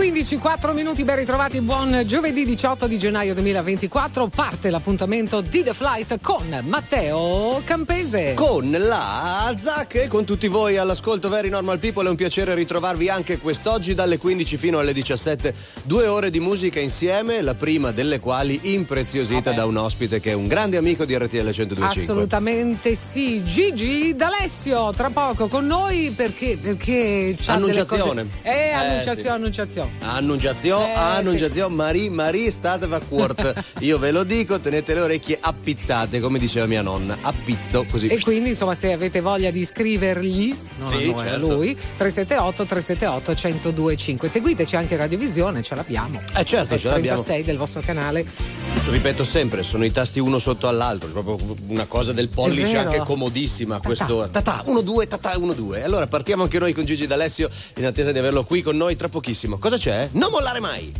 15, 0.00 0.38
4 0.38 0.72
minuti, 0.72 1.04
ben 1.04 1.16
ritrovati, 1.16 1.60
buon 1.60 2.04
giovedì 2.06 2.46
18 2.46 2.86
di 2.86 2.96
gennaio 2.96 3.34
2024. 3.34 4.28
Parte 4.28 4.70
l'appuntamento 4.70 5.42
di 5.42 5.62
The 5.62 5.74
Flight 5.74 6.22
con 6.22 6.62
Matteo 6.64 7.60
Campese. 7.66 8.32
Con 8.32 8.70
la 8.70 9.54
Zac 9.62 9.96
e 9.96 10.08
con 10.08 10.24
tutti 10.24 10.48
voi 10.48 10.78
all'ascolto 10.78 11.28
Very 11.28 11.50
Normal 11.50 11.78
People. 11.78 12.06
È 12.06 12.08
un 12.08 12.16
piacere 12.16 12.54
ritrovarvi 12.54 13.10
anche 13.10 13.36
quest'oggi 13.36 13.92
dalle 13.92 14.16
15 14.16 14.56
fino 14.56 14.78
alle 14.78 14.94
17. 14.94 15.54
Due 15.82 16.06
ore 16.06 16.30
di 16.30 16.40
musica 16.40 16.80
insieme, 16.80 17.42
la 17.42 17.54
prima 17.54 17.92
delle 17.92 18.20
quali 18.20 18.58
impreziosita 18.74 19.52
da 19.52 19.66
un 19.66 19.76
ospite 19.76 20.18
che 20.18 20.30
è 20.30 20.34
un 20.34 20.48
grande 20.48 20.78
amico 20.78 21.04
di 21.04 21.14
RTL 21.14 21.42
1025. 21.42 21.84
Assolutamente 21.84 22.96
sì, 22.96 23.44
Gigi 23.44 24.16
D'Alessio, 24.16 24.92
tra 24.92 25.10
poco 25.10 25.48
con 25.48 25.66
noi 25.66 26.10
perché, 26.16 26.56
perché 26.58 27.36
Annunciazione. 27.44 28.22
Cose... 28.22 28.26
Eh, 28.44 28.68
Eh, 28.68 28.70
annunciazione, 28.70 29.20
sì. 29.20 29.28
annunciazione. 29.28 29.89
Annunciazione, 29.98 30.92
Eh, 30.92 30.96
annunciazione, 30.96 31.74
Marie, 31.74 32.10
Marie, 32.10 32.50
statevi 32.50 32.94
a 32.94 33.00
cuort. 33.00 33.64
Io 33.80 33.98
ve 33.98 34.10
lo 34.10 34.24
dico, 34.24 34.58
tenete 34.60 34.94
le 34.94 35.00
orecchie 35.00 35.38
appizzate, 35.40 36.20
come 36.20 36.38
diceva 36.38 36.66
mia 36.66 36.82
nonna. 36.82 37.16
Appizzo 37.20 37.84
così. 37.90 38.06
E 38.08 38.20
quindi, 38.20 38.50
insomma, 38.50 38.74
se 38.74 38.92
avete 38.92 39.20
voglia 39.20 39.50
di 39.50 39.64
scrivergli, 39.64 40.56
non 40.78 40.88
Sì, 40.88 40.94
a 40.94 40.98
noi, 40.98 41.12
a 41.12 41.18
certo. 41.18 41.46
lui, 41.54 41.74
378 41.96 42.64
378 42.64 43.32
1025. 43.32 44.28
Seguiteci 44.28 44.76
anche 44.76 44.94
in 44.94 45.00
radiovisione, 45.00 45.62
ce 45.62 45.74
l'abbiamo. 45.74 46.22
Eh 46.36 46.44
certo, 46.44 46.78
ce 46.78 46.88
l'abbiamo. 46.88 47.20
36 47.22 47.44
del 47.44 47.56
vostro 47.56 47.80
canale. 47.80 48.58
Ripeto 48.88 49.24
sempre, 49.24 49.62
sono 49.62 49.84
i 49.84 49.92
tasti 49.92 50.18
uno 50.20 50.38
sotto 50.38 50.66
all'altro, 50.68 51.08
proprio 51.08 51.56
una 51.68 51.86
cosa 51.86 52.12
del 52.12 52.28
pollice 52.28 52.76
anche 52.76 52.98
comodissima. 52.98 53.80
Questo 53.80 54.28
tatà, 54.30 54.62
1 54.66 54.80
2 54.80 55.06
tatà 55.06 55.36
1 55.36 55.52
2. 55.52 55.84
Allora 55.84 56.06
partiamo 56.06 56.44
anche 56.44 56.58
noi 56.58 56.72
con 56.72 56.84
Gigi 56.84 57.06
D'Alessio 57.06 57.48
in 57.76 57.84
attesa 57.86 58.10
di 58.12 58.18
averlo 58.18 58.44
qui 58.44 58.62
con 58.62 58.76
noi 58.76 58.96
tra 58.96 59.08
pochissimo. 59.08 59.58
Cosa 59.58 59.76
c'è? 59.80 60.10
Non 60.12 60.30
mollare 60.30 60.60
mai. 60.60 60.92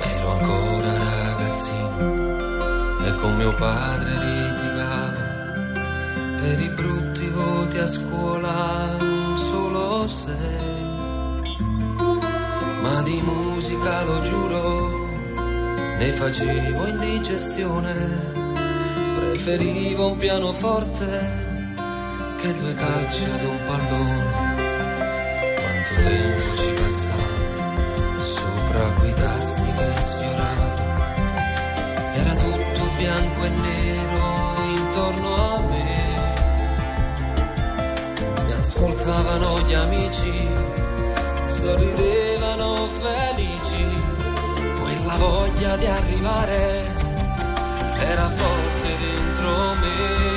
Ero 0.00 0.28
ancora 0.32 0.92
ragazzino 0.98 2.08
e 3.06 3.14
con 3.14 3.36
mio 3.36 3.54
padre 3.54 4.10
litigavo 4.10 5.20
per 6.40 6.60
i 6.60 6.68
brutti 6.70 7.28
voti 7.28 7.78
a 7.78 7.86
scuola 7.86 8.96
un 8.98 9.38
solo 9.38 10.08
sei. 10.08 10.34
Ma 12.82 13.02
di 13.02 13.20
musica 13.22 14.02
lo 14.02 14.20
giuro, 14.22 15.05
ne 15.98 16.12
facevo 16.12 16.86
indigestione. 16.86 17.94
Preferivo 19.16 20.12
un 20.12 20.16
pianoforte 20.18 21.44
che 22.40 22.54
due 22.54 22.74
calci 22.74 23.24
ad 23.24 23.44
un 23.44 23.58
pallone. 23.66 24.54
Quanto 25.54 26.08
tempo 26.08 26.56
ci 26.56 26.72
passava 26.72 28.20
sopra 28.20 28.92
quei 28.98 29.14
tasti 29.14 29.64
che 29.76 30.00
sfioravo. 30.00 30.84
Era 32.14 32.34
tutto 32.34 32.90
bianco 32.96 33.44
e 33.44 33.48
nero 33.48 34.54
intorno 34.76 35.34
a 35.34 35.60
me. 35.60 35.84
Mi 38.44 38.52
ascoltavano 38.52 39.60
gli 39.60 39.74
amici, 39.74 40.48
sorridevano 41.46 42.88
felici. 42.88 43.75
Quella 45.06 45.24
voglia 45.24 45.76
di 45.76 45.86
arrivare 45.86 46.82
era 47.96 48.28
forte 48.28 48.96
dentro 48.98 49.74
me. 49.74 50.35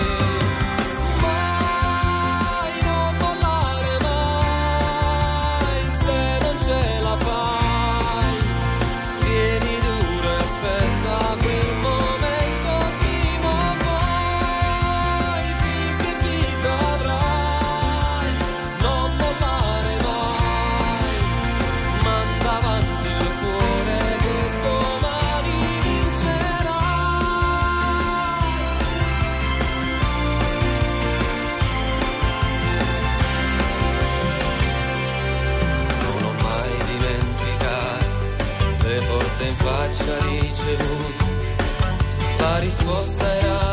La 42.50 42.58
risposta 42.58 43.38
era 43.38 43.69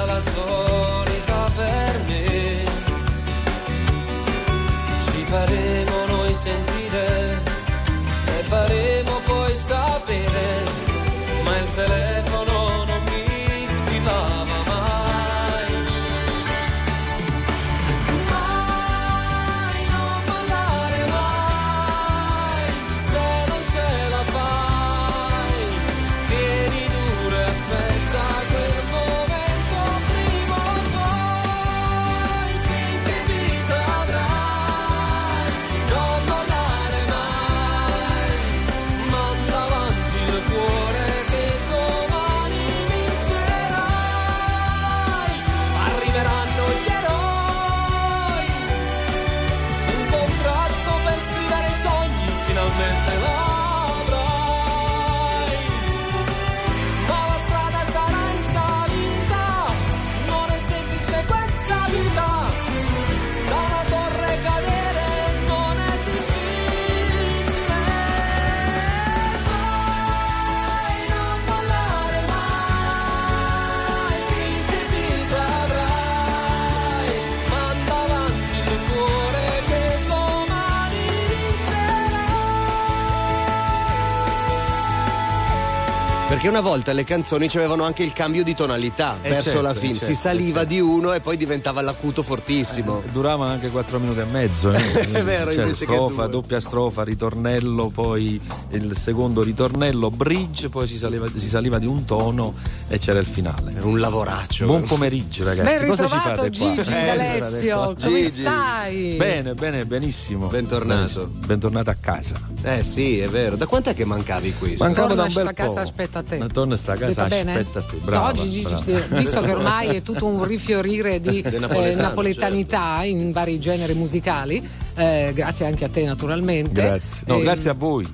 Perché 86.47 86.61
una 86.63 86.69
volta 86.71 86.93
le 86.93 87.03
canzoni 87.03 87.49
avevano 87.55 87.83
anche 87.83 88.05
il 88.05 88.13
cambio 88.13 88.45
di 88.45 88.55
tonalità 88.55 89.17
Eh, 89.21 89.31
verso 89.31 89.45
certo, 89.51 89.61
la 89.63 89.75
fine. 89.75 89.95
certo, 89.95 90.07
si 90.07 90.15
saliva 90.15 90.61
certo. 90.61 90.75
di 90.75 90.81
uno 90.81 91.13
e 91.13 91.19
poi 91.21 91.37
diventava 91.37 91.81
l'acuto 91.81 92.23
fortissimo. 92.23 93.03
Durava 93.11 93.47
anche 93.47 93.69
4 93.69 93.99
minuti 93.99 94.21
e 94.21 94.25
mezzo. 94.27 94.71
eh. 94.73 94.79
È 95.11 95.25
vero, 95.25 95.51
che 95.51 95.75
strofa, 95.75 96.27
doppia 96.29 96.61
strofa, 96.61 97.03
ritornello, 97.03 97.89
poi 97.89 98.41
il 98.71 98.97
secondo 98.97 99.43
ritornello, 99.43 100.09
bridge, 100.11 100.69
poi 100.69 100.87
si 100.87 100.99
saliva, 100.99 101.27
si 101.35 101.49
saliva 101.49 101.79
di 101.81 101.87
un 101.87 102.05
tono 102.05 102.55
e 102.87 102.99
c'era 102.99 103.19
il 103.19 103.27
finale. 103.27 103.73
Era 103.75 103.87
un 103.87 103.99
lavoraccio. 103.99 104.67
Buon 104.67 104.83
pomeriggio 104.85 105.43
ragazzi. 105.43 105.79
Ben 105.81 105.89
Cosa 105.89 106.07
ci 106.07 106.15
ritrovato 106.15 106.43
fate 106.43 106.57
qua? 106.59 106.75
Gigi 106.77 106.91
Eh, 106.93 107.05
D'Alessio, 107.07 107.77
qua. 107.77 107.95
come 108.01 108.23
Gigi. 108.23 108.43
stai? 108.43 109.15
Bene, 109.17 109.55
bene, 109.55 109.85
benissimo. 109.85 110.47
Bentornato. 110.47 111.29
Bentornato 111.45 111.91
a 111.91 111.97
casa. 112.01 112.37
Eh 112.63 112.85
sì, 112.85 113.19
è 113.19 113.27
vero. 113.29 113.57
Da 113.57 113.67
quant'è 113.67 113.95
che 113.95 114.05
mancavi 114.05 114.55
qui? 114.55 114.77
Mancavo 114.79 115.09
Torna 115.09 115.23
da 115.23 115.29
un 115.29 115.45
bel 115.45 115.53
casa, 115.55 115.73
po'. 115.75 115.81
aspetta 115.81 116.19
a 116.21 116.23
te. 116.37 116.45
Ma 116.45 116.47
Torna 116.49 116.77
sta 116.77 116.93
casa, 116.95 117.07
Detto 117.07 117.27
bene? 117.29 117.53
aspetta 117.59 117.79
a 117.79 117.83
te. 117.83 117.97
No, 117.97 118.05
Brava, 118.05 118.29
oggi 118.29 118.51
Gigi, 118.51 118.65
brava. 118.93 119.17
visto 119.19 119.41
che 119.43 119.51
ormai 119.53 119.89
è 119.97 120.03
tutto 120.03 120.27
un 120.27 120.45
rifiorire 120.45 121.21
di 121.21 121.41
eh, 121.45 121.95
napoletanità 121.95 123.03
in 123.05 123.33
vari 123.33 123.59
generi 123.59 123.95
musicali, 123.95 124.67
eh, 124.95 125.33
grazie 125.35 125.67
anche 125.67 125.85
a 125.85 125.89
te 125.89 126.05
naturalmente. 126.05 126.73
Grazie. 126.83 127.23
No, 127.27 127.37
Eh, 127.37 127.43
grazie 127.43 127.71
a 127.71 127.75
voi. 127.75 128.05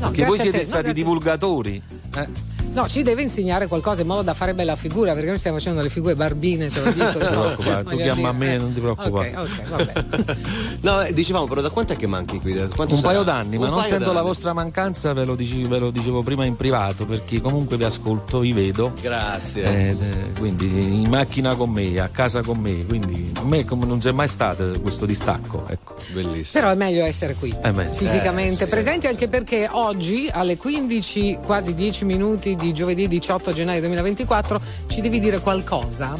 no, 0.00 0.08
Perché 0.10 0.24
voi 0.24 0.38
a 0.38 0.40
siete 0.42 0.58
te. 0.58 0.62
No, 0.64 0.68
stati 0.68 0.82
grazie- 0.84 1.02
divulgatori. 1.02 1.82
Eh, 2.16 2.28
No, 2.78 2.86
ci 2.88 3.02
deve 3.02 3.22
insegnare 3.22 3.66
qualcosa 3.66 4.02
in 4.02 4.06
modo 4.06 4.22
da 4.22 4.34
fare 4.34 4.54
bella 4.54 4.76
figura, 4.76 5.12
perché 5.12 5.26
noi 5.28 5.38
stiamo 5.38 5.56
facendo 5.58 5.82
le 5.82 5.88
figure 5.88 6.14
barbine, 6.14 6.68
te 6.68 6.80
lo 6.80 6.92
dico. 6.92 7.06
Non 7.18 7.18
ti 7.18 7.26
preoccupare, 7.26 7.82
tu 7.82 7.90
voglio 7.90 8.02
chiama 8.02 8.28
a 8.28 8.32
me, 8.32 8.54
eh. 8.54 8.58
non 8.58 8.72
ti 8.72 8.80
preoccupare. 8.80 9.34
Ok, 9.36 9.48
ok, 9.48 9.68
vabbè. 9.68 10.36
No, 10.80 11.02
eh, 11.02 11.12
dicevamo 11.12 11.46
però 11.48 11.60
da 11.60 11.70
quant'è 11.70 11.96
che 11.96 12.06
manchi 12.06 12.38
qui? 12.38 12.54
Da 12.54 12.68
quanto 12.68 12.94
Un 12.94 13.00
sarà? 13.00 13.12
paio 13.12 13.22
d'anni, 13.24 13.58
ma 13.58 13.64
Un 13.64 13.70
non 13.72 13.80
paio 13.80 13.92
sento 13.94 14.12
la 14.12 14.22
vostra 14.22 14.52
mancanza, 14.52 15.12
ve 15.12 15.24
lo, 15.24 15.34
dici- 15.34 15.66
ve 15.66 15.78
lo 15.80 15.90
dicevo 15.90 16.22
prima 16.22 16.44
in 16.44 16.54
privato, 16.54 17.04
perché 17.04 17.40
comunque 17.40 17.76
vi 17.76 17.82
ascolto, 17.84 18.38
vi 18.38 18.52
vedo. 18.52 18.92
Grazie. 19.00 19.64
Eh, 19.64 19.88
eh, 19.88 20.32
quindi 20.38 20.66
in 21.02 21.08
macchina 21.08 21.56
con 21.56 21.70
me, 21.70 21.98
a 21.98 22.06
casa 22.08 22.42
con 22.42 22.58
me, 22.58 22.84
quindi 22.86 23.32
a 23.36 23.44
me 23.44 23.64
come 23.64 23.86
non 23.86 23.98
c'è 23.98 24.12
mai 24.12 24.28
stato 24.28 24.78
questo 24.80 25.04
distacco. 25.04 25.64
Ecco. 25.68 25.96
Bellissimo. 26.12 26.62
Però 26.62 26.70
è 26.72 26.76
meglio 26.76 27.04
essere 27.04 27.34
qui, 27.34 27.52
È 27.60 27.72
meglio. 27.72 27.92
fisicamente 27.94 28.62
Eh, 28.62 28.66
sì. 28.66 28.70
presenti, 28.70 29.06
anche 29.08 29.26
perché 29.28 29.68
oggi 29.72 30.28
alle 30.32 30.56
15, 30.56 31.38
quasi 31.44 31.74
10 31.74 32.04
minuti 32.04 32.54
di 32.54 32.67
giovedì 32.72 33.08
18 33.08 33.52
gennaio 33.52 33.80
2024, 33.80 34.60
ci 34.86 35.00
devi 35.00 35.20
dire 35.20 35.40
qualcosa. 35.40 36.14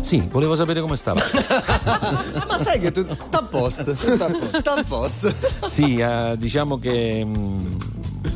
Sì, 0.00 0.26
volevo 0.30 0.56
sapere 0.56 0.80
come 0.80 0.96
stava. 0.96 1.20
Ma 2.48 2.58
sai 2.58 2.80
che 2.80 2.90
tu. 2.90 3.04
T'appost. 3.28 4.62
T'appost. 4.62 5.34
sì, 5.68 5.96
eh, 5.96 6.34
diciamo 6.38 6.78
che 6.78 7.24
mh, 7.24 7.76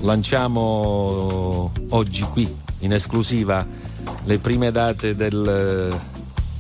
lanciamo 0.03 1.71
oggi 1.91 2.23
qui 2.33 2.55
in 2.81 2.93
esclusiva 2.93 3.67
le 4.25 4.39
prime 4.39 4.71
date 4.71 5.15
del 5.15 5.93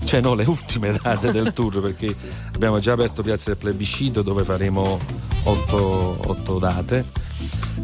cioè 0.04 0.20
no, 0.20 0.34
le 0.34 0.44
ultime 0.44 0.96
date 1.00 1.32
del 1.32 1.52
tour 1.52 1.80
perché 1.80 2.14
abbiamo 2.54 2.78
già 2.78 2.92
aperto 2.92 3.22
Piazza 3.22 3.50
del 3.50 3.58
Plebiscito 3.58 4.22
dove 4.22 4.44
faremo 4.44 4.98
otto, 5.44 6.16
otto 6.26 6.58
date. 6.58 7.04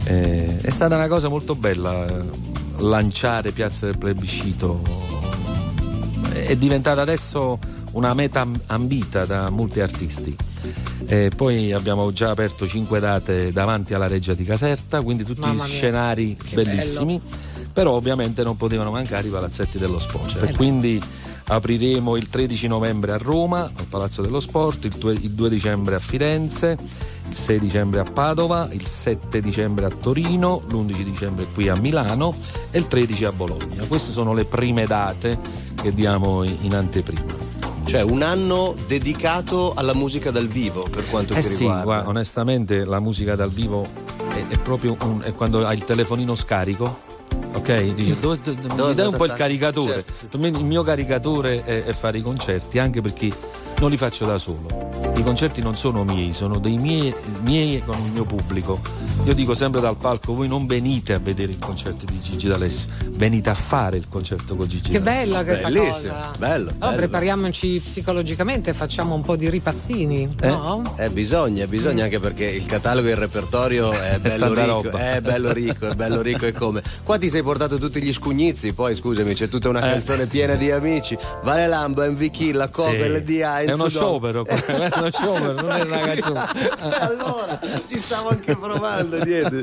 Eh, 0.04 0.60
è 0.60 0.70
stata 0.70 0.96
una 0.96 1.08
cosa 1.08 1.28
molto 1.28 1.54
bella 1.54 2.06
eh, 2.06 2.49
lanciare 2.80 3.52
Piazza 3.52 3.86
del 3.86 3.98
Plebiscito. 3.98 4.82
È 6.32 6.56
diventata 6.56 7.00
adesso 7.00 7.58
una 7.92 8.14
meta 8.14 8.40
am- 8.40 8.60
ambita 8.66 9.24
da 9.24 9.50
molti 9.50 9.80
artisti. 9.80 10.36
E 11.06 11.30
poi 11.34 11.72
abbiamo 11.72 12.12
già 12.12 12.30
aperto 12.30 12.66
cinque 12.66 13.00
date 13.00 13.52
davanti 13.52 13.94
alla 13.94 14.06
Reggia 14.06 14.34
di 14.34 14.44
Caserta, 14.44 15.00
quindi 15.00 15.24
tutti 15.24 15.40
Mamma 15.40 15.64
scenari 15.64 16.36
bellissimi. 16.52 17.20
Però 17.72 17.92
ovviamente 17.92 18.42
non 18.42 18.56
potevano 18.56 18.90
mancare 18.90 19.28
i 19.28 19.30
palazzetti 19.30 19.78
dello 19.78 19.98
sport. 19.98 20.42
Eh 20.42 20.52
quindi 20.54 21.00
apriremo 21.50 22.16
il 22.16 22.28
13 22.28 22.68
novembre 22.68 23.12
a 23.12 23.16
Roma, 23.16 23.62
al 23.62 23.86
Palazzo 23.88 24.22
dello 24.22 24.40
Sport, 24.40 24.84
il 24.84 24.92
2, 24.96 25.12
il 25.14 25.30
2 25.30 25.48
dicembre 25.48 25.96
a 25.96 25.98
Firenze, 25.98 26.78
il 27.30 27.36
6 27.36 27.58
dicembre 27.60 28.00
a 28.00 28.04
Padova, 28.04 28.68
il 28.72 28.84
7 28.84 29.40
dicembre 29.40 29.86
a 29.86 29.88
Torino, 29.88 30.62
l'11 30.68 31.02
dicembre 31.02 31.46
qui 31.54 31.68
a 31.68 31.76
Milano 31.76 32.34
e 32.70 32.78
il 32.78 32.88
13 32.88 33.24
a 33.24 33.32
Bologna. 33.32 33.84
Queste 33.86 34.10
sono 34.10 34.34
le 34.34 34.44
prime 34.44 34.84
date 34.84 35.38
che 35.80 35.94
diamo 35.94 36.42
in 36.42 36.74
anteprima. 36.74 37.48
Cioè, 37.84 38.02
un 38.02 38.22
anno 38.22 38.74
dedicato 38.86 39.74
alla 39.74 39.94
musica 39.94 40.30
dal 40.30 40.48
vivo, 40.48 40.84
per 40.90 41.08
quanto 41.08 41.34
Eh 41.34 41.42
sì, 41.42 41.58
riguarda. 41.58 41.82
guarda, 41.84 42.08
onestamente 42.08 42.84
la 42.84 43.00
musica 43.00 43.34
dal 43.36 43.50
vivo 43.50 43.86
è, 44.32 44.44
è 44.48 44.58
proprio 44.58 44.96
un, 45.02 45.22
è 45.22 45.32
quando 45.32 45.64
hai 45.66 45.76
il 45.76 45.84
telefonino 45.84 46.34
scarico. 46.34 47.18
Ok, 47.52 47.94
dice 47.94 48.18
dove, 48.18 48.38
dove- 48.42 48.58
mi 48.68 48.76
Dove- 48.76 48.94
dai 48.94 49.06
un 49.06 49.16
po' 49.16 49.24
il 49.24 49.32
caricatore. 49.32 50.04
certo, 50.06 50.38
me 50.38 50.48
il 50.48 50.64
mio 50.64 50.82
caricatore 50.82 51.64
è, 51.64 51.84
è 51.84 51.92
fare 51.92 52.18
i 52.18 52.22
concerti, 52.22 52.78
anche 52.78 53.00
perché 53.00 53.30
non 53.80 53.90
li 53.90 53.96
faccio 53.96 54.24
da 54.26 54.38
solo. 54.38 54.88
I 55.16 55.22
concerti 55.22 55.60
non 55.60 55.76
sono 55.76 56.04
miei, 56.04 56.32
sono 56.32 56.58
dei 56.58 56.78
miei, 56.78 57.14
miei 57.42 57.82
con 57.84 57.96
il 58.04 58.12
mio 58.12 58.24
pubblico. 58.24 58.80
Io 59.24 59.34
dico 59.34 59.52
sempre 59.54 59.80
dal 59.80 59.96
palco: 59.96 60.34
voi 60.34 60.48
non 60.48 60.66
venite 60.66 61.12
a 61.12 61.18
vedere 61.18 61.52
il 61.52 61.58
concerto 61.58 62.04
di 62.06 62.18
Gigi 62.22 62.48
D'Alessio, 62.48 62.88
venite 63.10 63.50
a 63.50 63.54
fare 63.54 63.96
il 63.98 64.06
concerto 64.08 64.56
con 64.56 64.66
Gigi 64.66 64.90
Che 64.90 65.00
D'Alessio. 65.00 65.32
bella 65.32 65.44
questa 65.44 65.68
Bellissimo, 65.68 66.12
cosa. 66.14 66.30
bello, 66.38 66.54
Allora, 66.70 66.76
bello. 66.78 66.96
prepariamoci 66.96 67.80
psicologicamente, 67.84 68.72
facciamo 68.72 69.14
un 69.14 69.20
po' 69.22 69.36
di 69.36 69.50
ripassini, 69.50 70.26
no? 70.42 70.94
Eh, 70.96 71.10
bisogna, 71.10 71.66
bisogna 71.66 72.04
anche 72.04 72.18
perché 72.20 72.44
il 72.46 72.64
catalogo 72.64 73.08
e 73.08 73.10
il 73.10 73.16
repertorio 73.18 73.90
è 73.92 74.18
bello 74.20 74.54
ricco, 74.54 74.66
roba. 74.90 75.12
è 75.12 75.20
bello 75.20 75.52
ricco, 75.52 75.88
è 75.88 75.94
bello 75.94 76.20
ricco 76.22 76.46
e 76.46 76.52
come. 76.52 76.82
Qua 77.02 77.18
ti 77.20 77.28
sei 77.28 77.42
portato 77.42 77.78
tutti 77.78 78.02
gli 78.02 78.12
scugnizzi, 78.12 78.72
poi 78.72 78.96
scusami, 78.96 79.34
c'è 79.34 79.48
tutta 79.48 79.68
una 79.68 79.78
Eh. 79.80 79.92
canzone 79.92 80.26
piena 80.26 80.54
di 80.54 80.70
amici. 80.72 81.16
Vale 81.42 81.68
Lambo, 81.68 82.02
MV 82.02 82.30
Kill, 82.30 82.56
la 82.56 82.68
Coca, 82.68 82.90
Sì. 82.90 83.08
LDA, 83.08 83.60
È 83.60 83.72
uno 83.72 83.88
sciopero, 83.88 84.44
è 84.48 84.90
uno 84.96 85.10
sciopero, 85.10 85.52
non 85.52 85.70
è 85.70 85.82
una 85.82 85.98
canzone. 85.98 86.46
allora, 86.98 87.60
ci 87.88 87.98
stavo 88.00 88.30
anche 88.30 88.56
provando 88.56 89.22
dietro. 89.22 89.60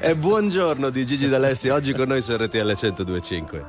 E 0.00 0.16
buongiorno 0.16 0.88
di 0.90 1.04
Gigi 1.06 1.28
D'Alessio, 1.28 1.74
oggi 1.74 1.92
con 1.92 2.08
noi 2.08 2.22
su 2.22 2.34
RTL 2.34 2.56
1025. 2.56 3.64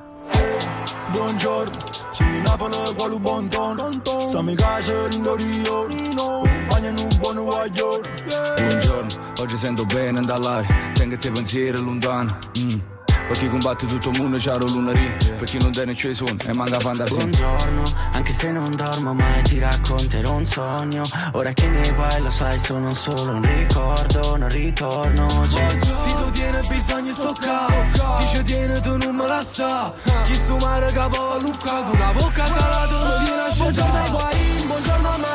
Buongiorno, 1.12 1.72
siamo 2.12 2.36
in 2.36 2.42
Napoli 2.44 2.78
quale 2.96 3.14
un 3.14 3.22
buon 3.22 3.50
tono 3.50 3.90
Stiamo 4.28 4.50
in 4.50 4.56
casa 4.56 5.08
in 5.12 6.55
Rio 6.76 6.82
Bagno 6.82 6.90
in 6.90 6.98
un 6.98 7.18
buon 7.20 7.44
guaglione 7.44 8.10
Buongiorno, 8.58 9.34
oggi 9.40 9.58
sento 9.58 9.86
bene 9.86 10.20
dall'aria 10.22 10.92
Tengo 10.94 11.18
te 11.18 11.32
pensieri 11.32 11.80
lontani 11.80 12.34
mm. 12.60 12.80
Per 13.28 13.40
chi 13.40 13.50
combatte 13.50 13.88
tutto 13.88 14.10
il 14.10 14.20
mondo 14.20 14.38
c'ha 14.38 14.56
lunarì 14.58 15.10
Per 15.38 15.44
chi 15.46 15.58
non 15.58 15.72
tiene 15.72 15.96
c'è 15.96 16.14
suono 16.14 16.36
e 16.46 16.54
manca 16.54 16.80
fantasia 16.80 17.16
Buongiorno, 17.16 17.84
anche 18.12 18.32
se 18.32 18.52
non 18.52 18.70
dormo 18.76 19.14
mai 19.14 19.42
ti 19.44 19.58
racconterò 19.58 20.34
un 20.34 20.46
sogno. 20.46 21.04
Ora 21.32 21.52
che 21.54 21.68
mi 21.68 21.92
vai 21.92 22.22
lo 22.22 22.30
sai 22.30 22.60
sono 22.60 22.94
solo 22.94 23.32
un 23.32 23.42
ricordo, 23.42 24.38
non 24.38 24.50
ritorno 24.50 25.28
Cioè, 25.48 25.80
Si 25.98 26.14
tu 26.14 26.30
tieni 26.32 26.68
bisogno 26.68 27.14
sto 27.14 27.34
qua 27.42 28.20
Si 28.20 28.28
ci 28.36 28.44
tiene 28.44 28.80
tu 28.82 28.96
non 28.98 29.16
me 29.16 29.28
la 29.28 29.44
sa. 29.44 29.92
Chi 30.26 30.36
su 30.36 30.56
mare 30.58 30.92
capo 30.92 31.32
a 31.32 31.40
Lucca 31.40 31.82
Con 31.82 31.98
la 31.98 32.12
bocca 32.16 32.46
salata 32.46 32.98
non 32.98 33.24
viene 33.24 33.42
a 33.42 33.54
Buongiorno 33.56 34.04
ai 34.04 34.10
guai, 34.10 34.64
buongiorno 34.68 35.10
a 35.10 35.18
Maria 35.18 35.35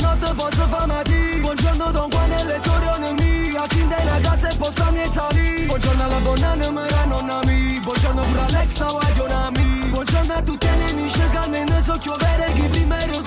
Buongiorno 0.00 0.14
e 0.14 0.18
te 0.18 0.26
notte 0.26 0.34
posso 0.34 0.66
fare 0.68 0.86
matì 0.86 1.40
Buongiorno 1.40 1.90
Don 1.90 2.08
Juan 2.08 2.32
e 2.32 2.44
le 2.44 2.60
corone 2.64 3.12
mie 3.12 3.56
A 3.56 3.66
chi 3.66 3.86
della 3.86 4.18
casa 4.22 4.48
e 4.48 4.56
posta 4.56 4.90
miei 4.92 5.10
sali 5.10 5.64
Buongiorno 5.66 6.02
alla 6.02 6.18
buona 6.20 6.54
mera 6.54 7.04
nonna 7.04 7.40
mia 7.44 7.80
Buongiorno 7.80 8.22
pure 8.22 8.40
Alexa 8.40 8.86
guagliona 8.86 9.50
mia 9.50 9.86
Buongiorno 9.90 10.32
a 10.32 10.42
tutti 10.42 10.66
gli 10.66 10.90
amici 10.90 11.20
che 11.30 11.36
almeno 11.36 11.82
so 11.82 11.92
chiovere 11.98 12.52
Chi 12.54 12.62
prima 12.68 12.98
era 13.02 13.20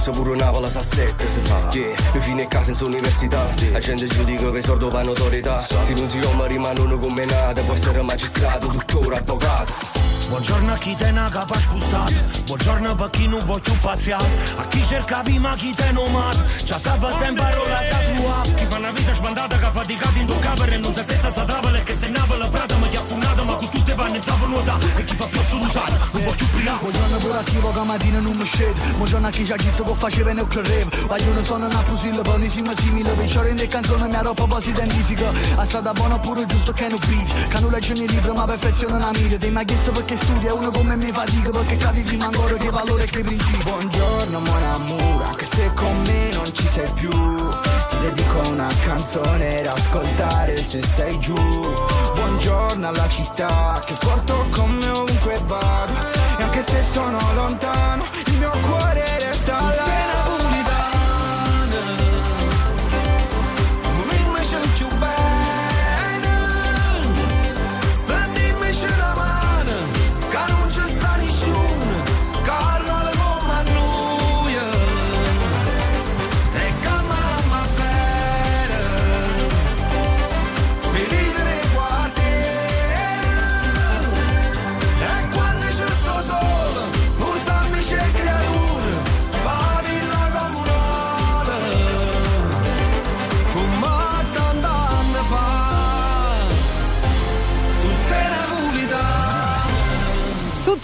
che 0.00 0.06
rossa 0.06 0.10
pure 0.10 0.36
Napoli 0.36 0.70
sa 0.70 0.82
sette 0.82 1.30
si 1.30 1.40
fa. 1.40 1.68
Yeah, 1.72 1.94
io 2.14 2.20
fino 2.20 2.42
a 2.42 2.46
casa 2.46 2.70
in 2.70 2.78
università. 2.80 3.54
La 3.70 3.78
gente 3.78 4.06
giudica 4.06 4.50
per 4.50 4.62
sordo 4.62 4.88
per 4.88 5.04
notorietà. 5.04 5.60
Se 5.60 5.92
non 5.92 6.08
si 6.08 6.18
ama 6.18 6.46
rimangono 6.46 6.98
come 6.98 7.24
nata. 7.26 7.62
Può 7.62 7.74
essere 7.74 8.00
magistrato, 8.00 8.68
dottore, 8.68 9.16
avvocato. 9.16 10.08
Buongiorno 10.28 10.72
a 10.72 10.76
chi 10.76 10.94
te 10.94 11.10
ne 11.10 11.28
capa 11.28 11.58
spostata 11.58 12.12
Buongiorno 12.44 12.94
per 12.94 13.10
chi 13.10 13.26
non 13.26 13.40
vuole 13.44 13.60
più 13.60 13.76
paziare 13.78 14.28
A 14.58 14.64
chi 14.68 14.80
cerca 14.84 15.22
prima 15.22 15.56
chi 15.56 15.74
te 15.74 15.90
non 15.90 16.08
mata 16.12 16.44
C'ha 16.64 16.78
sabato 16.78 17.18
sempre 17.18 17.42
parola 17.42 17.80
da 17.80 17.98
tua. 18.14 18.54
Chi 18.54 18.64
fa 18.66 18.76
una 18.76 18.92
vita 18.92 19.12
spandata 19.12 19.58
che 19.58 19.64
ha 19.64 19.70
faticato 19.72 20.18
in 20.18 20.26
tocca 20.26 20.52
Per 20.52 20.78
non 20.78 20.94
si 20.94 21.02
setta 21.02 21.30
sta 21.32 21.44
travola 21.44 21.78
e 21.78 21.82
che 21.82 21.96
se 21.96 22.06
Napoli 22.06 22.48
frata 22.48 22.76
Ma 22.76 22.86
chi 22.86 22.96
ha 22.96 23.02
funnato 23.02 23.44
ma 23.44 23.56
con 23.56 23.79
tutte 23.90 23.94
panne 23.94 24.16
in 24.16 24.22
sapo 24.22 24.46
nuota 24.46 24.78
E 24.96 25.04
chi 25.04 25.16
fa 25.16 25.26
più 25.26 25.40
solusato 25.48 25.92
Non 26.12 26.22
po' 26.22 26.30
più 26.30 26.46
prima. 26.50 26.78
Buongiorno 26.80 27.16
pure 27.18 27.38
attivo 27.38 27.70
che 27.72 27.82
mattina 27.82 28.18
non 28.20 28.36
mi 28.36 28.44
scede 28.44 28.80
Buongiorno 28.96 29.26
a 29.26 29.30
chi 29.30 29.44
ci 29.44 29.52
ha 29.52 29.56
detto 29.56 29.82
che 29.84 29.94
faceva 29.94 30.32
ne 30.32 30.46
rave. 30.48 30.88
Vogliono 31.06 31.42
sono 31.42 31.66
una 31.66 31.82
pusilla, 31.82 32.22
siamo 32.48 32.72
simili 32.76 33.10
Per 33.10 33.46
in 33.50 33.68
canzone 33.68 34.06
mia 34.08 34.20
roba 34.20 34.44
poi 34.46 34.62
si 34.62 34.70
identifica 34.70 35.30
A 35.56 35.64
strada 35.64 35.92
buona 35.92 36.18
pure 36.18 36.46
giusto 36.46 36.72
che 36.72 36.88
non 36.88 36.98
vivi 37.06 37.32
Che 37.48 37.60
non 37.60 37.70
legge 37.70 37.94
nei 37.94 38.08
libri 38.08 38.30
ma 38.32 38.44
perfezione 38.44 38.94
una 38.94 39.10
mira 39.12 39.36
Ti 39.36 39.50
mai 39.50 39.64
chiesto 39.64 39.90
perché 39.92 40.16
studia 40.16 40.54
uno 40.54 40.70
come 40.70 40.96
me 40.96 41.08
fatica 41.08 41.50
Perché 41.50 41.76
capi 41.76 42.00
prima 42.00 42.24
ancora 42.26 42.54
che 42.54 42.70
valore 42.70 43.04
e 43.04 43.06
che 43.06 43.20
principi 43.22 43.64
Buongiorno 43.64 44.40
mon 44.40 44.62
amour, 44.62 45.22
anche 45.24 45.46
se 45.46 45.70
con 45.74 46.02
me 46.02 46.30
non 46.32 46.52
ci 46.52 46.66
sei 46.66 46.90
più. 46.94 47.10
Ti 47.10 47.96
dedico 48.00 48.48
una 48.48 48.68
canzone 48.84 49.60
da 49.62 49.72
ascoltare 49.72 50.62
se 50.62 50.82
sei 50.82 51.18
giù 51.18 51.34
Buongiorno 52.30 52.86
alla 52.86 53.08
città 53.08 53.82
che 53.84 53.94
porto 53.98 54.46
con 54.52 54.70
me 54.70 54.88
ovunque 54.88 55.36
vado. 55.46 55.94
E 56.38 56.42
anche 56.44 56.62
se 56.62 56.80
sono 56.84 57.18
lontano 57.34 58.04
il 58.26 58.38
mio 58.38 58.52
cuore 58.68 59.18
resta 59.18 59.74
là 59.74 59.89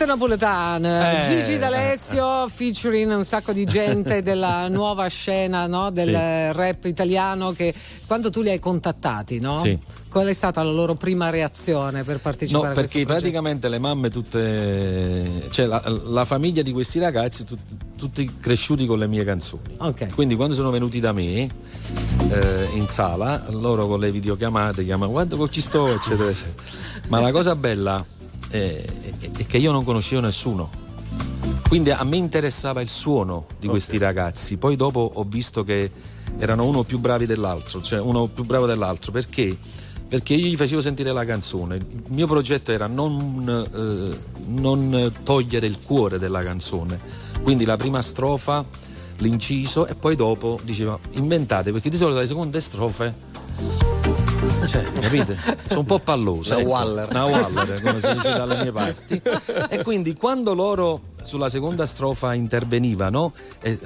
Tutte 0.06 0.18
napoletane, 0.18 1.28
Eh. 1.28 1.42
Gigi 1.42 1.58
D'Alessio 1.58 2.48
featuring 2.48 3.10
un 3.10 3.24
sacco 3.24 3.52
di 3.52 3.64
gente 3.64 4.22
della 4.22 4.68
nuova 4.70 5.08
scena 5.08 5.66
no? 5.66 5.90
del 5.90 6.06
Sì. 6.06 6.56
rap 6.56 6.84
italiano 6.84 7.50
che 7.50 7.74
quando 8.06 8.30
tu 8.30 8.40
li 8.40 8.50
hai 8.50 8.60
contattati, 8.60 9.40
no? 9.40 9.58
Sì. 9.58 9.76
Qual 10.08 10.28
è 10.28 10.32
stata 10.32 10.62
la 10.62 10.70
loro 10.70 10.94
prima 10.94 11.28
reazione 11.28 12.04
per 12.04 12.14
No, 12.14 12.20
partecipare 12.22 12.68
a 12.68 12.72
questo 12.72 12.92
perché 12.92 13.04
praticamente 13.04 13.68
le 13.68 13.78
mamme 13.80 14.08
tutte, 14.08 15.42
cioè 15.50 15.66
la, 15.66 15.82
la 16.04 16.24
famiglia 16.24 16.62
di 16.62 16.70
questi 16.72 17.00
ragazzi, 17.00 17.44
tut- 17.44 17.58
tutti 17.98 18.32
cresciuti 18.40 18.86
con 18.86 18.98
le 19.00 19.08
mie 19.08 19.24
canzoni. 19.24 19.74
Ok. 19.78 20.14
Quindi 20.14 20.36
quando 20.36 20.54
sono 20.54 20.70
venuti 20.70 21.00
da 21.00 21.10
me 21.12 21.40
eh, 22.30 22.68
in 22.74 22.86
sala, 22.86 23.44
loro 23.50 23.88
con 23.88 23.98
le 23.98 24.12
videochiamate 24.12 24.84
chiamano 24.84 25.10
guarda 25.10 25.34
con 25.34 25.48
chi 25.48 25.60
sto, 25.60 25.88
eccetera, 25.92 26.30
eccetera. 26.30 26.62
Ma 27.08 27.20
la 27.20 27.32
cosa 27.32 27.56
bella 27.56 28.02
è, 28.48 28.84
è 29.36 29.46
che 29.46 29.58
io 29.58 29.72
non 29.72 29.84
conoscevo 29.84 30.22
nessuno. 30.22 30.84
Quindi 31.68 31.90
a 31.90 32.04
me 32.04 32.16
interessava 32.16 32.80
il 32.80 32.88
suono 32.88 33.46
di 33.58 33.66
questi 33.66 33.98
ragazzi. 33.98 34.56
Poi 34.56 34.76
dopo 34.76 35.10
ho 35.14 35.24
visto 35.24 35.64
che 35.64 35.90
erano 36.38 36.64
uno 36.64 36.84
più 36.84 36.98
bravi 36.98 37.26
dell'altro, 37.26 37.82
cioè 37.82 38.00
uno 38.00 38.26
più 38.26 38.44
bravo 38.44 38.66
dell'altro. 38.66 39.10
Perché? 39.12 39.56
Perché 40.08 40.34
io 40.34 40.46
gli 40.46 40.56
facevo 40.56 40.80
sentire 40.80 41.12
la 41.12 41.24
canzone. 41.24 41.76
Il 41.76 42.02
mio 42.08 42.26
progetto 42.26 42.70
era 42.70 42.86
non, 42.86 43.68
eh, 43.74 44.18
non 44.46 45.12
togliere 45.22 45.66
il 45.66 45.80
cuore 45.82 46.18
della 46.18 46.42
canzone. 46.42 46.98
Quindi 47.42 47.64
la 47.64 47.76
prima 47.76 48.00
strofa, 48.00 48.64
l'inciso 49.18 49.86
e 49.86 49.94
poi 49.94 50.14
dopo 50.14 50.58
diceva 50.62 50.98
inventate, 51.12 51.72
perché 51.72 51.90
di 51.90 51.96
solito 51.96 52.20
le 52.20 52.26
seconde 52.26 52.60
strofe 52.60 53.85
cioè, 54.66 54.82
capite? 55.00 55.36
Sono 55.68 55.80
un 55.80 55.86
po' 55.86 55.98
pallose. 55.98 56.52
Una 56.54 56.60
ecco. 56.60 56.70
Waller. 56.70 57.08
Una 57.10 57.24
Waller, 57.24 57.82
come 57.82 58.00
si 58.00 58.12
dice 58.12 58.28
dalle 58.28 58.62
mie 58.62 58.72
parti. 58.72 59.22
E 59.68 59.82
quindi 59.82 60.14
quando 60.14 60.54
loro 60.54 61.00
sulla 61.22 61.48
seconda 61.48 61.86
strofa 61.86 62.34
intervenivano, 62.34 63.32
è 63.60 63.68
eh, 63.68 63.78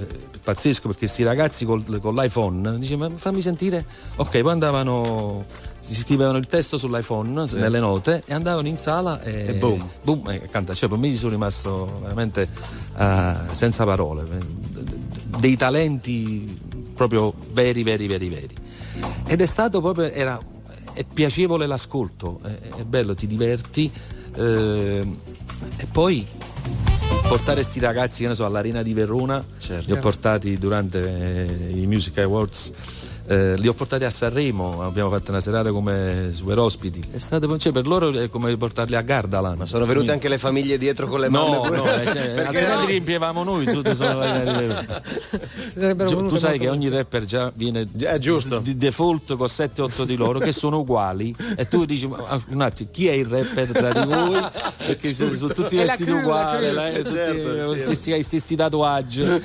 pazzesco 0.43 0.83
perché 0.83 0.99
questi 1.01 1.23
ragazzi 1.23 1.65
col- 1.65 1.99
con 2.01 2.15
l'iPhone 2.15 2.79
dicevano 2.79 3.17
fammi 3.17 3.41
sentire, 3.41 3.85
ok, 4.17 4.41
poi 4.41 4.53
andavano, 4.53 5.45
si 5.79 5.95
scrivevano 5.95 6.39
il 6.39 6.47
testo 6.49 6.77
sull'iPhone 6.77 7.47
nelle 7.53 7.79
note 7.81 8.23
e 8.27 8.35
andavano 8.35 8.69
in 8.69 8.77
sala 8.77 9.23
e, 9.23 9.47
E 9.49 9.53
boom. 9.55 9.89
boom 10.03 10.29
e 10.31 10.43
canta. 10.51 10.75
Cioè, 10.75 10.89
per 10.89 10.99
me 10.99 11.15
sono 11.17 11.31
rimasto 11.31 11.99
veramente 12.03 12.49
eh, 12.99 13.35
senza 13.53 13.85
parole, 13.85 14.27
dei 15.39 15.57
talenti 15.57 16.59
proprio 16.95 17.33
veri, 17.53 17.83
veri, 17.83 18.07
veri, 18.07 18.29
veri. 18.29 18.55
Ed 19.27 19.41
è 19.41 19.47
stato 19.47 19.81
proprio, 19.81 20.11
era, 20.11 20.39
è 20.93 21.05
piacevole 21.05 21.67
l'ascolto, 21.67 22.41
è, 22.43 22.69
è 22.79 22.83
bello, 22.85 23.15
ti 23.15 23.27
diverti. 23.27 23.91
eh, 24.37 25.07
e 25.77 25.87
poi 25.91 26.27
portare 27.29 27.63
sti 27.63 27.81
ragazzi, 27.81 28.23
che 28.23 28.29
ne 28.29 28.35
so, 28.35 28.45
all'Arena 28.45 28.83
di 28.83 28.93
Verona, 28.93 29.45
Certo. 29.59 29.85
li 29.87 29.93
ho 29.93 30.01
portati 30.01 30.59
durante 30.59 30.99
eh, 31.71 31.71
i 31.81 31.87
Music 31.87 32.19
Awards. 32.19 32.73
Eh, 33.31 33.55
li 33.57 33.69
ho 33.69 33.75
portati 33.75 34.03
a 34.03 34.11
Sanremo, 34.11 34.83
abbiamo 34.83 35.09
fatto 35.09 35.31
una 35.31 35.41
serata 35.41 35.71
come 35.71 36.31
super 36.33 36.59
ospiti. 36.59 37.01
È 37.13 37.19
stato, 37.19 37.57
cioè, 37.59 37.71
per 37.71 37.87
loro 37.87 38.11
è 38.11 38.29
come 38.29 38.57
portarli 38.57 38.97
a 38.97 39.03
Gardaland. 39.03 39.57
Ma 39.57 39.67
sono 39.67 39.87
venute 39.87 40.11
anche 40.11 40.29
le 40.29 40.37
famiglie 40.37 40.79
dietro 40.79 41.07
con 41.07 41.21
le 41.21 41.29
mamme? 41.29 41.69
No, 41.69 41.77
no, 41.77 41.93
eh, 41.93 42.05
cioè, 42.07 42.13
Perché 42.35 42.43
altrimenti 42.43 42.81
no? 42.81 42.87
riempievamo 42.87 43.45
noi 43.45 43.67
tutti 43.67 43.95
sono 43.95 44.19
tu 46.29 46.39
sai 46.39 46.59
che 46.59 46.69
ogni 46.69 46.89
rapper 46.89 47.25
già 47.25 47.51
viene 47.55 47.87
È 47.97 48.19
giusto. 48.19 48.59
di 48.59 48.77
default 48.77 49.37
con 49.37 49.47
7-8 49.47 50.03
di 50.03 50.17
loro 50.17 50.39
che 50.39 50.53
sono 50.53 50.81
uguali 50.81 51.35
e 51.57 51.69
tu 51.69 51.85
dici 51.85 52.07
ma, 52.07 52.19
ah, 52.27 52.41
un 52.49 52.61
attimo 52.61 52.89
chi 52.93 53.09
è 53.09 53.13
il 53.13 53.27
rapper 53.27 53.71
tra 53.71 53.93
di 53.93 54.13
voi 54.13 54.41
perché 54.87 55.13
sono, 55.13 55.35
sono 55.35 55.53
tutti 55.53 55.77
vestiti 55.77 56.11
uguali 56.11 56.73
la- 56.73 56.91
eh, 56.91 57.03
tutti 57.03 57.11
Certo, 57.11 57.67
con 57.67 57.77
sì. 57.77 57.83
stessi, 57.85 58.17
i 58.17 58.23
stessi 58.23 58.57
tatuaggi 58.57 59.23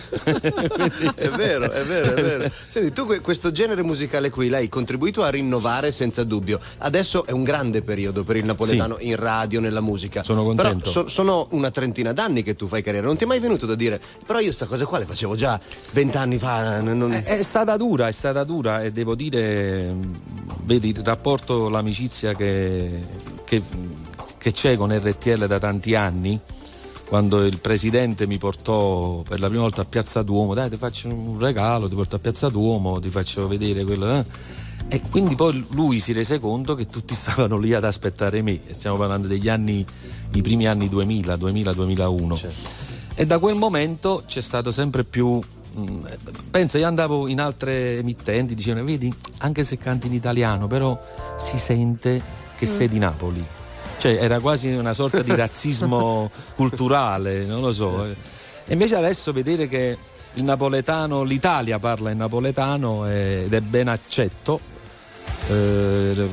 È 1.16 1.30
vero, 1.30 1.70
è 1.72 1.84
vero, 1.84 2.16
è 2.16 2.24
vero. 2.24 2.52
Senti, 2.68 2.92
tu 2.92 3.06
que- 3.06 3.20
questo 3.20 3.52
genere 3.52 3.75
musicale 3.84 4.30
qui 4.30 4.50
l'hai 4.50 4.70
contribuito 4.70 5.24
a 5.24 5.30
rinnovare 5.30 5.92
senza 5.92 6.24
dubbio. 6.24 6.60
Adesso 6.80 7.26
è 7.26 7.32
un 7.32 7.44
grande 7.44 7.82
periodo 7.82 8.24
per 8.24 8.36
il 8.38 8.46
napoletano 8.46 8.98
in 9.00 9.16
radio, 9.16 9.60
nella 9.60 9.82
musica. 9.82 10.24
Sono 10.24 10.44
contento. 10.44 10.90
So- 10.90 11.08
sono 11.08 11.48
una 11.52 11.72
trentina 11.72 12.14
d'anni 12.14 12.44
che 12.44 12.56
tu 12.56 12.68
fai 12.68 12.82
carriera. 12.82 13.08
Non 13.08 13.18
ti 13.18 13.24
è 13.24 13.28
mai 13.28 13.40
venuto 13.40 13.66
da 13.66 13.76
dire, 13.76 14.00
però 14.26 14.40
io 14.40 14.52
sta 14.52 14.66
cosa 14.66 14.86
qua 14.86 14.98
le 15.00 15.06
facevo 15.06 15.36
già 15.36 15.60
vent'anni 15.92 16.38
fa. 16.38 16.80
non- 16.82 17.12
è, 17.12 17.24
è 17.24 17.44
stata 17.44 17.78
dura 17.78 18.08
è 18.08 18.12
stata 18.12 18.44
dura 18.44 18.84
e 18.84 18.92
devo 18.92 19.16
dire 19.16 19.94
vedi 20.64 20.90
il 20.90 21.02
rapporto 21.04 21.70
l'amicizia 21.70 22.34
che, 22.34 23.02
che- 23.46 23.62
che 24.38 24.52
c'è 24.52 24.76
con 24.78 24.92
RTL 24.96 25.46
da 25.48 25.58
tanti 25.60 25.96
anni 25.96 26.40
quando 27.08 27.44
il 27.46 27.60
presidente 27.60 28.26
mi 28.28 28.38
portò 28.38 29.22
per 29.22 29.40
la 29.40 29.48
prima 29.48 29.62
volta 29.62 29.82
a 29.82 29.86
Piazza 29.86 30.24
Duomo, 30.24 30.54
dai 30.54 30.70
ti 30.70 30.78
faccio 30.78 31.08
un 31.08 31.38
regalo, 31.40 31.88
ti 31.88 31.96
porto 31.96 32.16
a 32.16 32.20
Piazza 32.20 32.50
Duomo, 32.50 33.00
ti 33.00 33.10
faccio 33.10 33.48
vedere 33.48 33.84
quello. 33.84 34.12
eh. 34.18 34.26
E 34.88 35.02
quindi 35.10 35.36
poi 35.36 35.66
lui 35.72 36.00
si 36.00 36.14
rese 36.14 36.40
conto 36.40 36.76
che 36.76 36.88
tutti 36.88 37.14
stavano 37.16 37.58
lì 37.58 37.74
ad 37.74 37.84
aspettare 37.84 38.42
me. 38.42 38.60
Stiamo 38.72 38.98
parlando 38.98 39.28
degli 39.28 39.50
anni, 39.50 39.86
i 40.34 40.42
primi 40.42 40.68
anni 40.68 40.90
2000, 40.90 41.36
2000-2001. 41.36 42.52
E 43.16 43.26
da 43.26 43.40
quel 43.40 43.56
momento 43.56 44.24
c'è 44.28 44.42
stato 44.42 44.72
sempre 44.72 45.04
più. 45.04 45.40
mh, 45.74 46.00
Pensa, 46.52 46.78
io 46.78 46.88
andavo 46.88 47.28
in 47.28 47.40
altre 47.40 47.98
emittenti, 48.00 48.56
dicevano, 48.56 48.86
vedi, 48.86 49.14
anche 49.40 49.64
se 49.64 49.78
canti 49.78 50.08
in 50.08 50.14
italiano, 50.14 50.68
però 50.68 51.00
si 51.38 51.58
sente 51.58 52.22
che 52.58 52.66
sei 52.66 52.88
di 52.88 53.00
Napoli. 53.00 53.46
Cioè 53.98 54.18
era 54.22 54.40
quasi 54.40 54.72
una 54.74 54.94
sorta 54.94 55.22
di 55.22 55.34
razzismo 55.36 56.30
culturale, 56.56 57.46
non 57.46 57.62
lo 57.62 57.72
so. 57.74 58.06
E 58.06 58.16
invece 58.74 58.96
adesso 58.96 59.32
vedere 59.32 59.68
che 59.68 59.98
il 60.34 60.44
napoletano, 60.44 61.24
l'Italia 61.24 61.80
parla 61.80 62.12
in 62.12 62.18
napoletano 62.18 63.08
ed 63.10 63.54
è 63.54 63.62
ben 63.62 63.88
accetto. 63.88 64.60
eh, 65.48 66.28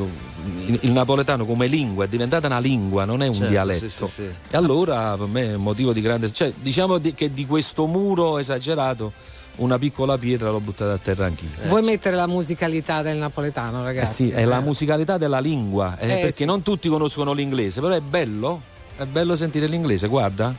il 0.80 0.90
napoletano 0.90 1.44
come 1.46 1.66
lingua 1.68 2.04
è 2.04 2.08
diventata 2.08 2.48
una 2.48 2.58
lingua, 2.58 3.04
non 3.04 3.22
è 3.22 3.26
un 3.28 3.34
Certo, 3.34 3.48
dialetto. 3.48 3.88
sì, 3.88 3.90
sì, 3.90 4.06
sì. 4.08 4.22
E 4.50 4.56
allora 4.56 5.16
per 5.16 5.28
me 5.28 5.50
è 5.50 5.54
un 5.54 5.62
motivo 5.62 5.92
di 5.92 6.00
grande. 6.00 6.32
Cioè, 6.32 6.52
diciamo 6.60 6.98
di- 6.98 7.14
che 7.14 7.32
di 7.32 7.46
questo 7.46 7.86
muro 7.86 8.38
esagerato 8.38 9.12
una 9.56 9.78
piccola 9.78 10.16
pietra 10.18 10.50
l'ho 10.50 10.60
buttata 10.60 10.92
a 10.92 10.98
terra 10.98 11.26
anch'io. 11.26 11.48
Vuoi 11.66 11.82
mettere 11.82 12.16
la 12.16 12.26
musicalità 12.26 13.02
del 13.02 13.18
napoletano, 13.18 13.80
Eh 13.82 13.84
ragazzi? 13.84 14.24
sì, 14.26 14.30
è 14.30 14.44
la 14.44 14.60
musicalità 14.60 15.18
della 15.18 15.40
lingua, 15.40 15.96
eh, 15.98 16.06
Eh, 16.06 16.20
perché 16.20 16.32
sì. 16.32 16.44
non 16.44 16.62
tutti 16.62 16.88
conoscono 16.88 17.32
l'inglese, 17.32 17.80
però 17.80 17.94
è 17.94 18.00
bello, 18.00 18.60
è 18.96 19.04
bello 19.04 19.36
sentire 19.36 19.66
l'inglese, 19.66 20.08
guarda, 20.08 20.54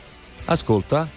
ascolta. 0.46 1.08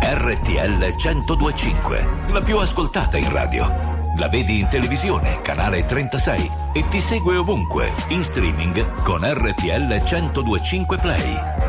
RTL 0.00 0.94
1025, 0.96 2.08
la 2.32 2.40
più 2.40 2.58
ascoltata 2.58 3.16
in 3.16 3.30
radio. 3.30 3.96
La 4.18 4.28
vedi 4.28 4.58
in 4.58 4.68
televisione, 4.68 5.40
canale 5.42 5.84
36 5.84 6.50
e 6.72 6.88
ti 6.88 6.98
segue 7.00 7.36
ovunque, 7.36 7.92
in 8.08 8.24
streaming 8.24 9.02
con 9.02 9.20
RTL 9.22 10.02
1025 10.04 10.96
Play. 10.98 11.67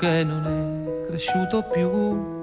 Che 0.00 0.24
non 0.24 0.46
è 0.46 1.06
cresciuto 1.08 1.62
più, 1.70 2.38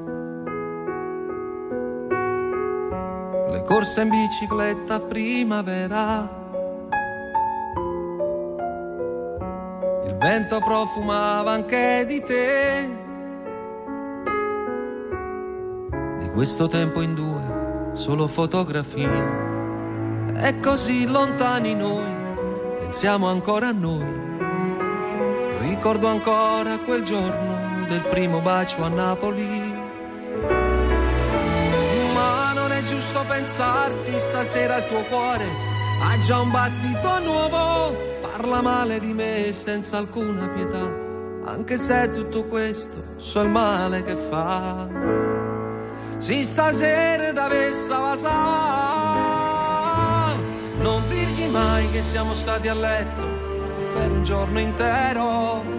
le 3.50 3.64
corse 3.64 4.02
in 4.02 4.10
bicicletta 4.10 4.94
a 4.94 5.00
primavera, 5.00 6.30
il 10.06 10.16
vento 10.20 10.60
profumava 10.60 11.52
anche 11.52 12.06
di 12.08 12.22
te, 12.22 12.90
di 16.20 16.30
questo 16.30 16.68
tempo 16.68 17.02
in 17.02 17.16
due, 17.16 17.90
solo 17.94 18.28
fotografie. 18.28 19.46
E 20.36 20.60
così 20.60 21.08
lontani 21.08 21.74
noi, 21.74 22.14
pensiamo 22.82 23.28
ancora 23.28 23.70
a 23.70 23.72
noi. 23.72 24.26
Ricordo 25.62 26.08
ancora 26.08 26.78
quel 26.86 27.04
giorno 27.04 27.47
del 27.88 28.01
primo 28.01 28.39
bacio 28.41 28.84
a 28.84 28.88
Napoli. 28.89 29.74
Ma 32.13 32.53
non 32.53 32.72
è 32.72 32.84
giusto 32.84 33.24
pensarti 33.27 34.12
stasera 34.20 34.77
il 34.77 34.88
tuo 34.88 35.01
cuore 35.03 35.75
ha 36.01 36.17
già 36.20 36.39
un 36.39 36.51
battito 36.51 37.20
nuovo. 37.22 37.96
Parla 38.22 38.62
male 38.62 39.00
di 39.00 39.13
me 39.13 39.51
senza 39.53 39.98
alcuna 39.98 40.48
pietà, 40.50 40.88
anche 41.46 41.77
se 41.77 42.12
tutto 42.12 42.46
questo 42.46 43.15
so 43.17 43.41
il 43.41 43.50
male 43.50 44.03
che 44.03 44.15
fa. 44.15 44.88
Si 46.17 46.44
stasera 46.44 47.32
da 47.32 47.48
vessa 47.48 48.00
va 48.00 48.15
sa 48.15 49.17
non 50.82 51.08
dirgli 51.10 51.48
mai 51.50 51.89
che 51.91 52.01
siamo 52.01 52.34
stati 52.34 52.67
a 52.67 52.74
letto 52.74 53.24
per 53.94 54.12
un 54.12 54.24
giorno 54.24 54.60
intero. 54.60 55.77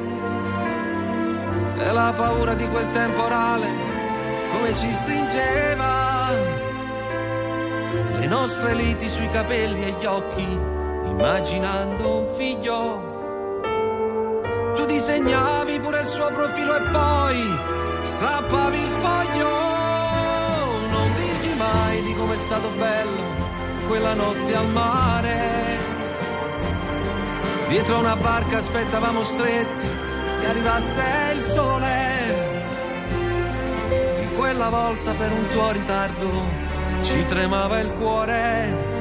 E 1.80 1.92
la 1.92 2.12
paura 2.16 2.54
di 2.54 2.68
quel 2.68 2.90
temporale 2.90 3.88
come 4.52 4.74
ci 4.74 4.92
stringeva. 4.92 6.28
Le 8.18 8.26
nostre 8.26 8.74
liti 8.74 9.08
sui 9.08 9.30
capelli 9.30 9.84
e 9.84 9.94
gli 9.98 10.04
occhi, 10.04 10.42
immaginando 10.42 12.18
un 12.18 12.34
figlio. 12.34 13.16
Tu 14.74 14.84
disegnavi 14.86 15.78
pure 15.78 16.00
il 16.00 16.06
suo 16.06 16.26
profilo 16.32 16.76
e 16.76 16.80
poi 16.90 17.56
strappavi 18.02 18.78
il 18.78 18.90
foglio. 18.90 19.48
Non 20.90 21.14
dirgli 21.14 21.56
mai 21.56 22.02
di 22.02 22.14
com'è 22.14 22.38
stato 22.38 22.68
bello 22.76 23.46
quella 23.86 24.14
notte 24.14 24.54
al 24.54 24.68
mare. 24.68 25.78
Dietro 27.68 27.98
una 27.98 28.16
barca 28.16 28.56
aspettavamo 28.56 29.22
stretti 29.22 30.07
che 30.40 30.46
arrivasse 30.46 31.02
il 31.34 31.40
sole. 31.40 31.96
Di 34.20 34.26
quella 34.36 34.68
volta 34.68 35.12
per 35.14 35.32
un 35.32 35.48
tuo 35.48 35.70
ritardo 35.72 36.28
ci 37.02 37.24
tremava 37.26 37.80
il 37.80 37.90
cuore. 37.92 38.96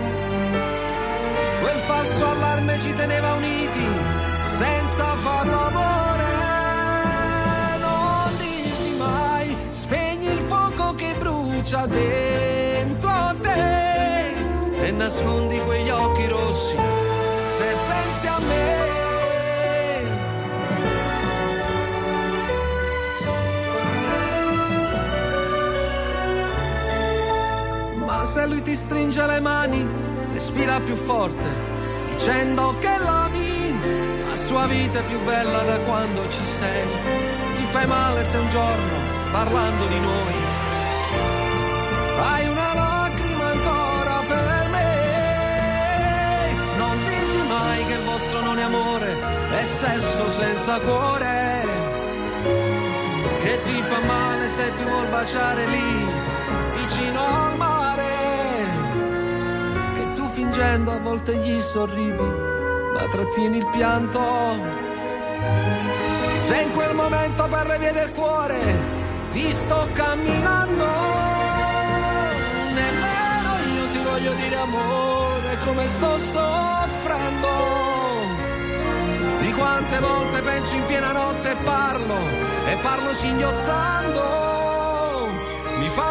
Quel 1.61 1.79
falso 1.79 2.29
allarme 2.29 2.79
ci 2.79 2.93
teneva 2.93 3.33
uniti 3.33 3.85
senza 4.43 5.15
farlo 5.15 5.59
amore. 5.65 6.25
Non 7.79 8.37
dirti 8.37 8.95
mai, 8.97 9.55
spegni 9.71 10.27
il 10.27 10.39
fuoco 10.39 10.95
che 10.95 11.15
brucia 11.17 11.85
dentro 11.85 13.35
te 13.41 14.35
e 14.79 14.91
nascondi 14.91 15.59
quegli 15.59 15.89
occhi 15.89 16.27
rossi 16.27 16.75
se 17.41 17.75
pensi 17.87 18.27
a 18.27 18.39
me. 18.39 19.06
Se 28.37 28.45
lui 28.45 28.61
ti 28.61 28.75
stringe 28.75 29.25
le 29.25 29.39
mani, 29.39 29.83
respira 30.31 30.79
più 30.79 30.95
forte, 30.95 31.49
dicendo 32.11 32.75
che 32.77 32.95
l'ami, 32.99 33.75
la 34.29 34.35
sua 34.35 34.67
vita 34.67 34.99
è 34.99 35.03
più 35.05 35.19
bella 35.21 35.61
da 35.63 35.79
quando 35.79 36.21
ci 36.29 36.45
sei. 36.45 36.87
Ti 37.57 37.65
fai 37.73 37.87
male 37.87 38.23
se 38.23 38.37
un 38.37 38.49
giorno, 38.49 38.95
parlando 39.31 39.87
di 39.87 39.99
noi, 39.99 40.35
hai 42.29 42.47
una 42.47 42.73
lacrima 42.75 43.45
ancora 43.55 44.15
per 44.31 44.67
me. 44.75 44.91
Non 46.77 46.95
dirgli 47.09 47.43
mai 47.55 47.85
che 47.87 47.93
il 47.93 48.03
vostro 48.11 48.41
non 48.41 48.59
è 48.59 48.61
amore, 48.61 49.11
è 49.61 49.63
sesso 49.63 50.29
senza 50.29 50.79
cuore. 50.81 51.35
Che 53.41 53.61
ti 53.63 53.81
fa 53.81 53.99
male 54.05 54.49
se 54.49 54.75
ti 54.77 54.83
vuol 54.83 55.07
baciare 55.07 55.65
lì, 55.65 56.05
vicino 56.75 57.21
al 57.25 57.57
mare. 57.57 57.76
Fingendo 60.57 60.91
a 60.91 60.97
volte 60.97 61.35
gli 61.35 61.61
sorridi, 61.61 62.31
ma 62.93 63.07
trattieni 63.11 63.57
il 63.57 63.67
pianto. 63.67 64.19
Se 66.33 66.61
in 66.61 66.71
quel 66.71 66.95
momento 66.95 67.47
per 67.47 67.67
le 67.67 67.77
vie 67.77 67.91
del 67.91 68.11
cuore 68.13 68.79
ti 69.29 69.51
sto 69.51 69.87
camminando, 69.93 70.85
nemmeno 72.73 73.49
io 73.75 73.87
ti 73.91 73.99
voglio 74.03 74.33
dire 74.33 74.55
amore 74.55 75.57
come 75.63 75.87
sto 75.89 76.17
soffrendo. 76.17 77.49
Di 79.37 79.51
quante 79.51 79.99
volte 79.99 80.41
penso 80.41 80.75
in 80.75 80.85
piena 80.87 81.11
notte 81.11 81.51
e 81.51 81.55
parlo, 81.63 82.17
e 82.65 82.77
parlo 82.81 83.13
singhiozzando. 83.13 84.56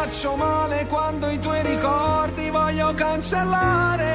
Faccio 0.07 0.37
male 0.37 0.85
quando 0.85 1.29
i 1.29 1.37
tuoi 1.37 1.61
ricordi 1.63 2.49
voglio 2.49 2.93
cancellare. 2.93 4.05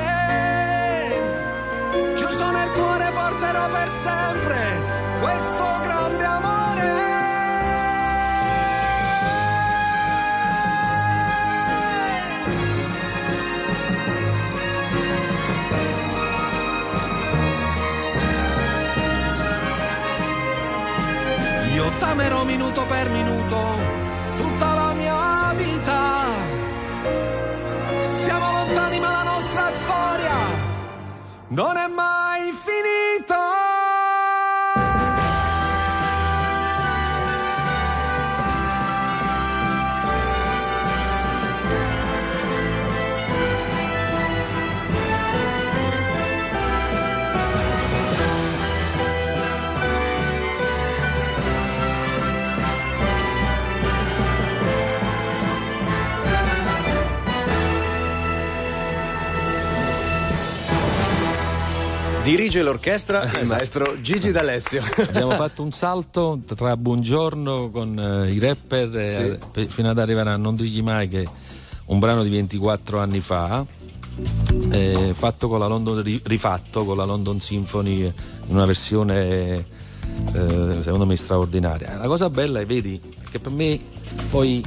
Chiuso 2.16 2.50
nel 2.50 2.70
cuore 2.72 3.10
porterò 3.12 3.68
per 3.68 3.88
sempre 3.90 4.82
questo 5.20 5.64
grande 5.82 6.24
amore. 6.24 7.00
Io 21.74 21.92
t'amerò 21.98 22.44
minuto 22.44 22.86
per 22.86 23.10
minuto, 23.10 24.01
non 31.52 31.76
è 31.76 31.86
mai 31.86 32.50
finita. 32.52 33.61
Dirige 62.22 62.62
l'orchestra 62.62 63.24
il 63.40 63.48
maestro 63.48 64.00
Gigi 64.00 64.30
D'Alessio. 64.30 64.80
Abbiamo 65.08 65.30
fatto 65.32 65.62
un 65.62 65.72
salto 65.72 66.40
tra 66.54 66.76
Buongiorno 66.76 67.70
con 67.70 67.98
eh, 67.98 68.30
i 68.30 68.38
rapper 68.38 68.96
eh, 68.96 69.38
Sì. 69.40 69.46
per- 69.50 69.66
fino 69.66 69.90
ad 69.90 69.98
arrivare 69.98 70.30
a 70.30 70.36
Non 70.36 70.54
digli 70.54 70.80
mai 70.82 71.08
che 71.08 71.26
un 71.86 71.98
brano 71.98 72.22
di 72.22 72.30
24 72.30 73.00
anni 73.00 73.18
fa 73.20 73.66
eh, 74.70 75.10
fatto 75.14 75.48
con 75.48 75.58
la 75.58 75.66
London, 75.66 76.00
ri- 76.02 76.20
rifatto 76.24 76.84
con 76.84 76.96
la 76.96 77.04
London 77.04 77.40
Symphony 77.40 78.02
in 78.02 78.12
una 78.54 78.66
versione 78.66 79.64
eh, 80.32 80.76
secondo 80.80 81.04
me 81.06 81.16
straordinaria. 81.16 81.96
La 81.96 82.06
cosa 82.06 82.30
bella 82.30 82.60
è, 82.60 82.66
vedi, 82.66 83.00
che 83.32 83.40
per 83.40 83.50
me 83.50 83.80
poi 84.30 84.64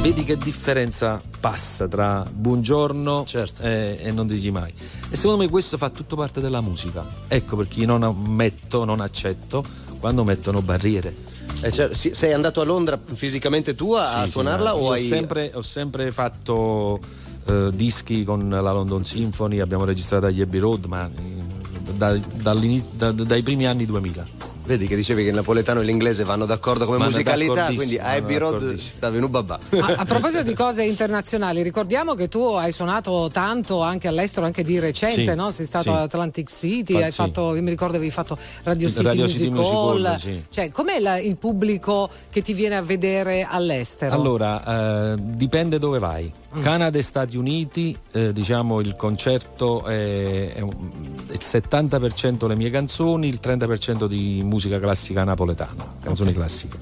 vedi 0.00 0.24
che 0.24 0.36
differenza 0.36 1.20
passa 1.40 1.86
tra 1.86 2.24
buongiorno 2.30 3.24
Certo. 3.26 3.62
e, 3.62 3.98
e 4.00 4.12
non 4.12 4.26
digli 4.26 4.50
mai. 4.50 4.72
E 5.10 5.16
secondo 5.16 5.42
me 5.42 5.48
questo 5.48 5.76
fa 5.76 5.90
tutto 5.90 6.16
parte 6.16 6.40
della 6.40 6.60
musica. 6.60 7.04
Ecco 7.28 7.56
perché 7.56 7.80
io 7.80 7.86
non 7.86 8.02
ammetto, 8.02 8.84
non 8.84 9.00
accetto 9.00 9.62
quando 9.98 10.24
mettono 10.24 10.62
barriere. 10.62 11.14
Eh, 11.62 11.70
cioè, 11.70 11.92
sei 11.92 12.32
andato 12.32 12.60
a 12.60 12.64
Londra 12.64 12.98
fisicamente 13.12 13.74
tu 13.74 13.92
a, 13.92 14.06
Sì, 14.20 14.24
sì, 14.24 14.30
suonarla 14.30 14.72
ma 14.72 14.76
o 14.78 14.92
hai... 14.92 15.04
ho, 15.04 15.08
sempre, 15.08 15.50
ho 15.52 15.62
sempre 15.62 16.10
fatto 16.10 16.98
eh, 17.46 17.68
dischi 17.72 18.24
con 18.24 18.48
la 18.48 18.72
London 18.72 19.04
Symphony, 19.04 19.60
abbiamo 19.60 19.84
registrato 19.84 20.26
agli 20.26 20.40
Abbey 20.40 20.60
Road, 20.60 20.84
ma 20.86 21.06
eh, 21.06 21.92
da- 21.94 22.16
da- 22.16 23.12
dai 23.12 23.42
primi 23.42 23.66
anni 23.66 23.84
2000. 23.84 24.48
Vedi 24.70 24.86
che 24.86 24.94
dicevi 24.94 25.24
che 25.24 25.30
il 25.30 25.34
napoletano 25.34 25.80
e 25.80 25.84
l'inglese 25.84 26.22
vanno 26.22 26.46
d'accordo 26.46 26.84
come 26.84 26.96
Vanno 26.98 27.10
musicalità, 27.10 27.64
quindi 27.74 27.98
a 27.98 28.10
Abbey 28.12 28.36
Road 28.36 28.76
sta 28.76 29.10
venuto 29.10 29.42
babà. 29.42 29.58
A, 29.80 29.94
a 29.96 30.04
proposito 30.04 30.44
di 30.44 30.54
cose 30.54 30.84
internazionali, 30.84 31.60
ricordiamo 31.62 32.14
che 32.14 32.28
tu 32.28 32.40
hai 32.40 32.70
suonato 32.70 33.30
tanto 33.32 33.80
anche 33.82 34.06
all'estero, 34.06 34.46
anche 34.46 34.62
di 34.62 34.78
recente, 34.78 35.24
Sì, 35.28 35.34
no? 35.34 35.50
Sei 35.50 35.66
stato 35.66 35.82
sì. 35.84 35.88
a 35.88 36.02
Atlantic 36.02 36.48
City, 36.52 36.92
Fa- 36.92 36.98
hai 37.06 37.10
sì. 37.10 37.16
fatto, 37.16 37.56
io 37.56 37.62
mi 37.62 37.70
ricordo 37.70 37.96
avevi 37.96 38.12
fatto 38.12 38.38
Radio 38.62 38.88
City, 38.88 39.02
Radio 39.02 39.26
City 39.26 39.48
Music 39.48 39.56
Music 39.58 39.74
Hall. 39.74 40.04
Hall, 40.06 40.16
sì. 40.18 40.42
Cioè, 40.48 40.70
com'è 40.70 41.00
la- 41.00 41.18
il 41.18 41.36
pubblico 41.36 42.08
che 42.30 42.40
ti 42.40 42.52
viene 42.52 42.76
a 42.76 42.82
vedere 42.82 43.44
all'estero? 43.50 44.14
Allora, 44.14 45.14
eh, 45.14 45.16
dipende 45.18 45.80
dove 45.80 45.98
vai. 45.98 46.32
Mm. 46.56 46.62
Canada 46.62 46.98
e 46.98 47.02
Stati 47.02 47.36
Uniti, 47.36 47.96
eh, 48.12 48.32
diciamo 48.32 48.80
il 48.80 48.94
concerto 48.96 49.84
è, 49.84 50.52
è 50.54 50.60
un- 50.60 50.90
è 51.28 51.32
il 51.32 51.40
70% 51.40 52.46
le 52.48 52.54
mie 52.56 52.70
canzoni, 52.70 53.28
il 53.28 53.38
30% 53.40 54.06
di 54.06 54.40
musica 54.44 54.58
classica 54.68 55.24
napoletana, 55.24 55.94
canzoni 56.00 56.32
classiche. 56.32 56.78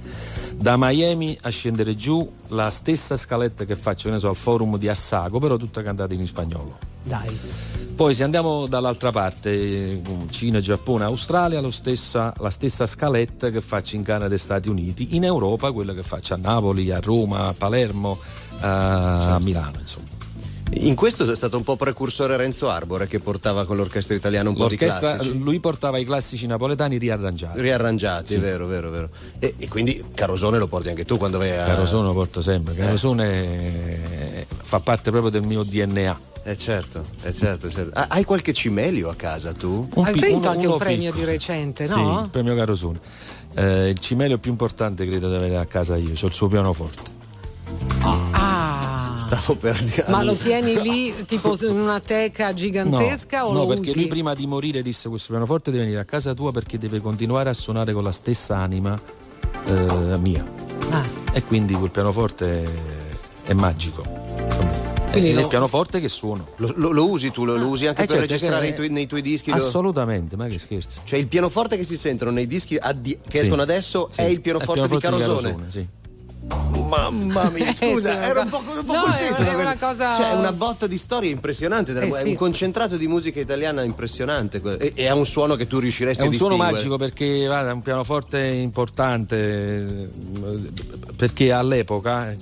Da 0.57 0.75
Miami 0.77 1.38
a 1.43 1.51
scendere 1.51 1.95
giù, 1.95 2.29
la 2.49 2.69
stessa 2.71 3.17
scaletta 3.17 3.64
che 3.64 3.77
faccio 3.77 4.11
ne 4.11 4.19
so, 4.19 4.29
al 4.29 4.37
forum 4.37 4.77
di 4.77 4.88
Assago, 4.88 5.38
però 5.38 5.57
tutta 5.57 5.83
cantata 5.83 6.14
in 6.14 6.27
spagnolo. 6.27 6.79
Dai. 7.05 7.38
Poi 7.95 8.14
se 8.14 8.25
andiamo 8.25 8.67
dall'altra 8.67 9.11
parte, 9.11 9.51
eh, 9.51 10.03
Cina, 10.31 10.61
Giappone, 10.61 11.05
Australia, 11.05 11.61
lo 11.61 11.71
stessa- 11.71 12.33
la 12.38 12.51
stessa 12.51 12.87
scaletta 12.87 13.51
che 13.51 13.61
faccio 13.61 13.97
in 13.97 14.03
Canada 14.03 14.35
e 14.35 14.38
Stati 14.38 14.69
Uniti, 14.69 15.17
in 15.17 15.25
Europa 15.25 15.71
quella 15.73 15.95
che 15.95 16.03
faccio 16.03 16.35
a 16.35 16.37
Napoli, 16.37 16.91
a 16.91 17.01
Roma, 17.01 17.49
a 17.49 17.55
Palermo, 17.55 18.19
a, 18.61 19.35
a 19.35 19.38
Milano, 19.38 19.79
insomma. 19.79 20.17
In 20.70 20.94
questo 20.94 21.31
è 21.31 21.35
stato 21.35 21.57
un 21.57 21.62
po' 21.64 21.76
precursore 21.76 22.37
Renzo 22.37 22.68
Arbore 22.68 23.07
che 23.09 23.18
portava 23.20 23.64
con 23.64 23.76
l'orchestra 23.76 24.14
italiana 24.14 24.50
un 24.50 24.54
po' 24.54 24.68
di 24.68 24.76
L'orchestra, 24.78 25.14
classici. 25.14 25.38
lui 25.38 25.61
portava 25.61 25.98
i 25.98 26.04
classici 26.04 26.46
napoletani 26.46 26.98
riarrangiati. 26.98 27.61
Riarrangiati, 27.61 28.35
Sì. 28.35 28.38
vero, 28.38 28.66
vero, 28.66 28.90
vero. 28.90 29.09
E, 29.38 29.54
e 29.57 29.66
quindi 29.68 30.04
Carosone 30.14 30.59
lo 30.59 30.66
porti 30.66 30.90
anche 30.90 31.04
tu 31.04 31.16
quando 31.16 31.38
vai 31.38 31.50
a. 31.57 31.64
Carosone 31.64 32.07
lo 32.07 32.12
porto 32.12 32.40
sempre, 32.42 32.74
Carosone 32.74 34.40
eh, 34.40 34.46
fa 34.62 34.81
parte 34.81 35.11
proprio 35.11 35.31
del 35.31 35.42
mio 35.42 35.62
DNA. 35.64 36.20
Eh 36.44 36.57
certo, 36.57 37.02
eh 37.22 37.33
certo, 37.33 37.68
certo. 37.70 37.90
Ah, 37.98 38.07
hai 38.11 38.24
qualche 38.24 38.52
cimelio 38.52 39.09
a 39.11 39.14
casa 39.14 39.52
tu? 39.52 39.88
Un 39.94 40.04
hai 40.04 40.12
vinto 40.12 40.37
uno- 40.37 40.48
anche 40.48 40.64
uno 40.66 40.72
un 40.74 40.78
premio 40.78 41.11
piccolo. 41.11 41.24
di 41.24 41.31
recente, 41.33 41.87
Sì, 41.87 41.94
no? 41.94 42.20
il 42.24 42.31
premio 42.31 42.54
Carosone. 42.54 43.00
Eh, 43.54 43.88
il 43.88 43.98
cimelio 43.98 44.38
più 44.38 44.50
importante 44.50 45.07
credo 45.07 45.28
di 45.31 45.35
avere 45.35 45.57
a 45.57 45.64
casa 45.66 45.96
io, 45.96 46.12
c'ho 46.14 46.26
il 46.26 46.33
suo 46.33 46.46
pianoforte. 46.48 47.16
Ah. 48.02 49.16
Stavo 49.18 49.57
per 49.57 49.83
dire. 49.83 50.04
Ma 50.09 50.22
lo 50.22 50.35
tieni 50.35 50.81
lì 50.81 51.14
tipo 51.26 51.57
in 51.61 51.78
una 51.78 52.00
teca 52.00 52.54
gigantesca 52.54 53.46
o 53.46 53.52
no, 53.52 53.61
lo 53.61 53.66
perché 53.66 53.90
usi? 53.90 53.98
lui 53.98 54.07
prima 54.09 54.35
di 54.35 54.46
morire 54.46 54.81
disse 54.83 55.09
questo 55.09 55.31
pianoforte 55.33 55.70
deve 55.70 55.83
venire 55.85 56.00
a 56.00 56.04
casa 56.04 56.33
tua 56.35 56.50
perché 56.52 56.78
deve 56.78 57.00
continuare 57.00 57.50
a 57.50 57.54
suonare 57.54 57.92
con 57.92 58.02
la 58.04 58.12
stessa 58.12 58.57
anima 58.57 58.98
eh, 59.66 60.16
mia. 60.18 60.44
Ah. 60.90 61.04
E 61.33 61.42
quindi 61.42 61.74
quel 61.74 61.90
pianoforte 61.90 62.62
è, 63.44 63.50
è 63.50 63.52
magico. 63.52 64.02
Quindi 65.11 65.33
lo- 65.35 65.40
il 65.40 65.46
pianoforte 65.48 66.00
che 66.00 66.09
suono. 66.09 66.48
Lo, 66.57 66.72
lo- 66.76 66.90
lo 66.92 67.11
usi 67.11 67.31
tu, 67.31 67.44
lo, 67.44 67.57
lo 67.57 67.66
usi 67.66 67.87
anche 67.87 68.02
Eh, 68.04 68.07
per 68.07 68.16
certo, 68.18 68.33
registrare 68.33 68.66
che- 68.66 68.72
i 68.72 68.74
tuoi- 68.74 68.88
nei 68.90 69.07
tuoi 69.07 69.20
dischi? 69.22 69.50
lo- 69.50 69.57
Assolutamente, 69.57 70.37
ma 70.37 70.46
che 70.46 70.59
scherzi. 70.59 71.00
Cioè 71.04 71.18
il 71.18 71.26
pianoforte 71.26 71.76
che 71.76 71.85
si 71.85 71.96
sentono 71.98 72.31
nei 72.31 72.46
dischi 72.46 72.76
addi- 72.76 73.18
che 73.22 73.31
Sì. 73.31 73.38
escono 73.38 73.61
adesso 73.62 74.09
Sì. 74.11 74.20
è 74.20 74.24
il 74.24 74.40
pianoforte, 74.40 74.87
di 74.88 74.98
Carosone? 74.98 75.57
sì. 75.68 75.87
Mamma 76.89 77.51
mia, 77.51 77.69
Eh, 77.69 77.75
scusa, 77.75 78.23
era 78.23 78.41
un 78.41 78.49
po', 78.49 78.63
un 78.67 78.85
po' 78.85 78.95
no, 78.95 79.03
colpito 79.03 79.43
è 79.51 79.55
una 79.55 79.77
cosa- 79.77 80.15
Cioè, 80.15 80.31
è 80.31 80.35
una 80.35 80.53
botta 80.53 80.87
di 80.87 80.97
storia 80.97 81.31
impressionante, 81.31 81.93
Eh, 81.93 82.09
è 82.09 82.23
sì. 82.23 82.29
un 82.29 82.35
concentrato 82.35 82.97
di 82.97 83.07
musica 83.07 83.41
italiana 83.41 83.83
impressionante 83.83 84.61
e, 84.79 84.93
e 84.95 85.07
ha 85.07 85.15
un 85.15 85.27
suono 85.27 85.55
che 85.57 85.67
tu 85.67 85.79
riusciresti 85.81 86.23
È 86.23 86.27
a 86.27 86.29
un 86.29 86.35
suono 86.35 86.57
magico 86.57 86.97
perché 86.97 87.45
guarda, 87.45 87.71
è 87.71 87.73
un 87.75 87.83
pianoforte 87.83 88.43
importante 88.43 90.09
perché 91.17 91.53
all'epoca 91.53 92.31
eh, 92.31 92.37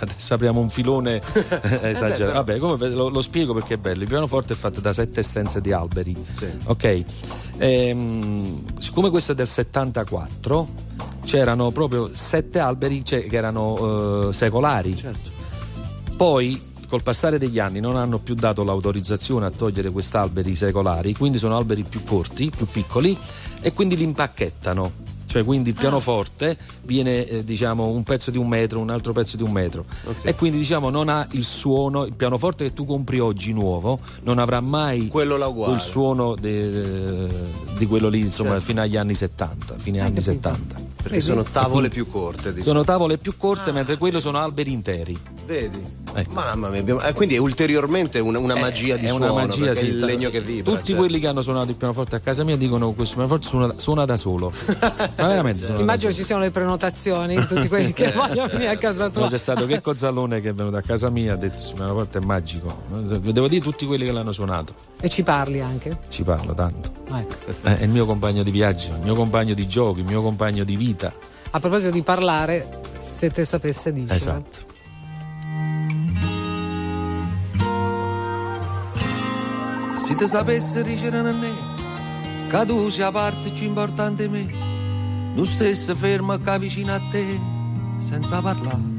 adesso 0.00 0.34
apriamo 0.34 0.60
un 0.60 0.70
filone 0.70 1.20
eh, 1.82 1.90
esagerato. 1.90 2.32
Vabbè, 2.36 2.58
come 2.58 2.88
lo, 2.88 3.08
lo 3.10 3.20
spiego 3.22 3.52
perché 3.52 3.74
è 3.74 3.78
bello. 3.78 4.02
Il 4.02 4.08
pianoforte 4.08 4.54
è 4.54 4.56
fatto 4.56 4.80
da 4.80 4.94
sette 4.94 5.20
essenze 5.20 5.60
di 5.60 5.72
alberi. 5.72 6.16
Sì. 6.32 6.46
Ok. 6.64 7.04
Ehm, 7.58 8.62
siccome 8.78 9.10
questo 9.10 9.32
è 9.32 9.34
del 9.34 9.48
74 9.48 10.68
c'erano 11.24 11.70
proprio 11.70 12.10
sette 12.12 12.58
alberi 12.58 13.02
che 13.02 13.26
erano 13.30 14.28
eh, 14.28 14.32
secolari. 14.32 14.96
Certo. 14.96 15.30
Poi 16.16 16.72
col 16.88 17.02
passare 17.02 17.38
degli 17.38 17.58
anni 17.58 17.80
non 17.80 17.96
hanno 17.96 18.18
più 18.18 18.34
dato 18.34 18.62
l'autorizzazione 18.62 19.46
a 19.46 19.50
togliere 19.50 19.90
questi 19.90 20.16
alberi 20.16 20.54
secolari, 20.54 21.14
quindi 21.14 21.38
sono 21.38 21.56
alberi 21.56 21.82
più 21.82 22.02
corti, 22.04 22.52
più 22.54 22.66
piccoli 22.66 23.16
e 23.60 23.72
quindi 23.72 23.96
li 23.96 24.04
impacchettano. 24.04 25.02
Cioè, 25.26 25.42
quindi 25.42 25.70
il 25.70 25.76
pianoforte 25.76 26.56
viene, 26.82 27.26
eh, 27.26 27.44
diciamo, 27.44 27.88
un 27.88 28.04
pezzo 28.04 28.30
di 28.30 28.38
un 28.38 28.46
metro, 28.46 28.78
un 28.78 28.88
altro 28.90 29.12
pezzo 29.12 29.36
di 29.36 29.42
un 29.42 29.50
metro. 29.50 29.84
E 30.22 30.36
quindi, 30.36 30.58
diciamo, 30.58 30.90
non 30.90 31.08
ha 31.08 31.26
il 31.32 31.42
suono. 31.42 32.04
Il 32.04 32.14
pianoforte 32.14 32.62
che 32.62 32.72
tu 32.72 32.86
compri 32.86 33.18
oggi 33.18 33.52
nuovo 33.52 33.98
non 34.22 34.38
avrà 34.38 34.60
mai 34.60 35.08
quel 35.08 35.34
suono 35.80 36.36
di 36.36 37.86
quello 37.88 38.08
lì, 38.08 38.20
insomma, 38.20 38.50
Certo. 38.50 38.64
fino 38.66 38.80
agli 38.82 38.96
anni 38.96 39.16
70. 39.16 39.74
Fine 39.76 39.98
Hai 39.98 40.06
anni 40.06 40.22
capito. 40.22 40.52
70. 40.52 40.93
Perché 41.04 41.20
sono 41.20 41.42
tavole 41.42 41.88
più 41.88 42.08
corte. 42.08 42.52
di- 42.54 42.60
Sono 42.60 42.82
tavole 42.82 43.18
più 43.18 43.36
corte, 43.36 43.72
mentre 43.72 43.96
quello 43.98 44.18
sono 44.20 44.38
alberi 44.38 44.72
interi. 44.72 45.16
Vedi? 45.46 46.02
Ecco. 46.16 46.32
Mamma 46.32 46.68
mia, 46.68 46.80
abbiamo- 46.80 47.02
eh, 47.02 47.12
quindi 47.12 47.34
è 47.34 47.38
ulteriormente 47.38 48.18
una, 48.20 48.38
una 48.38 48.54
magia 48.58 48.94
Eh, 48.94 48.98
di 48.98 49.04
è 49.04 49.08
suono. 49.08 49.32
una 49.32 49.44
magia, 49.46 49.74
sì. 49.74 49.80
è 49.86 49.88
il 49.88 49.98
legno 49.98 50.30
che 50.30 50.40
vibra. 50.40 50.72
Tutti 50.72 50.86
certo. 50.86 51.00
quelli 51.02 51.18
che 51.18 51.26
hanno 51.26 51.42
suonato 51.42 51.70
il 51.70 51.76
pianoforte 51.76 52.16
a 52.16 52.20
casa 52.20 52.42
mia 52.44 52.56
dicono 52.56 52.88
che 52.90 52.94
questo 52.94 53.14
pianoforte 53.16 53.46
suona, 53.46 53.74
suona 53.76 54.04
da 54.06 54.16
solo. 54.16 54.50
Ma 54.80 55.26
veramente 55.26 55.66
Immagino 55.76 56.12
ci 56.12 56.22
siano 56.22 56.40
le 56.42 56.50
prenotazioni 56.50 57.36
di 57.36 57.46
tutti 57.46 57.68
quelli 57.68 57.92
che 57.92 58.10
vogliono 58.16 58.48
venire 58.48 58.70
a 58.70 58.76
casa 58.76 59.04
No, 59.06 59.10
tua. 59.10 59.28
c'è 59.28 59.38
stato 59.38 59.66
Checco 59.66 59.94
Zallone 59.94 60.40
che 60.40 60.50
è 60.50 60.54
venuto 60.54 60.76
a 60.76 60.82
casa 60.82 61.10
mia 61.10 61.34
ha 61.34 61.36
detto 61.36 61.68
il 61.68 61.74
pianoforte 61.74 62.18
è 62.18 62.20
magico. 62.22 62.82
Devo 62.88 63.48
dire 63.48 63.60
tutti 63.62 63.84
quelli 63.84 64.04
che 64.06 64.12
l'hanno 64.12 64.32
suonato. 64.32 64.72
E 65.00 65.08
ci 65.10 65.22
parli 65.22 65.60
anche? 65.60 65.98
Ci 66.08 66.22
parlo 66.22 66.54
tanto. 66.54 66.90
Ecco. 67.12 67.34
Eh, 67.64 67.78
È 67.78 67.82
il 67.82 67.90
mio 67.90 68.06
compagno 68.06 68.42
di 68.42 68.50
viaggio, 68.50 68.92
il 68.92 69.00
mio 69.02 69.14
compagno 69.14 69.52
di 69.52 69.66
giochi, 69.66 70.00
il 70.00 70.06
mio 70.06 70.22
compagno 70.22 70.64
di 70.64 70.76
vita. 70.76 70.92
A 71.50 71.60
proposito 71.60 71.90
di 71.90 72.02
parlare, 72.02 72.80
se 73.08 73.30
te 73.30 73.44
sapesse 73.44 73.92
dire. 73.92 74.14
Esatto. 74.14 74.58
Se 79.94 80.14
ti 80.14 80.26
sapesse 80.28 80.82
dicere 80.82 81.18
a 81.18 81.22
me 81.22 81.52
che 82.48 82.66
tu 82.66 82.90
sia 82.90 83.10
parte 83.10 83.50
più 83.50 83.66
importante 83.66 84.28
di 84.28 84.28
me, 84.28 84.54
non 85.34 85.46
stesse 85.46 85.94
fermo 85.94 86.38
che 86.38 86.58
vicino 86.58 86.92
a 86.94 87.00
te 87.10 87.40
senza 87.96 88.40
parlare. 88.40 88.92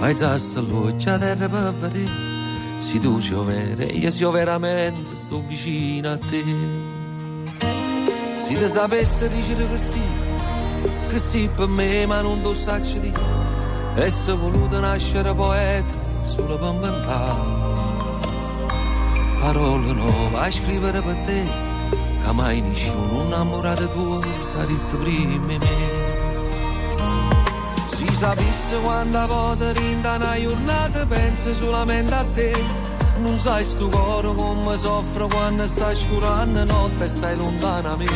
Alzasse 0.00 0.60
l'occhio 0.60 1.12
a 1.12 1.18
terra 1.18 1.48
per 1.48 1.74
vedere 1.74 2.36
se 2.78 3.00
tu 3.00 3.20
sei 3.20 3.44
vero 3.44 3.82
e 3.82 3.86
io 3.86 4.10
sia 4.10 4.30
veramente 4.30 5.16
sto 5.16 5.42
vicino 5.46 6.10
a 6.10 6.18
te. 6.18 6.95
Se 8.46 8.54
ti 8.54 8.68
sapesse 8.68 9.28
dire 9.28 9.68
che 9.68 9.76
sì, 9.76 10.00
che 11.08 11.18
sì 11.18 11.50
per 11.52 11.66
me 11.66 12.06
ma 12.06 12.20
non 12.20 12.40
lo 12.42 12.54
saccio 12.54 12.98
di 12.98 13.12
essere 13.96 14.36
voluto 14.36 14.78
nascere 14.78 15.34
poeta 15.34 15.92
solo 16.22 16.56
per 16.56 16.68
inventare 16.68 17.64
parole 19.40 19.92
nuove 19.94 20.38
a 20.38 20.48
scrivere 20.48 21.00
per 21.00 21.16
te 21.26 21.42
che 22.24 22.32
mai 22.32 22.60
nessuno 22.60 23.24
innamorato 23.24 23.88
tuo 23.88 24.20
t'ha 24.20 24.64
detto 24.64 24.96
prima 24.98 25.30
di 25.32 25.38
me. 25.38 25.58
Si 27.86 28.06
sapesse 28.14 28.76
quanta 28.80 29.26
volta 29.26 29.72
rinda 29.72 30.14
una 30.14 30.40
giornata 30.40 31.04
penso 31.06 31.52
solamente 31.52 32.14
a 32.14 32.24
te 32.32 32.95
non 33.18 33.38
sai 33.38 33.64
sto 33.64 33.88
cuore 33.88 34.34
come 34.34 34.76
soffre 34.76 35.26
quando 35.28 35.66
stai 35.66 35.96
scurando 35.96 36.64
notte 36.64 37.04
e 37.04 37.08
stai 37.08 37.36
lontana 37.36 37.92
a 37.92 37.96
me 37.96 38.06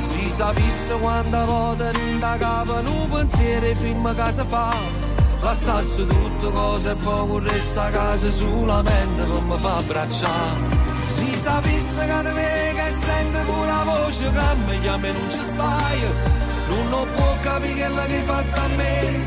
si 0.00 0.30
sapesse 0.30 0.94
quanta 0.98 1.44
volta 1.44 1.90
rinda 1.90 2.36
capo 2.36 2.74
un 2.74 3.08
pensiero 3.10 3.66
e 3.66 3.74
film 3.74 4.14
che 4.14 4.32
si 4.32 4.44
fa 4.44 5.14
Lassasse 5.46 6.06
tutto 6.06 6.50
cose 6.50 6.90
e 6.90 6.94
poi 6.96 7.28
corresse 7.28 7.78
a 7.78 7.90
casa 7.90 8.32
solamente 8.32 9.22
per 9.22 9.40
mi 9.42 9.56
fa 9.58 9.76
abbracciare. 9.76 10.60
Si 11.06 11.36
sapesse 11.36 12.00
che 12.04 12.22
te 12.22 12.32
me 12.32 12.72
che 12.74 12.90
sente 12.90 13.38
la 13.44 13.82
voce 13.84 14.32
che 14.32 14.56
mi 14.66 14.80
chiama 14.80 15.06
e 15.06 15.12
non 15.12 15.30
ci 15.30 15.40
stai. 15.40 16.00
Non 16.68 16.90
lo 16.90 17.06
può 17.14 17.36
capire 17.42 17.74
quello 17.74 18.06
che 18.06 18.16
hai 18.16 18.22
fatto 18.24 18.60
a 18.60 18.68
me, 18.68 19.24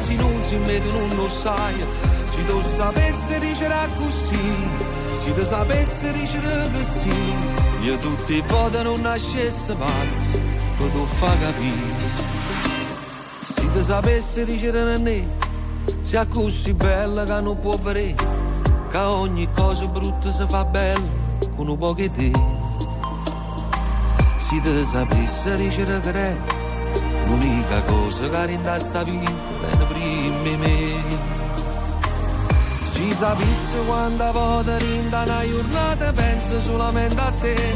se 0.00 0.14
non 0.14 0.42
si 0.42 0.56
mette 0.56 0.90
non 0.90 1.14
lo 1.16 1.28
sai. 1.28 1.84
Se 2.24 2.44
tu 2.44 2.60
sapessi 2.60 3.38
dicere 3.38 3.88
così, 3.96 4.68
se 5.12 5.34
tu 5.34 5.44
sapessi 5.44 6.12
dicere 6.12 6.70
che 6.70 6.82
sì, 6.82 7.34
io 7.82 7.98
tutti 7.98 8.34
i 8.34 8.42
voti 8.46 8.82
non 8.82 9.00
nascesse 9.00 9.74
pazzo, 9.74 10.38
per 10.76 10.88
tu 10.88 11.04
fa 11.04 11.36
capire. 11.38 12.28
Se 13.42 13.70
tu 13.70 13.82
sapessi 13.82 14.44
dicere 14.44 14.94
a 14.94 14.98
me, 14.98 15.28
sia 16.00 16.26
così 16.26 16.72
bella 16.72 17.24
che 17.24 17.40
non 17.40 17.58
può 17.58 17.76
vedere, 17.76 18.14
che 18.90 18.98
ogni 18.98 19.48
cosa 19.54 19.86
brutta 19.86 20.32
si 20.32 20.44
fa 20.48 20.64
bella 20.64 21.18
con 21.56 21.68
un 21.68 21.78
po' 21.78 21.92
di 21.92 22.10
te. 22.10 22.32
Se 24.36 24.60
tu 24.60 24.82
sapessi 24.82 25.56
dicere 25.56 26.00
che 26.00 26.12
è 26.12 26.36
l'unica 27.26 27.82
cosa 27.82 28.28
che 28.28 28.46
rinda 28.46 28.78
sta 28.78 29.02
vita 29.04 29.69
è 29.82 29.86
prima 29.86 30.56
me. 30.56 31.18
Si 32.82 33.12
sapesse 33.12 33.84
quando 33.86 34.32
volta 34.32 34.76
rinda 34.78 35.22
una 35.22 35.46
giornata 35.46 36.12
penso 36.12 36.60
solamente 36.60 37.20
a 37.20 37.32
te. 37.40 37.74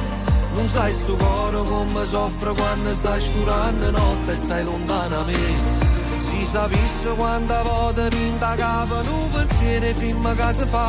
Non 0.55 0.69
sai 0.69 0.93
sto 0.93 1.17
cuore 1.17 1.65
come 1.65 2.05
soffre 2.05 2.55
quando 2.55 2.93
stai 2.95 3.21
scurando 3.21 3.91
notte 3.91 4.33
e 4.33 4.37
stai 4.37 4.65
lontano 4.65 5.21
a 5.21 5.25
me. 5.25 5.83
Si 6.19 6.45
sapesse 6.45 7.09
quando 7.17 7.63
volta 7.63 8.09
rinda 8.09 8.55
capo 8.57 8.95
un 8.95 9.31
pensiero 9.31 9.99
prima 9.99 10.35
che 10.35 10.53
si 10.53 10.67
fa. 10.67 10.89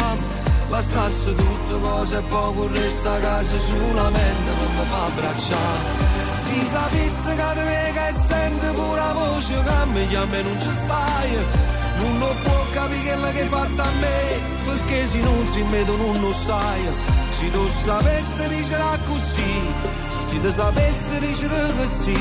Lassasse 0.70 1.36
tutte 1.36 1.80
cose 1.80 2.18
e 2.18 2.22
poi 2.22 2.56
corresse 2.56 3.08
a 3.08 3.18
casa 3.20 3.58
solamente 3.60 4.52
per 4.52 4.70
mi 4.70 4.86
fa 4.88 5.06
abbracciare. 5.06 6.15
Si 6.36 6.66
sapesse 6.66 7.36
che 7.36 7.54
te 7.54 7.64
me 7.64 7.92
che 7.94 8.12
sente 8.12 8.68
pure 8.72 9.00
la 9.00 9.14
voce 9.14 9.64
che 9.64 9.86
mi 9.94 10.08
chiama 10.08 10.38
e 10.38 10.44
non 10.44 10.62
ci 10.62 10.72
stai. 10.72 11.32
Non 11.98 12.20
lo 12.20 12.36
può 12.44 12.66
capire 12.74 13.14
quello 13.14 13.32
che 13.32 13.42
hai 13.42 13.48
fatto 13.48 13.82
a 13.82 13.92
me, 14.00 14.40
perché 14.66 15.06
se 15.08 15.20
non 15.20 15.48
si 15.48 15.62
mette 15.64 15.92
non 15.92 16.20
lo 16.20 16.34
sai. 16.34 16.82
Se 17.32 17.52
tu 17.52 17.68
sapessi 17.68 18.48
dicere 18.50 19.00
così, 19.06 19.62
se 20.18 20.42
tu 20.42 20.50
sapessi 20.52 21.20
dicere 21.20 21.74
che 21.74 21.88
sì, 21.88 22.18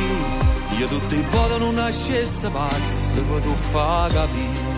io 0.78 0.86
tutti 0.86 1.14
i 1.16 1.24
voti 1.30 1.58
non 1.58 1.74
nascesse 1.74 2.48
pazzo, 2.48 3.22
poi 3.28 3.42
tu 3.42 3.54
fa 3.54 4.08
capire. 4.12 4.73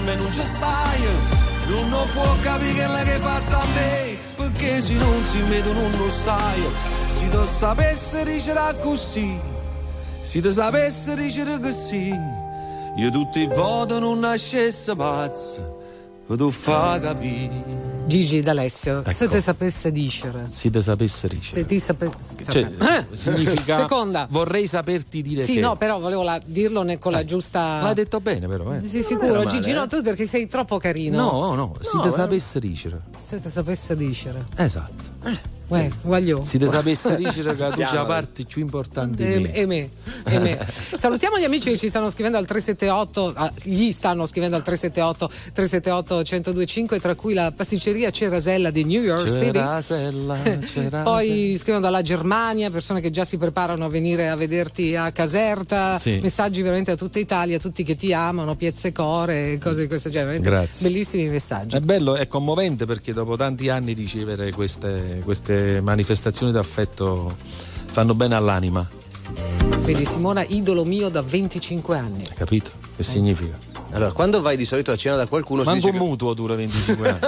Che 0.00 0.06
mi 0.06 0.06
chiama 0.06 0.12
e 0.12 0.16
non 0.16 0.32
ci 0.32 0.44
stai. 0.44 1.00
Non 1.66 2.08
può 2.12 2.36
capire 2.42 2.72
che 2.72 2.84
hai 2.84 3.20
fatto 3.20 3.56
a 3.56 3.66
me. 3.74 4.18
Perché 4.36 4.80
se 4.80 4.94
non 4.94 5.24
si 5.30 5.38
mette 5.42 5.72
non 5.72 5.90
lo 5.96 6.10
sai. 6.10 6.64
Se 7.06 7.28
tu 7.28 7.44
sapessi 7.44 8.24
dicere 8.24 8.78
così 8.80 9.38
Se 10.20 10.40
tu 10.40 10.50
sapessi 10.50 11.14
dicere 11.14 11.60
che 11.60 11.72
sì. 11.72 12.12
Io 12.96 13.10
tutti 13.10 13.40
i 13.40 13.46
voti 13.46 13.98
non 13.98 14.20
nascesse 14.20 14.94
pazzo. 14.96 15.78
Per 16.26 16.36
tu 16.36 16.50
fa 16.50 16.98
capire 17.00 17.79
Gigi 18.10 18.40
D'Alessio, 18.40 19.02
se 19.06 19.24
Ecco. 19.24 19.34
te 19.34 19.40
sapesse 19.40 19.92
dicere. 19.92 20.46
Se 20.48 20.68
te 20.68 20.80
sapesse 20.82 21.28
dicere. 21.28 21.60
Se 21.60 21.64
ti 21.64 21.78
sapesse. 21.78 22.16
Cioè, 22.50 23.06
significa 23.12 23.76
Seconda. 23.76 24.26
vorrei 24.30 24.66
saperti 24.66 25.22
dire 25.22 25.44
Sì, 25.44 25.54
che 25.54 25.60
no, 25.60 25.76
però 25.76 26.00
volevo 26.00 26.22
la- 26.22 26.40
dirlo 26.44 26.82
ne- 26.82 26.98
con 26.98 27.12
la 27.12 27.24
giusta. 27.24 27.80
l'hai 27.80 27.94
detto 27.94 28.20
bene 28.20 28.48
però 28.48 28.74
eh. 28.74 28.82
Sì, 28.84 29.02
sicuro, 29.02 29.44
male, 29.44 29.46
Gigi, 29.46 29.70
eh. 29.70 29.74
no, 29.74 29.86
tu 29.86 30.02
perché 30.02 30.26
sei 30.26 30.46
troppo 30.48 30.76
carino. 30.78 31.16
no 31.16 31.54
no 31.54 31.76
se 31.80 31.96
No, 31.96 32.02
te 32.02 32.08
eh. 32.08 32.12
sapesse 32.12 32.58
dicere 32.60 33.00
Se 33.20 33.38
te 33.38 33.48
sapesse 33.48 33.94
dicere. 33.96 34.46
esatto 34.56 35.02
Uè, 35.70 35.88
voglio. 36.02 36.42
se 36.42 36.58
te 36.58 36.66
sapesse 36.66 37.14
dicere 37.14 37.54
che 37.54 37.68
tu 37.70 37.82
sei 37.84 37.94
la 37.94 38.04
parte 38.04 38.44
più 38.44 38.60
importante 38.60 39.24
di 39.24 39.32
E, 39.34 39.38
me 39.40 39.52
e 39.54 39.66
me, 39.66 39.90
e 40.24 40.38
me. 40.40 40.66
Salutiamo 40.96 41.38
gli 41.38 41.44
amici 41.44 41.70
che 41.70 41.78
ci 41.78 41.88
stanno 41.88 42.10
scrivendo 42.10 42.38
al 42.38 42.44
378, 42.46 43.32
ah, 43.36 43.52
gli 43.62 43.92
stanno 43.92 44.26
scrivendo 44.26 44.56
al 44.56 44.62
378 44.62 45.28
378 45.52 46.14
1025, 46.16 46.98
tra 47.00 47.14
cui 47.14 47.34
la 47.34 47.52
pasticceria 47.52 48.10
Cerasella 48.10 48.70
di 48.70 48.84
New 48.84 49.02
York 49.02 49.28
City. 49.28 49.52
c'era 49.52 49.80
Sella 49.80 50.36
c'era 50.64 51.02
Poi 51.02 51.56
scrivono 51.56 51.84
dalla 51.84 52.02
Germania, 52.02 52.68
persone 52.70 53.00
che 53.00 53.10
già 53.10 53.24
si 53.24 53.36
preparano 53.38 53.84
a 53.84 53.88
venire 53.88 54.28
a 54.28 54.34
vederti 54.34 54.96
a 54.96 55.12
Caserta, 55.12 55.98
Sì. 55.98 56.18
messaggi 56.20 56.62
veramente 56.62 56.90
a 56.90 56.96
tutta 56.96 57.20
Italia, 57.20 57.60
tutti 57.60 57.84
che 57.84 57.94
ti 57.94 58.12
amano, 58.12 58.56
piezze 58.56 58.90
core, 58.90 59.56
cose 59.62 59.82
di 59.82 59.86
questo 59.86 60.08
genere. 60.10 60.38
veramente 60.40 60.50
Grazie. 60.50 60.88
Bellissimi 60.88 61.28
messaggi. 61.28 61.76
È 61.76 61.80
bello, 61.80 62.16
è 62.16 62.26
commovente 62.26 62.86
perché 62.86 63.12
dopo 63.12 63.36
tanti 63.36 63.68
anni 63.68 63.92
ricevere 63.92 64.50
queste, 64.50 65.20
queste 65.24 65.59
manifestazioni 65.82 66.52
d'affetto 66.52 67.34
fanno 67.86 68.14
bene 68.14 68.34
all'anima, 68.34 68.86
Vedi 69.80 70.04
Simona, 70.04 70.44
idolo 70.44 70.84
mio 70.84 71.08
da 71.08 71.22
25 71.22 71.96
anni. 71.96 72.22
hai 72.28 72.36
capito? 72.36 72.70
Eh. 72.74 72.96
Che 72.96 73.02
significa? 73.02 73.58
Allora, 73.92 74.12
quando 74.12 74.40
vai 74.40 74.56
di 74.56 74.64
solito 74.64 74.92
a 74.92 74.96
cena 74.96 75.16
da 75.16 75.26
qualcuno 75.26 75.62
si 75.62 75.68
Manco 75.68 75.86
dice 75.86 75.96
un 75.98 76.02
che- 76.02 76.08
mutuo 76.10 76.34
dura 76.34 76.54
25 76.54 77.08
anni. 77.08 77.18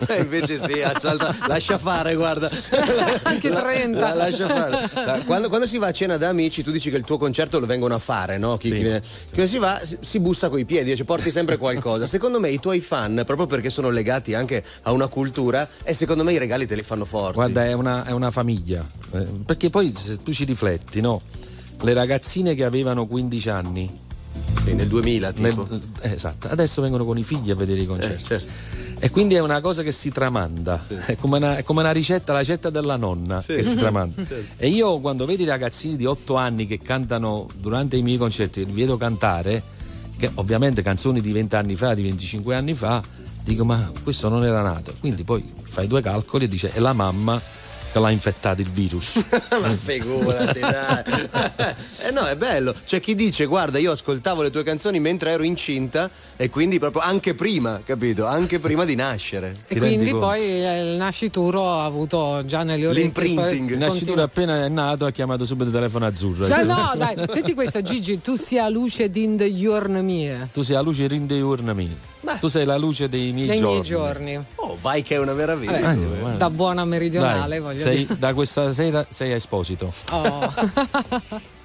Eh, 0.08 0.20
invece 0.20 0.58
sì, 0.58 0.82
alza- 0.82 1.10
alza- 1.10 1.34
lascia 1.46 1.78
fare, 1.78 2.14
guarda. 2.16 2.50
Anche 3.24 3.48
La- 3.48 3.60
30. 3.62 3.98
la- 4.00 4.14
lascia 4.14 4.46
fare. 4.48 4.90
La- 4.92 5.20
Quando, 5.24 5.48
quando 5.48 5.66
si 5.66 5.78
va 5.78 5.86
a 5.88 5.92
cena 5.92 6.16
da 6.16 6.28
amici, 6.28 6.62
tu 6.64 6.70
dici 6.72 6.90
che 6.90 6.96
il 6.96 7.04
tuo 7.04 7.16
concerto 7.16 7.58
lo 7.60 7.66
vengono 7.66 7.94
a 7.94 7.98
fare, 7.98 8.38
no? 8.38 8.56
Chi, 8.56 8.68
Sì. 8.68 8.74
chi 8.74 8.82
viene- 8.82 9.02
Quando 9.32 9.46
si 9.50 9.58
va, 9.58 9.80
si, 9.82 9.96
si 10.00 10.18
bussa 10.20 10.48
coi 10.48 10.64
piedi, 10.64 10.94
cioè 10.96 11.06
porti 11.06 11.30
sempre 11.30 11.56
qualcosa. 11.58 12.06
Secondo 12.06 12.40
me 12.40 12.50
i 12.50 12.58
tuoi 12.58 12.80
fan, 12.80 13.22
proprio 13.24 13.46
perché 13.46 13.70
sono 13.70 13.88
legati 13.90 14.34
anche 14.34 14.64
a 14.82 14.92
una 14.92 15.06
cultura, 15.06 15.68
e 15.84 15.92
secondo 15.94 16.24
me 16.24 16.32
i 16.32 16.38
regali 16.38 16.66
te 16.66 16.74
li 16.74 16.82
fanno 16.82 17.04
forti. 17.04 17.34
Guarda, 17.34 17.64
è 17.64 17.72
una, 17.72 18.04
è 18.04 18.10
una 18.12 18.30
famiglia. 18.32 18.84
Eh, 19.12 19.26
perché 19.46 19.70
poi 19.70 19.94
se 19.96 20.20
tu 20.22 20.32
ci 20.32 20.44
rifletti, 20.44 21.00
no? 21.00 21.20
Le 21.82 21.92
ragazzine 21.94 22.54
che 22.54 22.64
avevano 22.64 23.06
15 23.06 23.48
anni, 23.48 23.98
Sì, 24.64 24.74
nel 24.74 24.88
2000, 24.88 25.32
tipo. 25.32 25.66
nel- 25.68 25.80
eh, 26.02 26.12
esatto, 26.12 26.48
adesso 26.48 26.80
vengono 26.82 27.04
con 27.04 27.16
i 27.18 27.24
figli 27.24 27.50
a 27.50 27.54
vedere 27.54 27.80
i 27.80 27.86
concerti. 27.86 28.14
Eh, 28.22 28.24
certo. 28.24 28.52
E 29.02 29.08
quindi 29.10 29.34
è 29.34 29.40
una 29.40 29.60
cosa 29.62 29.82
che 29.82 29.92
si 29.92 30.10
tramanda, 30.10 30.84
è, 31.06 31.16
come 31.16 31.38
una, 31.38 31.56
è 31.56 31.62
come 31.62 31.80
una 31.80 31.90
ricetta, 31.92 32.34
la 32.34 32.40
ricetta 32.40 32.68
della 32.68 32.96
nonna 32.96 33.40
Sì. 33.40 33.54
che 33.54 33.62
si 33.62 33.74
tramanda. 33.76 34.22
Certo. 34.26 34.62
E 34.62 34.68
io 34.68 35.00
quando 35.00 35.24
vedo 35.24 35.42
i 35.42 35.46
ragazzini 35.46 35.96
di 35.96 36.04
8 36.04 36.36
anni 36.36 36.66
che 36.66 36.78
cantano 36.78 37.46
durante 37.56 37.96
i 37.96 38.02
miei 38.02 38.18
concerti, 38.18 38.64
li 38.66 38.72
vedo 38.72 38.98
cantare, 38.98 39.62
che 40.18 40.30
ovviamente 40.34 40.82
canzoni 40.82 41.22
di 41.22 41.32
20 41.32 41.54
anni 41.56 41.76
fa, 41.76 41.94
di 41.94 42.02
25 42.02 42.54
anni 42.54 42.74
fa, 42.74 43.02
dico 43.42 43.64
ma 43.64 43.90
questo 44.02 44.28
non 44.28 44.44
era 44.44 44.60
nato. 44.60 44.92
Quindi 45.00 45.24
poi 45.24 45.42
fai 45.62 45.86
due 45.86 46.02
calcoli 46.02 46.44
e 46.44 46.48
dice 46.48 46.70
è 46.70 46.78
la 46.78 46.92
mamma 46.92 47.40
che 47.90 47.98
l'ha 47.98 48.10
infettato 48.10 48.60
il 48.60 48.70
virus. 48.70 49.24
Ma 49.60 49.68
figurati, 49.70 50.60
dai. 50.60 51.28
eh 52.06 52.10
no, 52.12 52.26
è 52.26 52.36
bello. 52.36 52.74
C'è 52.84 53.00
chi 53.00 53.14
dice: 53.14 53.46
Guarda, 53.46 53.78
io 53.78 53.92
ascoltavo 53.92 54.42
le 54.42 54.50
tue 54.50 54.62
canzoni 54.62 55.00
mentre 55.00 55.30
ero 55.30 55.42
incinta, 55.42 56.10
e 56.36 56.48
quindi 56.50 56.78
proprio 56.78 57.02
anche 57.02 57.34
prima, 57.34 57.80
capito? 57.84 58.26
Anche 58.26 58.58
prima 58.58 58.84
di 58.84 58.94
nascere. 58.94 59.54
E 59.66 59.74
Ti 59.74 59.78
quindi 59.78 60.10
poi 60.10 60.42
eh, 60.42 60.92
il 60.92 60.96
nascituro 60.96 61.68
ha 61.68 61.84
avuto 61.84 62.44
già 62.44 62.62
nelle 62.62 62.86
orecchie. 62.86 63.02
L'imprinting. 63.02 63.70
Il 63.70 63.78
nascituro 63.78 64.22
appena 64.22 64.64
è 64.64 64.68
nato 64.68 65.04
ha 65.04 65.10
chiamato 65.10 65.44
subito 65.44 65.68
il 65.68 65.74
telefono 65.74 66.06
azzurro. 66.06 66.46
Cioè, 66.46 66.64
no, 66.64 66.92
dai, 66.96 67.16
senti 67.28 67.54
questo, 67.54 67.82
Gigi, 67.82 68.20
tu 68.20 68.36
sia 68.36 68.68
luce 68.68 69.10
din 69.10 69.36
de 69.36 69.54
giorni 69.54 70.02
mie. 70.02 70.48
Tu 70.52 70.62
sei 70.62 70.74
la 70.74 70.82
luce 70.82 71.06
rinde 71.06 71.40
urna 71.40 71.74
mia. 72.20 72.36
Tu 72.38 72.48
sei 72.48 72.64
la 72.64 72.76
luce 72.76 73.08
dei 73.08 73.32
miei 73.32 73.46
Dei 73.48 73.58
giorni. 73.58 73.72
miei 73.74 73.82
giorni. 73.84 74.44
Oh, 74.56 74.76
vai 74.80 75.02
che 75.02 75.14
è 75.16 75.18
una 75.18 75.32
meraviglia. 75.32 75.88
Ah, 75.90 75.94
guarda. 75.94 76.36
Da 76.36 76.50
buona 76.50 76.84
meridionale, 76.84 77.48
Dai, 77.48 77.60
voglio 77.60 77.78
sei- 77.78 77.98
dire. 78.06 78.18
da 78.18 78.34
questa 78.34 78.72
sera 78.72 79.04
sei 79.08 79.32
a 79.32 79.36
Esposito. 79.36 79.92
Oh. 80.10 80.52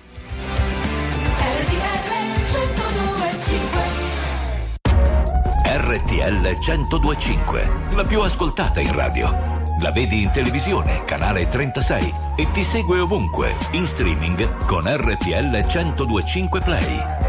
RTL 5.67 6.57
1025, 6.59 7.71
la 7.95 8.03
più 8.03 8.21
ascoltata 8.21 8.79
in 8.79 8.93
radio. 8.93 9.63
La 9.81 9.91
vedi 9.91 10.21
in 10.23 10.31
televisione, 10.31 11.03
canale 11.05 11.47
36 11.47 12.13
e 12.37 12.49
ti 12.51 12.63
segue 12.63 12.99
ovunque, 12.99 13.55
in 13.71 13.85
streaming 13.85 14.65
con 14.65 14.83
RTL 14.85 15.65
1025 15.67 16.59
Play. 16.61 17.24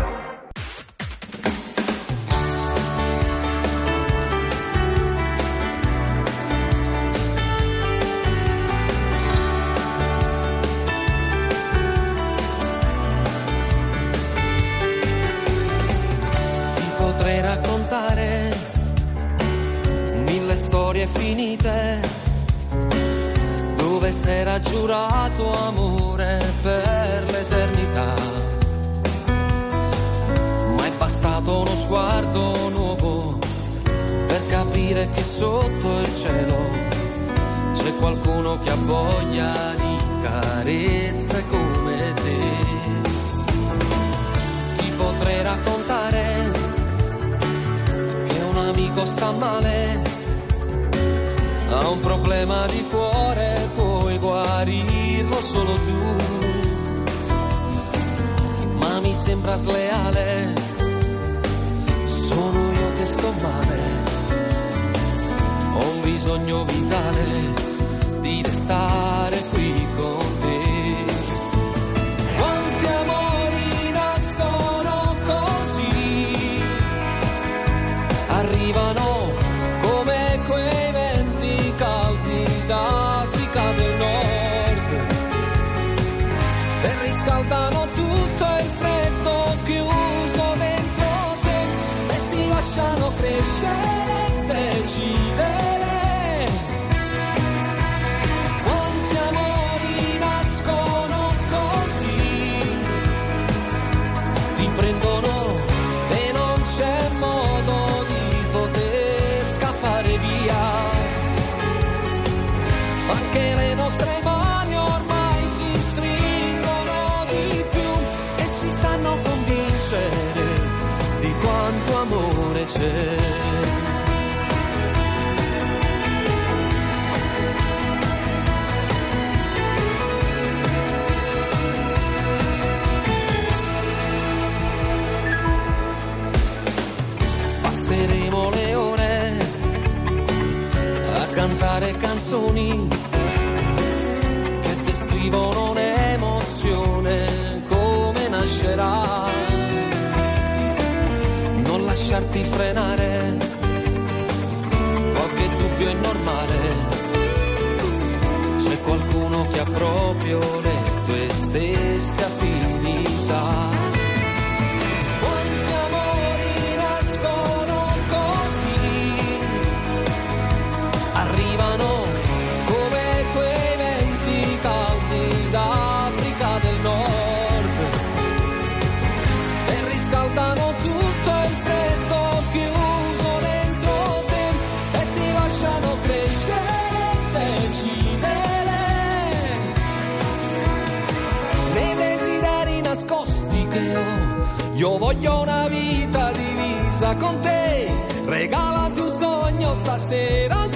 Io 194.87 194.99
voglio 194.99 195.41
una 195.43 195.67
vita 195.67 196.31
divisa 196.31 197.17
con 197.17 197.41
te. 197.41 197.91
Regalati 198.25 199.01
un 199.01 199.09
sogno 199.09 199.75
stasera 199.75 200.69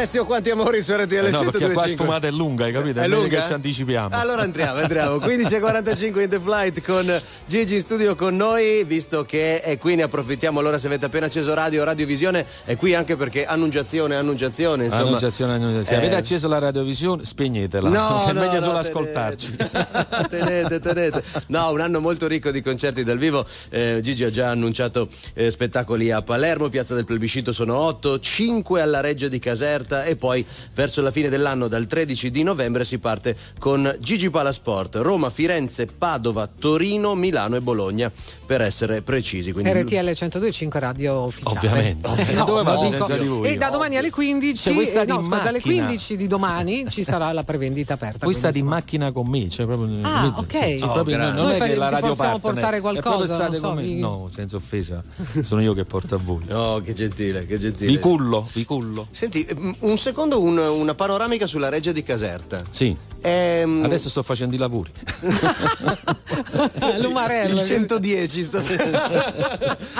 Gigi 0.00 0.12
D'Alessio, 0.16 0.24
quanti 0.24 0.48
amori 0.50 0.80
su 0.82 0.92
RTL 0.94 1.14
Eh 1.26 1.30
no, 1.30 1.40
perché 1.50 1.70
qua 1.72 1.84
102.5? 1.84 1.90
sfumata 1.92 2.26
è 2.26 2.30
lunga, 2.30 2.64
hai 2.64 2.72
capito? 2.72 3.00
È, 3.00 3.02
È 3.04 3.08
lunga? 3.08 3.40
che 3.40 3.42
ci 3.46 3.52
anticipiamo. 3.52 4.16
Allora 4.16 4.44
entriamo, 4.44 4.80
entriamo. 4.80 5.16
15.45 5.16 6.20
in 6.22 6.28
The 6.30 6.40
Flight 6.40 6.82
con 6.82 7.20
Gigi 7.46 7.74
in 7.74 7.80
studio 7.80 8.14
con 8.16 8.34
noi, 8.34 8.82
visto 8.84 9.24
che 9.24 9.60
è 9.60 9.76
qui 9.76 9.96
ne 9.96 10.04
approfittiamo. 10.04 10.58
Allora 10.58 10.78
se 10.78 10.86
avete 10.86 11.04
appena 11.04 11.26
acceso 11.26 11.52
radio, 11.52 11.84
radiovisione, 11.84 12.46
è 12.64 12.76
qui 12.76 12.94
anche 12.94 13.16
perché 13.16 13.44
annunciazione, 13.44 14.16
annunciazione, 14.16 14.84
insomma. 14.84 15.02
Annunciazione, 15.02 15.52
annunciazione. 15.54 15.84
Se 15.84 15.94
Eh, 15.94 15.98
avete 15.98 16.16
acceso 16.16 16.48
la 16.48 16.58
radiovisione, 16.58 17.24
spegnetela. 17.26 17.88
No, 17.90 18.24
è 18.28 18.32
no, 18.32 18.40
meglio 18.40 18.54
no, 18.54 18.60
solo 18.60 18.72
tenete. 18.80 18.88
ascoltarci. 18.88 19.56
tenete, 20.30 20.80
tenete. 20.80 21.22
No, 21.48 21.70
un 21.72 21.80
anno 21.80 22.00
molto 22.00 22.26
ricco 22.26 22.50
di 22.50 22.62
concerti 22.62 23.04
dal 23.04 23.18
vivo. 23.18 23.44
Eh, 23.68 23.98
Gigi 24.00 24.24
ha 24.24 24.30
già 24.30 24.48
annunciato 24.48 25.08
eh, 25.34 25.50
spettacoli 25.50 26.10
a 26.10 26.22
Palermo, 26.22 26.68
Piazza 26.70 26.94
del 26.94 27.04
Plebiscito 27.04 27.52
sono 27.52 27.76
8, 27.76 28.18
5 28.18 28.80
alla 28.80 29.00
Reggia 29.00 29.28
di 29.28 29.38
Caserta 29.38 29.88
e 30.04 30.16
poi 30.16 30.44
verso 30.74 31.02
la 31.02 31.10
fine 31.10 31.28
dell'anno, 31.28 31.68
dal 31.68 31.86
13 31.86 32.30
di 32.30 32.42
novembre, 32.42 32.84
si 32.84 32.98
parte 32.98 33.36
con 33.58 33.96
Gigi 34.00 34.30
Palasport, 34.30 34.96
Roma, 34.96 35.30
Firenze, 35.30 35.86
Padova, 35.86 36.48
Torino, 36.48 37.14
Milano 37.14 37.56
e 37.56 37.60
Bologna, 37.60 38.10
per 38.46 38.60
essere 38.60 39.02
precisi. 39.02 39.52
Quindi 39.52 39.70
RTL 39.72 40.10
102.5 40.10 40.78
radio 40.78 41.22
ufficiale. 41.24 41.56
Ovviamente. 41.58 42.08
No, 42.34 42.44
Dove 42.44 42.62
vado 42.62 42.88
senza 42.88 43.16
di 43.16 43.26
voi? 43.26 43.48
E 43.48 43.56
da 43.56 43.68
domani 43.70 43.96
alle 43.96 44.10
15, 44.10 44.62
Cioè, 44.62 44.72
eh, 44.72 45.04
no, 45.04 45.22
scusa, 45.22 45.36
dalle 45.38 45.58
macchina. 45.58 45.84
15 45.86 46.16
di 46.16 46.26
domani 46.26 46.84
ci 46.88 47.04
sarà 47.04 47.32
la 47.32 47.44
prevendita 47.44 47.94
aperta. 47.94 48.24
Voi 48.26 48.34
quindi, 48.34 48.38
state 48.40 48.58
in 48.58 48.64
insomma. 48.64 48.80
macchina 48.80 49.12
con 49.12 49.26
me, 49.28 49.48
cioè 49.48 49.66
proprio 49.66 49.98
Ah, 50.02 50.34
ok. 50.36 50.52
Sì, 50.78 50.82
Oh, 50.82 50.92
proprio 50.92 51.16
non 51.16 51.34
Noi 51.34 51.54
è 51.54 51.56
fai- 51.58 51.68
che 51.70 51.74
la 51.76 51.86
ti 51.88 51.94
radio 51.94 52.08
possiamo 52.08 52.38
partner, 52.38 52.52
portare 52.54 52.80
qualcosa, 52.80 53.48
non 53.48 53.54
so, 53.56 53.74
vi- 53.74 53.98
No, 53.98 54.26
senza 54.28 54.56
offesa, 54.56 55.02
sono 55.42 55.60
io 55.60 55.72
che 55.74 55.84
porto 55.84 56.14
a 56.14 56.18
voi. 56.18 56.44
Oh, 56.60 56.80
che 56.82 56.92
gentile, 56.92 57.46
che 57.46 57.58
gentile. 57.58 57.90
Vi 57.90 57.98
cullo, 57.98 58.48
vi 58.52 58.64
cullo. 58.64 59.06
Senti, 59.10 59.46
mm, 59.54 59.70
un 59.80 59.96
secondo 59.98 60.40
un- 60.40 60.58
una 60.58 60.94
panoramica 60.94 61.46
sulla 61.46 61.68
Reggia 61.68 61.92
di 61.92 62.02
Caserta. 62.02 62.62
Sì. 62.70 62.94
Ehm, 63.22 63.84
Adesso 63.84 64.08
sto 64.08 64.22
facendo 64.22 64.54
i 64.54 64.58
lavori. 64.58 64.90
L'umarello. 67.00 67.60
il 67.60 67.66
110 67.66 68.42
sto... 68.44 68.62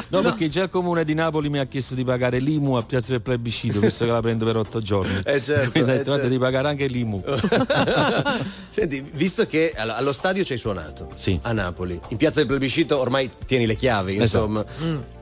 No, 0.09 0.21
perché 0.23 0.49
già 0.49 0.63
il 0.65 0.69
comune 0.69 1.05
di 1.05 1.15
Napoli 1.15 1.49
mi 1.49 1.59
ha 1.59 1.67
chiesto 1.67 1.95
di 1.95 2.05
pagare 2.05 2.39
l'IMU 2.39 2.75
a 2.75 2.83
Piazza 2.83 3.13
del 3.13 3.21
Plebiscito, 3.23 3.81
visto 3.81 4.05
che 4.05 4.11
la 4.11 4.21
prendo 4.21 4.45
per 4.45 4.57
otto 4.57 4.81
giorni. 4.81 5.21
Eh, 5.25 5.41
certo, 5.41 5.71
Quindi 5.71 5.91
ho 5.91 5.95
eh, 5.95 5.97
detto, 5.99 6.05
guarda, 6.11 6.23
certo. 6.23 6.29
di 6.29 6.39
pagare 6.39 6.69
anche 6.69 6.87
l'IMU. 6.87 7.23
Senti, 8.69 9.01
visto 9.13 9.47
che 9.47 9.73
allo, 9.77 9.95
allo 9.95 10.13
stadio 10.13 10.45
ci 10.45 10.53
hai 10.53 10.59
suonato 10.59 11.09
Sì. 11.15 11.39
a 11.43 11.53
Napoli, 11.53 11.99
in 12.09 12.17
piazza 12.17 12.39
del 12.39 12.47
plebiscito 12.47 12.99
ormai 12.99 13.31
tieni 13.47 13.67
le 13.67 13.75
chiavi, 13.75 14.17
Esatto. 14.21 14.45
insomma. 14.47 14.65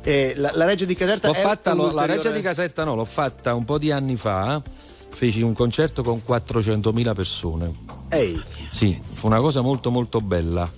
E 0.02 0.34
la, 0.36 0.50
la 0.54 0.64
Reggio 0.64 0.84
di 0.84 0.94
Caserta 0.94 1.28
L'ho 1.28 1.34
è 1.34 1.40
fatta, 1.40 1.74
la 1.74 2.06
Reggia 2.06 2.30
di 2.30 2.40
Caserta 2.40 2.84
no, 2.84 2.94
l'ho 2.94 3.04
fatta 3.04 3.54
un 3.54 3.64
po' 3.64 3.78
di 3.78 3.90
anni 3.90 4.16
fa. 4.16 4.60
Feci 5.18 5.42
un 5.42 5.52
concerto 5.52 6.04
con 6.04 6.22
400.000 6.24 7.12
persone. 7.12 7.72
Ehi, 8.08 8.40
Sì, 8.70 8.96
fu 9.02 9.26
una 9.26 9.40
cosa 9.40 9.60
molto 9.62 9.90
molto 9.90 10.20
bella. 10.20 10.70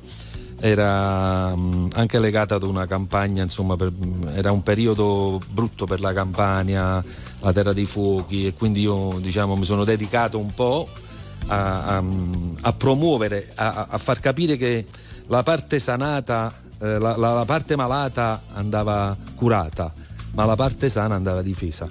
Era 0.58 1.54
mh, 1.54 1.90
anche 1.92 2.18
legata 2.18 2.54
ad 2.54 2.62
una 2.62 2.86
campagna, 2.86 3.42
insomma, 3.42 3.76
per- 3.76 3.92
mh, 3.92 4.32
era 4.34 4.50
un 4.50 4.62
periodo 4.62 5.38
brutto 5.50 5.84
per 5.84 6.00
la 6.00 6.14
Campania, 6.14 7.04
la 7.40 7.52
terra 7.52 7.74
dei 7.74 7.84
fuochi 7.84 8.46
e 8.46 8.54
quindi 8.54 8.80
io 8.80 9.18
diciamo, 9.20 9.56
mi 9.56 9.66
sono 9.66 9.84
dedicato 9.84 10.38
un 10.38 10.54
po' 10.54 10.88
a, 11.48 11.96
a- 11.98 12.02
a 12.62 12.72
promuovere, 12.72 13.52
a, 13.56 13.88
a 13.90 13.98
far 13.98 14.20
capire 14.20 14.56
che 14.56 14.86
la 15.26 15.42
parte 15.42 15.78
sanata, 15.80 16.50
eh, 16.80 16.98
la, 16.98 17.14
la- 17.16 17.34
la 17.34 17.44
parte 17.44 17.76
malata 17.76 18.40
andava 18.54 19.14
curata, 19.34 19.92
ma 20.32 20.46
la 20.46 20.56
parte 20.56 20.88
sana 20.88 21.14
andava 21.14 21.42
difesa. 21.42 21.90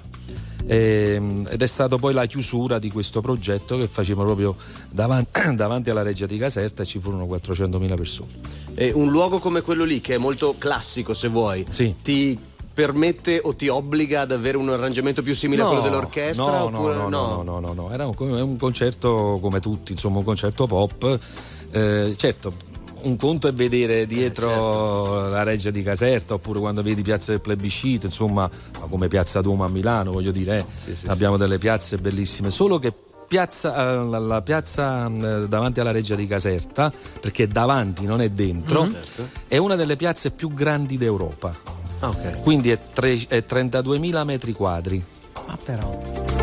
Ehm, 0.72 1.48
ed 1.50 1.60
è 1.62 1.66
stato 1.66 1.96
poi 1.98 2.12
la 2.12 2.26
chiusura 2.26 2.78
di 2.78 2.92
questo 2.92 3.20
progetto 3.20 3.76
che 3.76 3.88
facevamo 3.88 4.24
proprio 4.26 4.54
davanti, 4.88 5.30
davanti 5.56 5.90
alla 5.90 6.02
Reggia 6.02 6.26
di 6.26 6.38
Caserta 6.38 6.82
e 6.84 6.86
ci 6.86 7.00
furono 7.00 7.26
400.000 7.26 7.94
persone. 7.96 8.28
e 8.76 8.92
un 8.94 9.10
luogo 9.10 9.40
come 9.40 9.62
quello 9.62 9.82
lì, 9.82 10.00
che 10.00 10.14
è 10.14 10.18
molto 10.18 10.54
classico 10.56 11.12
se 11.12 11.26
vuoi, 11.28 11.66
Sì. 11.70 11.92
ti 12.02 12.38
permette 12.72 13.40
o 13.42 13.54
ti 13.56 13.66
obbliga 13.66 14.20
ad 14.20 14.30
avere 14.30 14.56
un 14.56 14.68
arrangiamento 14.70 15.22
più 15.22 15.34
simile 15.34 15.62
a 15.62 15.66
quello 15.66 15.82
dell'orchestra? 15.82 16.44
No, 16.44 16.68
no, 16.68 16.78
oppure 16.78 16.94
no, 16.94 17.08
no, 17.08 17.42
no, 17.42 17.58
no, 17.58 17.72
no, 17.72 17.90
era 17.90 18.06
un, 18.06 18.14
un 18.16 18.56
concerto 18.56 19.38
come 19.42 19.58
tutti, 19.58 19.90
insomma 19.92 20.18
un 20.18 20.24
concerto 20.24 20.66
pop. 20.68 21.18
Eh, 21.72 22.14
certo, 22.16 22.52
un 23.02 23.16
conto 23.16 23.48
è 23.48 23.52
vedere 23.52 24.06
dietro 24.06 24.48
certo. 24.48 25.28
la 25.28 25.42
Reggia 25.42 25.70
di 25.70 25.82
Caserta 25.82 26.34
oppure 26.34 26.58
quando 26.60 26.82
vedi 26.82 27.02
Piazza 27.02 27.32
del 27.32 27.40
Plebiscito, 27.40 28.06
insomma, 28.06 28.48
ma 28.80 28.86
come 28.88 29.08
Piazza 29.08 29.40
Duomo 29.40 29.64
a 29.64 29.68
Milano, 29.68 30.12
voglio 30.12 30.30
dire, 30.30 30.58
eh, 30.58 30.64
Sì, 30.84 30.94
sì, 30.96 31.06
abbiamo 31.08 31.36
delle 31.36 31.58
piazze 31.58 31.98
bellissime, 31.98 32.50
solo 32.50 32.78
che 32.78 32.92
piazza, 33.28 33.74
eh, 33.92 34.04
la, 34.04 34.18
la 34.18 34.42
piazza 34.42 35.06
eh, 35.06 35.46
davanti 35.48 35.80
alla 35.80 35.92
Reggia 35.92 36.16
di 36.16 36.26
Caserta, 36.26 36.92
perché 37.20 37.46
davanti, 37.46 38.04
non 38.06 38.20
è 38.20 38.28
dentro, 38.30 38.90
Certo. 38.90 39.28
è 39.46 39.56
una 39.56 39.76
delle 39.76 39.96
piazze 39.96 40.30
più 40.32 40.48
grandi 40.52 40.96
d'Europa. 40.96 41.54
Ah, 42.00 42.08
ok. 42.08 42.40
Quindi 42.42 42.70
è, 42.70 42.78
tre- 42.92 43.24
è 43.28 43.44
32.000 43.46 44.24
metri 44.24 44.52
quadri. 44.52 45.04
Ma 45.46 45.56
però. 45.62 46.39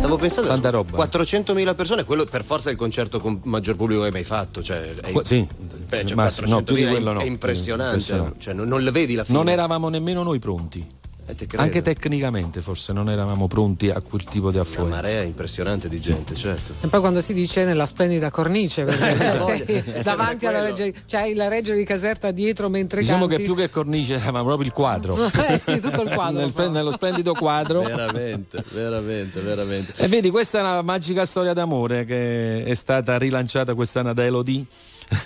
Stavo 0.00 0.16
pensando 0.16 0.48
Tanta 0.48 0.70
roba. 0.70 0.96
400.000 1.06 1.74
persone, 1.74 2.04
quello 2.04 2.24
per 2.24 2.42
forza 2.42 2.70
è 2.70 2.72
il 2.72 2.78
concerto 2.78 3.20
con 3.20 3.38
maggior 3.44 3.76
pubblico 3.76 4.00
che 4.00 4.06
hai 4.06 4.12
mai 4.12 4.24
fatto. 4.24 4.62
Cioè, 4.62 4.92
è, 4.92 5.12
Qua- 5.12 5.22
sì, 5.22 5.46
Beh, 5.88 6.06
cioè, 6.06 6.16
ma- 6.16 6.32
no, 6.46 6.62
più 6.62 6.74
di 6.74 6.84
400.000 6.84 6.86
è- 6.86 6.90
quello 6.90 7.12
no. 7.12 7.20
È 7.20 7.24
impressionante, 7.24 7.92
Impressionante. 7.96 8.40
Cioè, 8.40 8.54
non, 8.54 8.66
non 8.66 8.82
le 8.82 8.90
vedi 8.92 9.14
la 9.14 9.24
fine. 9.24 9.36
Non 9.36 9.50
eravamo 9.50 9.90
nemmeno 9.90 10.22
noi 10.22 10.38
pronti. 10.38 10.98
Eh, 11.30 11.34
te. 11.46 11.56
Anche 11.56 11.82
tecnicamente 11.82 12.60
forse 12.60 12.92
non 12.92 13.08
eravamo 13.10 13.46
pronti 13.46 13.90
a 13.90 14.00
quel 14.00 14.24
tipo 14.24 14.50
di 14.50 14.56
Una 14.56 14.64
affluenza. 14.64 14.94
marea 14.96 15.22
impressionante 15.22 15.88
di 15.88 16.00
gente, 16.00 16.34
certo. 16.34 16.74
E 16.80 16.88
poi 16.88 17.00
quando 17.00 17.20
si 17.20 17.32
dice 17.34 17.64
nella 17.64 17.86
splendida 17.86 18.30
cornice, 18.30 18.84
perché 18.84 19.16
cioè, 19.18 19.38
sei 19.38 19.82
voglia. 19.82 20.02
davanti 20.02 20.46
alla 20.46 20.62
reggia, 20.62 20.98
c'hai 21.06 21.34
la 21.34 21.48
reggia 21.48 21.74
di 21.74 21.84
Caserta 21.84 22.30
dietro 22.30 22.68
mentre 22.68 23.00
Diciamo 23.00 23.26
canti. 23.26 23.36
che 23.36 23.42
più 23.44 23.54
che 23.54 23.70
cornice 23.70 24.14
eravamo 24.14 24.44
proprio 24.46 24.66
il 24.66 24.72
quadro. 24.72 25.16
Eh 25.50 25.58
sì, 25.58 25.80
tutto 25.80 26.02
il 26.02 26.10
quadro. 26.14 26.38
Nel- 26.54 26.70
nello 26.70 26.92
splendido 26.92 27.32
quadro. 27.34 27.82
veramente, 27.82 28.64
veramente, 28.72 29.40
veramente. 29.40 29.92
E 29.96 30.06
vedi, 30.08 30.30
questa 30.30 30.58
è 30.58 30.60
una 30.62 30.82
magica 30.82 31.24
storia 31.26 31.52
d'amore 31.52 32.04
che 32.04 32.64
è 32.64 32.74
stata 32.74 33.16
rilanciata 33.18 33.74
quest'anno 33.74 34.12
da 34.14 34.24
Elodie. 34.24 34.64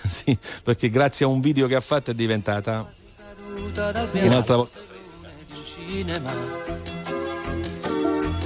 sì, 0.08 0.36
perché 0.62 0.88
grazie 0.88 1.26
a 1.26 1.28
un 1.28 1.40
video 1.40 1.66
che 1.66 1.74
ha 1.74 1.80
fatto 1.80 2.10
è 2.10 2.14
diventata 2.14 2.90
un'altra 4.12 4.56
volta. 4.56 4.78
Cinema 5.94 6.32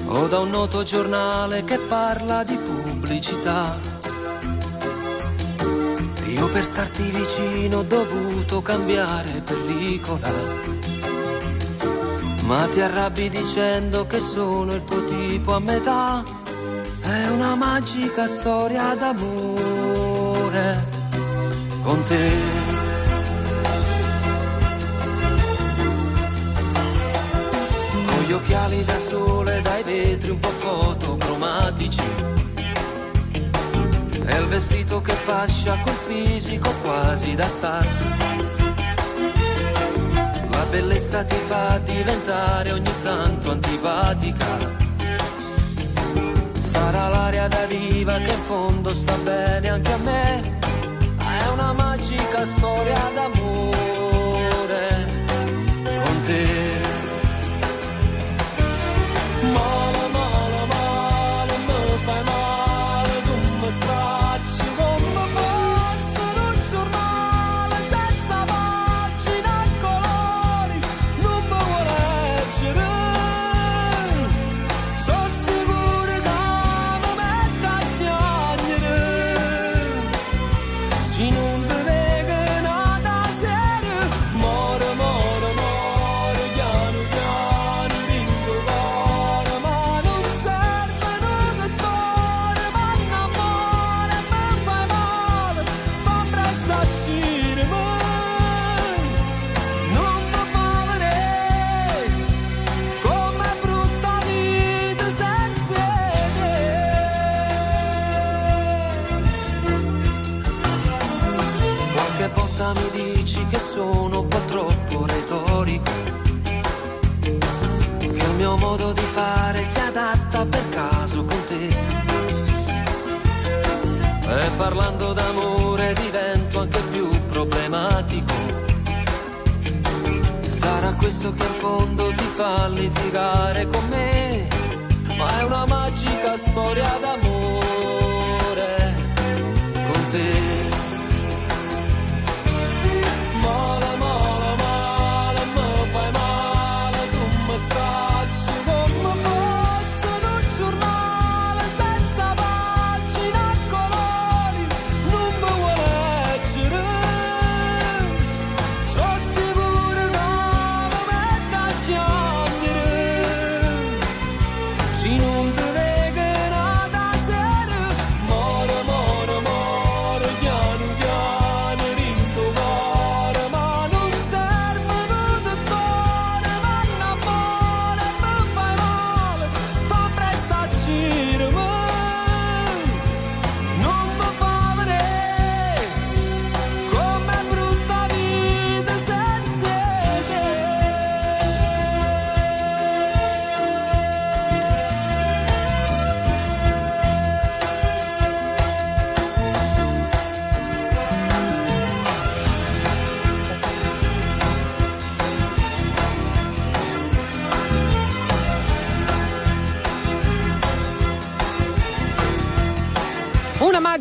o 0.08 0.26
da 0.26 0.40
un 0.40 0.50
noto 0.50 0.82
giornale 0.82 1.64
che 1.64 1.78
parla 1.78 2.44
di 2.44 2.54
pubblicità. 2.56 3.80
Io 6.26 6.48
per 6.48 6.64
starti 6.64 7.04
vicino 7.04 7.78
ho 7.78 7.82
dovuto 7.82 8.60
cambiare 8.60 9.42
pellicola. 9.42 10.30
Ma 12.42 12.66
ti 12.72 12.80
arrabbi 12.80 13.30
dicendo 13.30 14.06
che 14.06 14.20
sono 14.20 14.74
il 14.74 14.84
tuo 14.84 15.04
tipo 15.04 15.54
a 15.54 15.60
metà. 15.60 16.22
È 17.00 17.26
una 17.28 17.54
magica 17.54 18.26
storia 18.26 18.94
d'amore 18.94 20.86
con 21.82 22.04
te. 22.04 22.77
Gli 28.28 28.32
occhiali 28.32 28.84
da 28.84 28.98
sole 28.98 29.62
dai 29.62 29.82
vetri 29.82 30.28
un 30.28 30.38
po' 30.38 30.50
fotocromatici. 30.50 32.02
E 34.26 34.36
il 34.36 34.46
vestito 34.48 35.00
che 35.00 35.14
fascia 35.14 35.78
col 35.82 35.94
fisico 35.94 36.70
quasi 36.82 37.34
da 37.34 37.48
star. 37.48 37.86
La 40.50 40.66
bellezza 40.70 41.24
ti 41.24 41.36
fa 41.46 41.78
diventare 41.78 42.72
ogni 42.72 42.92
tanto 43.00 43.50
antipatica. 43.50 44.58
Sarà 46.60 47.08
l'aria 47.08 47.48
da 47.48 47.64
diva 47.64 48.18
che 48.18 48.30
in 48.30 48.42
fondo 48.42 48.92
sta 48.92 49.16
bene 49.24 49.70
anche 49.70 49.92
a 49.92 49.96
me. 49.96 50.58
È 51.16 51.46
una 51.50 51.72
magica 51.72 52.44
storia 52.44 53.10
d'amore. 53.14 54.86
Con 56.02 56.22
te 56.26 56.67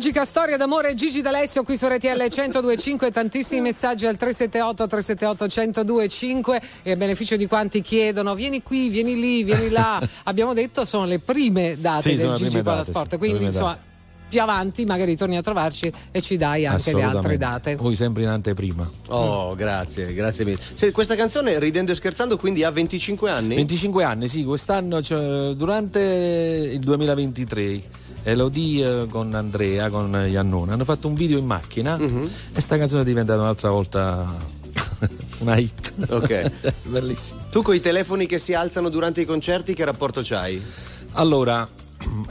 Una 0.08 0.20
magica 0.20 0.38
storia 0.38 0.56
d'amore 0.56 0.94
Gigi 0.94 1.20
D'Alessio 1.20 1.62
qui 1.64 1.76
su 1.76 1.86
RTL 1.86 2.16
1025 2.34 3.10
tantissimi 3.10 3.60
messaggi 3.60 4.06
al 4.06 4.16
378 4.16 4.86
378 4.86 5.84
1025 5.84 6.62
e 6.82 6.92
a 6.92 6.96
beneficio 6.96 7.36
di 7.36 7.46
quanti 7.46 7.82
chiedono 7.82 8.34
vieni 8.34 8.62
qui, 8.62 8.88
vieni 8.88 9.20
lì, 9.20 9.44
vieni 9.44 9.68
là. 9.68 10.00
Abbiamo 10.24 10.54
detto 10.54 10.86
sono 10.86 11.04
le 11.04 11.18
prime 11.18 11.76
date 11.78 12.08
Sì, 12.08 12.14
del 12.14 12.32
Gigi 12.36 12.62
Palasport, 12.62 13.10
sì, 13.10 13.18
quindi 13.18 13.44
insomma 13.44 13.72
date. 13.72 13.80
più 14.30 14.40
avanti 14.40 14.86
magari 14.86 15.14
torni 15.14 15.36
a 15.36 15.42
trovarci 15.42 15.92
e 16.10 16.22
ci 16.22 16.38
dai 16.38 16.64
anche 16.64 16.94
le 16.94 17.02
altre 17.02 17.36
date. 17.36 17.76
Voi 17.76 17.94
sempre 17.94 18.22
in 18.22 18.30
anteprima. 18.30 18.90
Oh, 19.08 19.54
grazie, 19.54 20.14
grazie 20.14 20.46
mille. 20.46 20.58
Se- 20.72 20.90
questa 20.90 21.16
canzone, 21.16 21.58
ridendo 21.58 21.92
e 21.92 21.94
scherzando, 21.94 22.38
quindi 22.38 22.64
ha 22.64 22.70
25 22.70 23.30
anni? 23.30 23.56
25 23.56 24.04
anni, 24.04 24.26
sì, 24.26 24.42
quest'anno, 24.42 25.02
cioè, 25.02 25.52
durante 25.52 26.00
il 26.72 26.80
2023, 26.80 27.97
Elodie 28.30 29.06
con 29.08 29.34
Andrea, 29.34 29.88
con 29.90 30.12
Iannone, 30.28 30.72
hanno 30.72 30.84
fatto 30.84 31.08
un 31.08 31.14
video 31.14 31.38
in 31.38 31.46
macchina 31.46 31.96
Mhm. 31.96 32.28
e 32.54 32.60
sta 32.60 32.76
canzone 32.76 33.02
è 33.02 33.04
diventata 33.04 33.40
un'altra 33.40 33.70
volta 33.70 34.26
una 35.40 35.56
hit. 35.56 35.92
Ok. 36.10 36.52
Bellissimo. 36.84 37.40
Tu 37.50 37.62
con 37.62 37.74
i 37.74 37.80
telefoni 37.80 38.26
che 38.26 38.38
si 38.38 38.52
alzano 38.54 38.88
durante 38.90 39.20
i 39.22 39.24
concerti, 39.24 39.72
che 39.74 39.84
rapporto 39.84 40.20
c'hai? 40.22 40.62
Allora, 41.12 41.66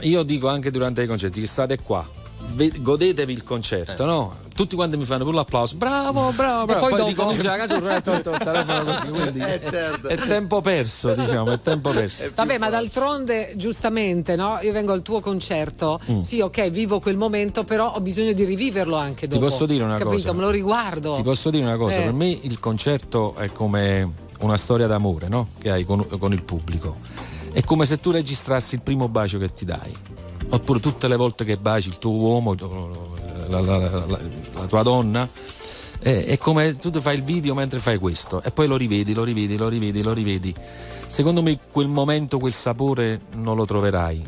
io 0.00 0.22
dico 0.22 0.48
anche 0.48 0.70
durante 0.70 1.02
i 1.02 1.06
concerti 1.06 1.40
che 1.40 1.46
state 1.46 1.78
qua. 1.80 2.08
Godetevi 2.54 3.32
il 3.32 3.44
concerto, 3.44 4.04
no? 4.04 4.34
Tutti 4.54 4.74
quanti 4.74 4.96
mi 4.96 5.04
fanno 5.04 5.22
pure 5.22 5.36
l'applauso, 5.36 5.76
bravo, 5.76 6.32
bravo, 6.34 6.64
bravo. 6.66 6.80
poi 6.80 6.90
Poi, 6.90 6.90
dopo? 6.98 7.08
ricomincia 7.08 7.50
la 7.50 7.56
casa 7.56 7.76
il 7.76 8.22
telefono 8.22 8.84
così, 8.84 9.06
quindi 9.10 9.38
Eh, 9.40 9.60
certo. 9.62 10.08
è 10.08 10.16
tempo 10.16 10.60
perso, 10.60 11.14
diciamo, 11.14 11.52
è 11.52 11.60
tempo 11.60 11.90
perso. 11.90 12.30
Vabbè, 12.34 12.58
ma 12.58 12.68
d'altronde, 12.68 13.52
giustamente, 13.56 14.34
no? 14.34 14.58
Io 14.62 14.72
vengo 14.72 14.92
al 14.92 15.02
tuo 15.02 15.20
concerto, 15.20 16.00
sì, 16.20 16.40
ok, 16.40 16.70
vivo 16.70 16.98
quel 16.98 17.16
momento, 17.16 17.62
però 17.64 17.92
ho 17.92 18.00
bisogno 18.00 18.32
di 18.32 18.44
riviverlo 18.44 18.96
anche 18.96 19.28
dopo. 19.28 19.40
posso 19.44 19.66
dire 19.66 19.84
una 19.84 19.96
capito? 19.98 20.10
cosa? 20.16 20.32
Me 20.32 20.40
lo 20.40 20.50
riguardo. 20.50 21.12
Ti 21.14 21.22
posso 21.22 21.50
dire 21.50 21.64
una 21.64 21.76
cosa, 21.76 21.98
Eh. 21.98 22.04
per 22.04 22.12
me 22.12 22.28
il 22.28 22.58
concerto 22.58 23.34
è 23.36 23.52
come 23.52 24.10
una 24.40 24.56
storia 24.56 24.86
d'amore, 24.88 25.28
no? 25.28 25.48
Che 25.60 25.70
hai 25.70 25.84
con, 25.84 26.04
con 26.18 26.32
il 26.32 26.42
pubblico. 26.42 26.96
È 27.52 27.62
come 27.62 27.86
se 27.86 28.00
tu 28.00 28.10
registrassi 28.10 28.74
il 28.74 28.80
primo 28.82 29.08
bacio 29.08 29.38
che 29.38 29.52
ti 29.52 29.64
dai. 29.64 29.94
Oppure 30.50 30.80
tutte 30.80 31.08
le 31.08 31.16
volte 31.16 31.44
che 31.44 31.56
baci 31.56 31.88
il 31.88 31.98
tuo 31.98 32.12
uomo, 32.12 32.54
la, 33.48 33.60
la- 33.60 33.76
la- 33.78 34.06
la- 34.06 34.66
tua 34.66 34.82
donna. 34.82 35.28
È, 36.00 36.24
è 36.26 36.38
come 36.38 36.76
tu 36.76 36.90
fai 37.00 37.16
il 37.16 37.24
video 37.24 37.54
mentre 37.54 37.80
fai 37.80 37.98
questo 37.98 38.40
e 38.42 38.50
poi 38.50 38.66
lo 38.68 38.76
rivedi, 38.76 39.12
lo 39.14 39.24
rivedi, 39.24 39.56
lo 39.56 39.68
rivedi, 39.68 40.02
lo 40.02 40.12
rivedi. 40.12 40.54
Secondo 41.06 41.42
me 41.42 41.58
quel 41.70 41.88
momento, 41.88 42.38
quel 42.38 42.52
sapore 42.52 43.20
non 43.34 43.56
lo 43.56 43.64
troverai 43.64 44.22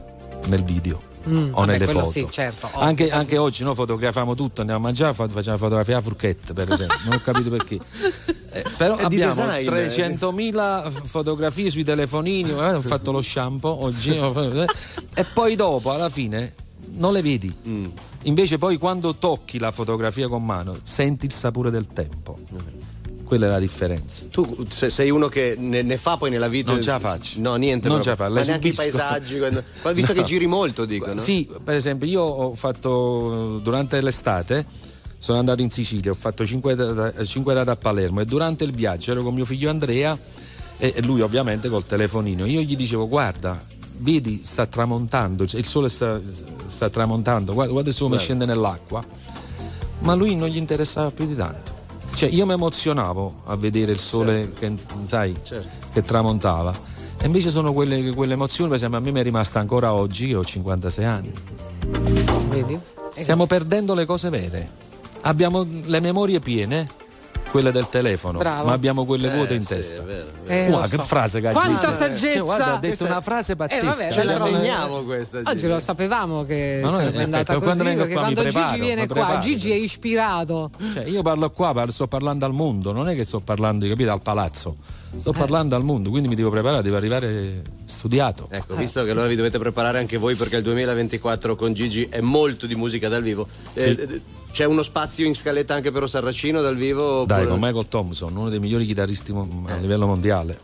nel 0.47 0.65
video. 0.65 1.01
Mm, 1.29 1.51
o 1.53 1.61
vabbè, 1.61 1.73
nelle 1.73 1.87
foto. 1.87 2.11
sì, 2.11 2.27
certo, 2.31 2.67
ovvio, 2.67 2.81
anche, 2.81 3.05
ovvio. 3.05 3.17
anche 3.17 3.39
oggi 3.39 3.63
noi 3.63 3.75
fotografiamo 3.75 4.35
tutto 4.35 4.61
andiamo 4.63 4.81
a 4.81 4.85
mangiare 4.85 5.13
fa- 5.13 5.29
facciamo 5.29 5.59
fotografia 5.59 5.99
a 5.99 6.01
frucchette 6.01 6.53
per 6.55 6.73
esempio. 6.73 6.99
Non 7.05 7.15
ho 7.15 7.21
capito 7.21 7.51
perché. 7.51 7.79
Eh, 8.53 8.65
però 8.77 8.97
È 8.97 9.05
abbiamo 9.05 9.47
design, 9.47 10.19
300.000 10.19 10.91
fotografie 11.05 11.71
sui 11.71 11.85
telefonini 11.85 12.51
eh, 12.51 12.75
ho 12.75 12.83
fatto 12.83 13.13
lo 13.13 13.23
shampoo 13.23 13.85
oggi 13.85 14.11
eh, 14.11 14.67
e 15.15 15.25
poi 15.33 15.55
dopo 15.55 15.93
alla 15.93 16.09
fine 16.09 16.55
non 16.95 17.13
le 17.13 17.23
vedi. 17.23 17.55
Mm. 17.69 17.85
invece 18.23 18.59
poi 18.59 18.77
quando 18.77 19.15
tocchi 19.15 19.61
la 19.61 19.71
fotografia 19.71 20.27
con 20.27 20.45
mano 20.45 20.77
senti 20.83 21.27
il 21.27 21.33
sapore 21.33 21.71
del 21.71 21.87
tempo 21.87 22.39
quella 23.31 23.47
è 23.47 23.51
la 23.51 23.61
differenza 23.61 24.25
Tu 24.29 24.67
se- 24.69 24.91
sei 24.91 25.09
uno 25.09 25.29
che 25.29 25.55
ne, 25.57 25.83
ne 25.83 25.97
fa 25.97 26.17
poi 26.17 26.31
nella 26.31 26.49
vita. 26.49 26.73
Non 26.73 26.83
ce 26.83 26.91
la 26.91 26.99
faccio. 26.99 27.41
No, 27.41 27.55
niente. 27.55 27.87
Non 27.87 28.03
ce 28.03 28.09
la 28.09 28.17
fa, 28.17 28.29
Ma 28.29 28.41
neanche 28.43 28.67
i 28.69 28.73
paesaggi. 28.73 29.39
quando- 29.39 29.63
visto 29.95 30.13
che 30.13 30.19
No. 30.21 30.27
giri 30.27 30.47
molto, 30.49 30.85
dicono. 30.85 31.21
Sì, 31.21 31.49
per 31.63 31.77
esempio, 31.77 32.09
io 32.09 32.23
ho 32.23 32.55
fatto 32.55 33.61
durante 33.63 34.01
l'estate. 34.01 34.67
Sono 35.17 35.39
andato 35.39 35.63
in 35.63 35.71
Sicilia, 35.71 36.11
ho 36.11 36.15
fatto 36.15 36.45
5 36.45 36.75
date 36.75 37.71
a 37.71 37.77
Palermo 37.77 38.21
e 38.21 38.25
durante 38.25 38.65
il 38.65 38.73
viaggio 38.73 39.13
ero 39.13 39.23
con 39.23 39.33
mio 39.35 39.45
figlio 39.45 39.71
Andrea 39.71 40.19
e 40.77 40.95
lui 41.03 41.21
ovviamente 41.21 41.69
col 41.69 41.85
telefonino. 41.87 42.47
Io 42.47 42.61
gli 42.63 42.75
dicevo 42.75 43.07
guarda, 43.07 43.63
vedi 43.99 44.41
sta 44.43 44.67
tramontando, 44.67 45.47
cioè 45.47 45.61
il 45.61 45.67
sole 45.67 45.89
sta, 45.89 46.19
sta 46.67 46.89
tramontando, 46.91 47.53
guarda, 47.53 47.71
guarda 47.73 47.91
come 47.93 48.09
Guarda. 48.09 48.25
scende 48.25 48.45
nell'acqua. 48.47 49.05
Ma 50.01 50.15
lui 50.15 50.35
non 50.35 50.49
gli 50.49 50.57
interessava 50.57 51.11
più 51.11 51.27
di 51.27 51.37
tanto. 51.37 51.79
Cioè 52.15 52.29
io 52.29 52.45
mi 52.47 52.53
emozionavo 52.53 53.43
a 53.47 53.57
vedere 53.57 53.93
il 53.93 53.99
sole 53.99 54.53
che, 54.53 54.75
sai, 55.07 55.35
Certo. 55.43 55.69
che 55.93 56.03
tramontava. 56.03 56.73
E 57.23 57.27
invece 57.27 57.51
sono 57.51 57.73
quelle, 57.73 58.13
quelle 58.13 58.33
emozioni, 58.35 58.69
per 58.69 58.79
esempio, 58.79 58.99
a 58.99 59.01
me 59.01 59.11
mi 59.11 59.21
è 59.21 59.23
rimasta 59.23 59.59
ancora 59.61 59.93
oggi, 59.93 60.27
io 60.29 60.41
ho 60.41 60.45
56 60.45 61.05
anni. 61.05 61.33
Vedi? 62.49 62.79
Stiamo 63.13 63.47
perdendo 63.47 63.95
le 63.95 64.07
cose 64.07 64.31
vere. 64.31 64.71
Abbiamo 65.23 65.67
le 65.85 66.01
memorie 66.01 66.41
piene, 66.41 66.89
quelle 67.51 67.73
del 67.73 67.89
telefono, 67.89 68.39
Bravo. 68.39 68.67
ma 68.67 68.73
abbiamo 68.73 69.05
quelle 69.05 69.31
Eh, 69.33 69.35
vuote 69.37 69.55
in 69.55 69.63
sì, 69.63 69.75
testa. 69.75 70.03
è 70.03 70.05
vero, 70.05 70.27
è 70.29 70.41
vero. 70.47 70.69
Eh, 70.69 70.71
Wow, 70.71 70.83
che 70.83 70.97
so. 70.97 71.03
frase 71.03 71.41
che 71.41 71.49
ha 71.49 71.53
Quanta 71.53 71.87
detto. 71.87 71.91
saggezza! 71.93 72.33
Cioè, 72.35 72.43
guarda, 72.43 72.65
ha 72.67 72.79
detto 72.79 72.87
Questa- 72.97 73.05
una 73.05 73.21
frase 73.21 73.57
pazzesca. 73.57 73.85
vabbè, 73.85 74.13
Ce 74.13 74.23
la 74.25 74.33
però- 74.33 74.45
segniamo 74.47 75.03
questa. 75.03 75.41
Oggi 75.45 75.67
lo 75.67 75.81
sapevamo 75.81 76.45
che 76.45 76.81
Ma 76.83 76.91
noi- 76.91 76.99
sarebbe 77.01 77.19
eh, 77.19 77.23
andata 77.23 77.53
così, 77.55 77.65
quando 77.65 77.85
vengo 77.85 77.99
perché 78.01 78.15
qua 78.15 78.27
mi 78.27 78.33
quando 78.35 78.51
preparo, 78.51 78.73
Gigi 78.75 78.81
viene 78.87 79.07
qua, 79.07 79.15
preparo. 79.15 79.41
Gigi 79.41 79.71
è 79.71 79.75
ispirato. 79.75 80.71
Cioè, 80.95 81.05
io 81.05 81.23
parlo 81.23 81.51
qua, 81.51 81.73
parlo- 81.73 81.93
sto 81.93 82.07
parlando 82.07 82.45
al 82.47 82.53
mondo, 82.53 82.93
non 82.93 83.09
è 83.09 83.15
che 83.15 83.25
sto 83.25 83.41
parlando, 83.41 83.87
capito, 83.89 84.13
al 84.13 84.23
palazzo. 84.23 84.77
Eh. 85.13 85.19
Sto 85.19 85.33
parlando 85.33 85.75
al 85.75 85.83
mondo, 85.83 86.09
quindi 86.11 86.29
mi 86.29 86.37
devo 86.37 86.51
preparare, 86.51 86.83
devo 86.83 86.97
arrivare 86.97 87.63
studiato. 87.85 88.47
Ecco, 88.49 88.77
visto 88.77 89.03
che 89.03 89.11
allora 89.11 89.27
vi 89.27 89.35
dovete 89.35 89.59
preparare 89.59 89.99
anche 89.99 90.17
voi 90.19 90.37
perché 90.37 90.57
il 90.59 90.63
2024 90.63 91.57
con 91.57 91.73
Gigi 91.75 92.07
è 92.09 92.21
molto 92.21 92.67
di 92.67 92.77
musica 92.77 93.09
dal 93.09 93.23
vivo. 93.23 93.47
Eh, 93.75 93.81
Sì. 93.81 93.89
eh, 93.89 94.21
c'è 94.53 94.65
uno 94.65 94.83
spazio 94.83 95.27
in 95.27 95.35
scaletta 95.35 95.75
anche 95.75 95.91
per 95.91 96.09
Sarracino 96.09 96.61
dal 96.61 96.77
vivo? 96.77 97.25
Dai, 97.25 97.47
con 97.47 97.59
Michael 97.61 97.89
Thompson, 97.89 98.37
uno 98.37 98.49
dei 98.49 98.59
migliori 98.61 98.87
chitarristi 98.87 99.33
a 99.33 99.77
livello 99.77 100.07
mondiale. 100.07 100.59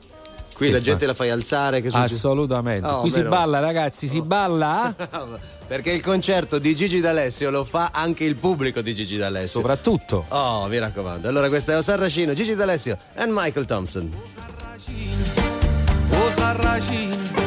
Qui 0.57 0.67
Sì, 0.69 0.73
la 0.73 0.81
gente 0.81 1.03
ma- 1.05 1.11
la 1.11 1.15
fai 1.15 1.29
alzare? 1.31 1.83
Che? 1.83 1.89
Assolutamente. 1.93 2.89
Oh, 2.89 3.01
Qui 3.01 3.11
si 3.11 3.23
balla, 3.23 3.59
ragazzi, 3.59 4.07
si 4.09 4.23
balla. 4.23 4.95
perché 5.67 5.91
il 5.93 6.01
concerto 6.01 6.59
di 6.59 6.75
Gigi 6.75 7.01
D'Alessio 7.01 7.51
lo 7.51 7.65
fa 7.65 7.91
anche 7.93 8.25
il 8.25 8.37
pubblico 8.37 8.81
di 8.81 8.95
Gigi 8.95 9.19
D'Alessio. 9.19 9.61
Soprattutto. 9.61 10.25
Oh, 10.29 10.67
mi 10.67 10.79
raccomando. 10.79 11.29
Allora, 11.29 11.49
questa 11.49 11.77
è 11.77 11.83
Sarracino, 11.83 12.33
Gigi 12.33 12.55
D'Alessio 12.55 12.97
e 13.15 13.25
Michael 13.27 13.67
Thompson. 13.67 14.11
o 16.11 16.31
Sarracino 16.31 17.15
bello 17.35 17.46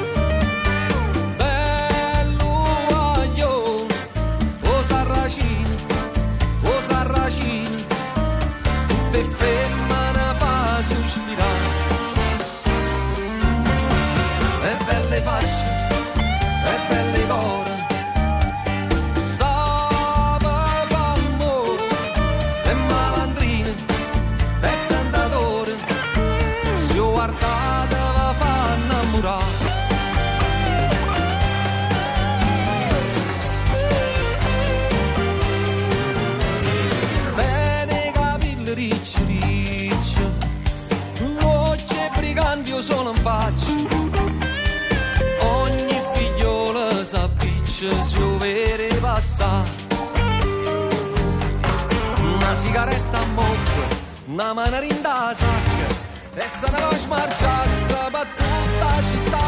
una 54.51 54.53
manarinda 54.53 55.27
a 55.27 55.33
sacca, 55.33 55.87
e 56.33 56.41
se 56.59 56.71
ne 56.71 56.79
va 56.79 56.89
a 56.89 56.97
smarciarsi 56.97 57.85
per 58.11 58.27
tutta 58.37 58.85
la 58.85 59.01
città. 59.09 59.47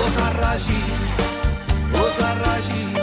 O 0.00 0.10
Sarracino, 0.10 0.94
o 1.92 2.10
Sarracino, 2.18 2.97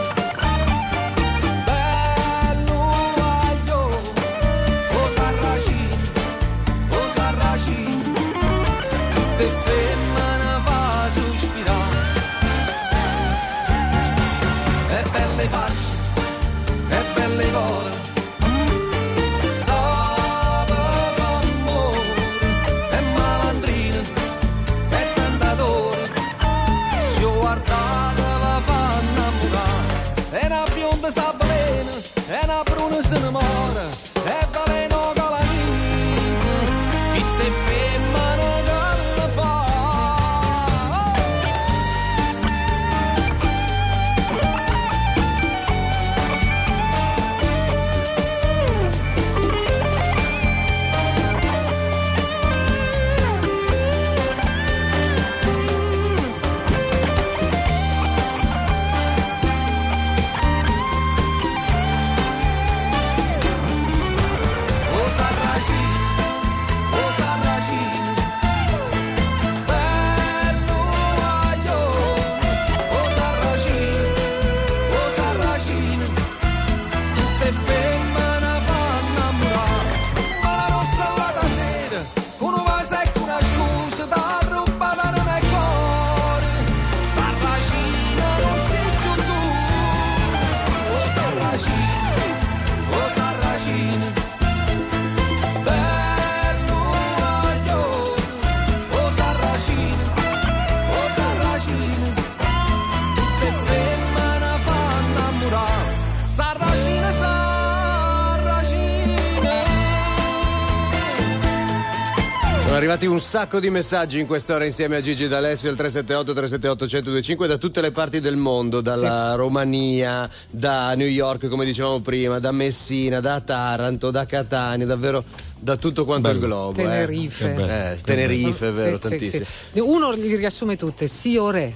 arrivati 112.76 113.06
un 113.06 113.22
sacco 113.22 113.62
di 113.62 113.70
messaggi 113.70 114.20
in 114.20 114.28
quest'ora 114.28 114.66
insieme 114.66 114.98
a 114.98 115.00
Gigi 115.00 115.30
D'Alessio 115.30 115.70
al 115.70 115.78
378 115.78 116.34
378 116.34 116.84
1025 116.86 117.48
da 117.48 117.58
tutte 117.58 117.80
le 117.80 117.92
parti 117.92 118.20
del 118.20 118.36
mondo, 118.36 118.82
dalla 118.82 119.32
sì. 119.32 119.38
Romania, 119.38 120.30
da 120.50 120.94
New 120.96 121.08
York 121.08 121.48
come 121.48 121.64
dicevamo 121.64 122.02
prima, 122.02 122.40
da 122.40 122.52
Messina, 122.52 123.22
da 123.22 123.40
Taranto, 123.40 124.12
da 124.12 124.26
Catania, 124.26 124.86
davvero 124.86 125.24
da 125.58 125.78
tutto 125.78 126.04
quanto 126.04 126.28
Bello. 126.28 126.40
il 126.40 126.46
globo. 126.46 126.74
Tenerife. 126.74 127.54
Eh. 127.54 127.92
Eh, 127.92 127.98
Tenerife, 128.04 128.68
è 128.68 128.72
vero, 128.72 128.96
sì, 128.96 129.10
tantissimo. 129.10 129.46
Sì, 129.72 129.80
Uno 129.80 130.12
li 130.12 130.36
riassume 130.36 130.76
tutte, 130.76 131.08
sì 131.08 131.38
o 131.38 131.52
re. 131.52 131.74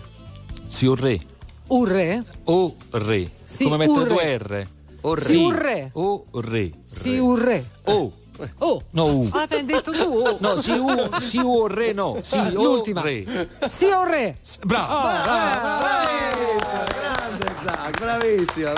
Sì 0.68 0.86
o 0.86 0.96
re. 0.96 1.18
Urre? 1.68 2.24
O 2.46 2.76
re. 2.92 3.30
Sì, 3.44 3.64
come 3.64 3.78
mettere 3.78 4.06
due 4.06 4.38
R. 4.38 4.68
O 5.02 5.14
re. 5.14 5.22
Sì, 5.22 5.36
urre. 5.36 5.90
O 5.94 6.26
re. 6.34 6.72
Sì, 6.84 7.18
urre. 7.18 7.66
O. 7.86 8.12
Oh. 8.60 8.82
No, 8.92 9.06
U. 9.06 9.30
Ah, 9.32 9.48
hai 9.50 9.66
detto 9.66 9.92
tu. 9.92 10.04
Oh. 10.04 10.38
No, 10.40 10.56
si 10.58 10.72
U, 10.72 11.10
si 11.20 11.38
U 11.40 11.64
o 11.64 11.68
re, 11.68 11.94
no. 11.94 12.18
Si 12.22 12.38
ah, 12.38 12.50
L'ultima. 12.52 13.02
re. 13.02 13.48
Si 13.68 13.86
o 13.86 14.04
re. 14.04 14.38
Bravo. 14.66 14.94
Oh, 14.96 15.02
bravo. 15.24 17.19
Grande 17.40 17.62
Zach, 17.64 18.00
bravissimo. 18.00 18.72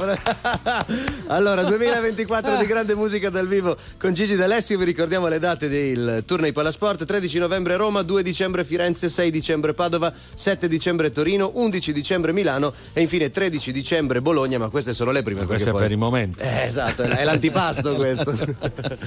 allora, 1.34 1.64
2024 1.64 2.58
di 2.58 2.66
grande 2.68 2.94
musica 2.94 3.32
dal 3.32 3.48
vivo 3.48 3.76
con 3.98 4.14
Gigi 4.14 4.36
D'Alessio. 4.36 4.78
Vi 4.78 4.84
ricordiamo 4.86 5.28
le 5.28 5.40
date 5.40 5.68
del 5.68 6.24
Tournei 6.28 6.52
Palasport: 6.52 7.04
13 7.04 7.40
novembre 7.40 7.76
Roma, 7.76 8.04
2 8.04 8.22
dicembre 8.22 8.64
Firenze, 8.64 9.10
6 9.10 9.32
dicembre 9.32 9.74
Padova, 9.74 10.14
7 10.36 10.68
dicembre 10.68 11.12
Torino, 11.12 11.50
11 11.56 11.92
dicembre 11.92 12.34
Milano 12.34 12.72
e 12.94 13.02
infine 13.02 13.32
13 13.32 13.72
dicembre 13.72 14.22
Bologna. 14.22 14.60
Ma 14.60 14.70
queste 14.70 14.94
sono 14.94 15.10
le 15.10 15.24
prime. 15.24 15.46
Queste 15.46 15.72
poi... 15.72 15.82
per 15.82 15.92
il 15.92 15.98
momento. 15.98 16.44
Eh, 16.44 16.62
esatto, 16.62 17.02
è 17.02 17.24
l'antipasto 17.24 17.96
questo. 17.98 18.32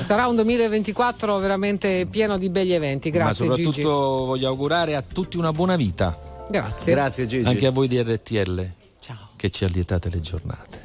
Sarà 0.00 0.26
un 0.26 0.34
2024 0.34 1.38
veramente 1.38 2.08
pieno 2.10 2.38
di 2.38 2.48
begli 2.48 2.72
eventi. 2.72 3.10
Grazie. 3.10 3.46
Ma 3.46 3.54
soprattutto 3.54 3.70
Gigi. 3.70 3.82
voglio 3.82 4.48
augurare 4.48 4.96
a 4.96 5.02
tutti 5.02 5.36
una 5.36 5.52
buona 5.52 5.76
vita. 5.76 6.18
Grazie. 6.50 6.92
Grazie 6.92 7.26
Gigi. 7.28 7.48
Anche 7.48 7.66
a 7.66 7.70
voi 7.70 7.86
di 7.86 8.02
RTL. 8.02 8.82
Che 9.44 9.50
ci 9.50 9.66
allietate 9.66 10.08
le 10.08 10.20
giornate. 10.20 10.83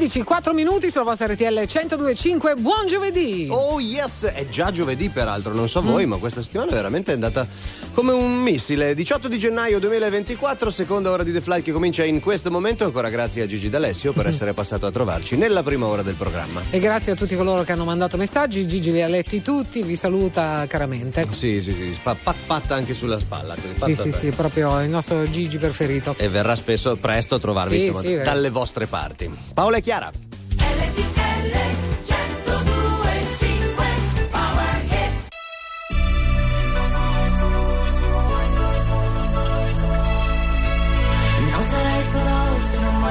16, 0.00 0.22
4 0.22 0.54
minuti 0.54 0.90
sulla 0.90 1.04
vostra 1.04 1.26
RTL 1.26 1.44
1025. 1.44 2.54
Buon 2.54 2.86
giovedì! 2.86 3.48
Oh 3.50 3.78
yes, 3.80 4.24
è 4.24 4.48
già 4.48 4.70
giovedì 4.70 5.10
peraltro, 5.10 5.52
non 5.52 5.68
so 5.68 5.82
voi, 5.82 6.06
mm. 6.06 6.08
ma 6.08 6.16
questa 6.16 6.40
settimana 6.40 6.70
veramente 6.70 7.10
è 7.10 7.14
andata 7.14 7.46
come 7.92 8.12
un 8.12 8.40
missile. 8.40 8.94
18 8.94 9.28
di 9.28 9.38
gennaio 9.38 9.78
2024, 9.78 10.70
seconda 10.70 11.10
ora 11.10 11.22
di 11.22 11.32
The 11.32 11.42
Flight 11.42 11.64
che 11.64 11.72
comincia 11.72 12.02
in 12.02 12.20
questo 12.20 12.50
momento. 12.50 12.86
Ancora 12.86 13.10
grazie 13.10 13.42
a 13.42 13.46
Gigi 13.46 13.68
D'Alessio 13.68 14.14
per 14.14 14.26
essere 14.26 14.54
passato 14.54 14.86
a 14.86 14.90
trovarci 14.90 15.36
nella 15.36 15.62
prima 15.62 15.86
ora 15.86 16.00
del 16.00 16.14
programma. 16.14 16.62
E 16.70 16.78
grazie 16.78 17.12
a 17.12 17.14
tutti 17.14 17.36
coloro 17.36 17.62
che 17.62 17.72
hanno 17.72 17.84
mandato 17.84 18.16
messaggi. 18.16 18.66
Gigi 18.66 18.92
li 18.92 19.02
ha 19.02 19.08
letti 19.08 19.42
tutti, 19.42 19.82
vi 19.82 19.96
saluta 19.96 20.64
caramente. 20.66 21.28
Sì, 21.30 21.60
sì, 21.60 21.74
sì, 21.74 21.92
fa 21.92 22.16
pat 22.20 22.36
pat 22.46 22.72
anche 22.72 22.94
sulla 22.94 23.18
spalla. 23.18 23.54
Sì, 23.76 23.94
sì, 23.94 24.12
sì, 24.12 24.30
proprio 24.30 24.80
il 24.80 24.88
nostro 24.88 25.28
Gigi 25.28 25.58
preferito. 25.58 26.14
E 26.16 26.30
verrà 26.30 26.54
spesso 26.54 26.96
presto 26.96 27.34
a 27.34 27.38
trovarvi 27.38 27.78
sì, 27.78 27.86
insomma, 27.88 28.08
sì, 28.08 28.16
dalle 28.22 28.48
vostre 28.48 28.86
parti. 28.86 29.30
Paola 29.52 29.76
e 29.76 29.80
Chiara. 29.82 29.88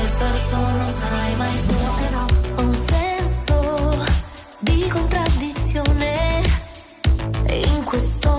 Star 0.10 0.38
solo, 0.38 0.70
non 0.78 0.90
sarai 0.90 1.36
mai 1.36 1.58
solo 1.60 1.96
che 1.98 2.10
no. 2.10 2.26
Ho 2.56 2.62
un 2.62 2.74
senso 2.74 4.06
di 4.60 4.88
contraddizione 4.88 6.42
in 7.48 7.84
questo 7.84 8.39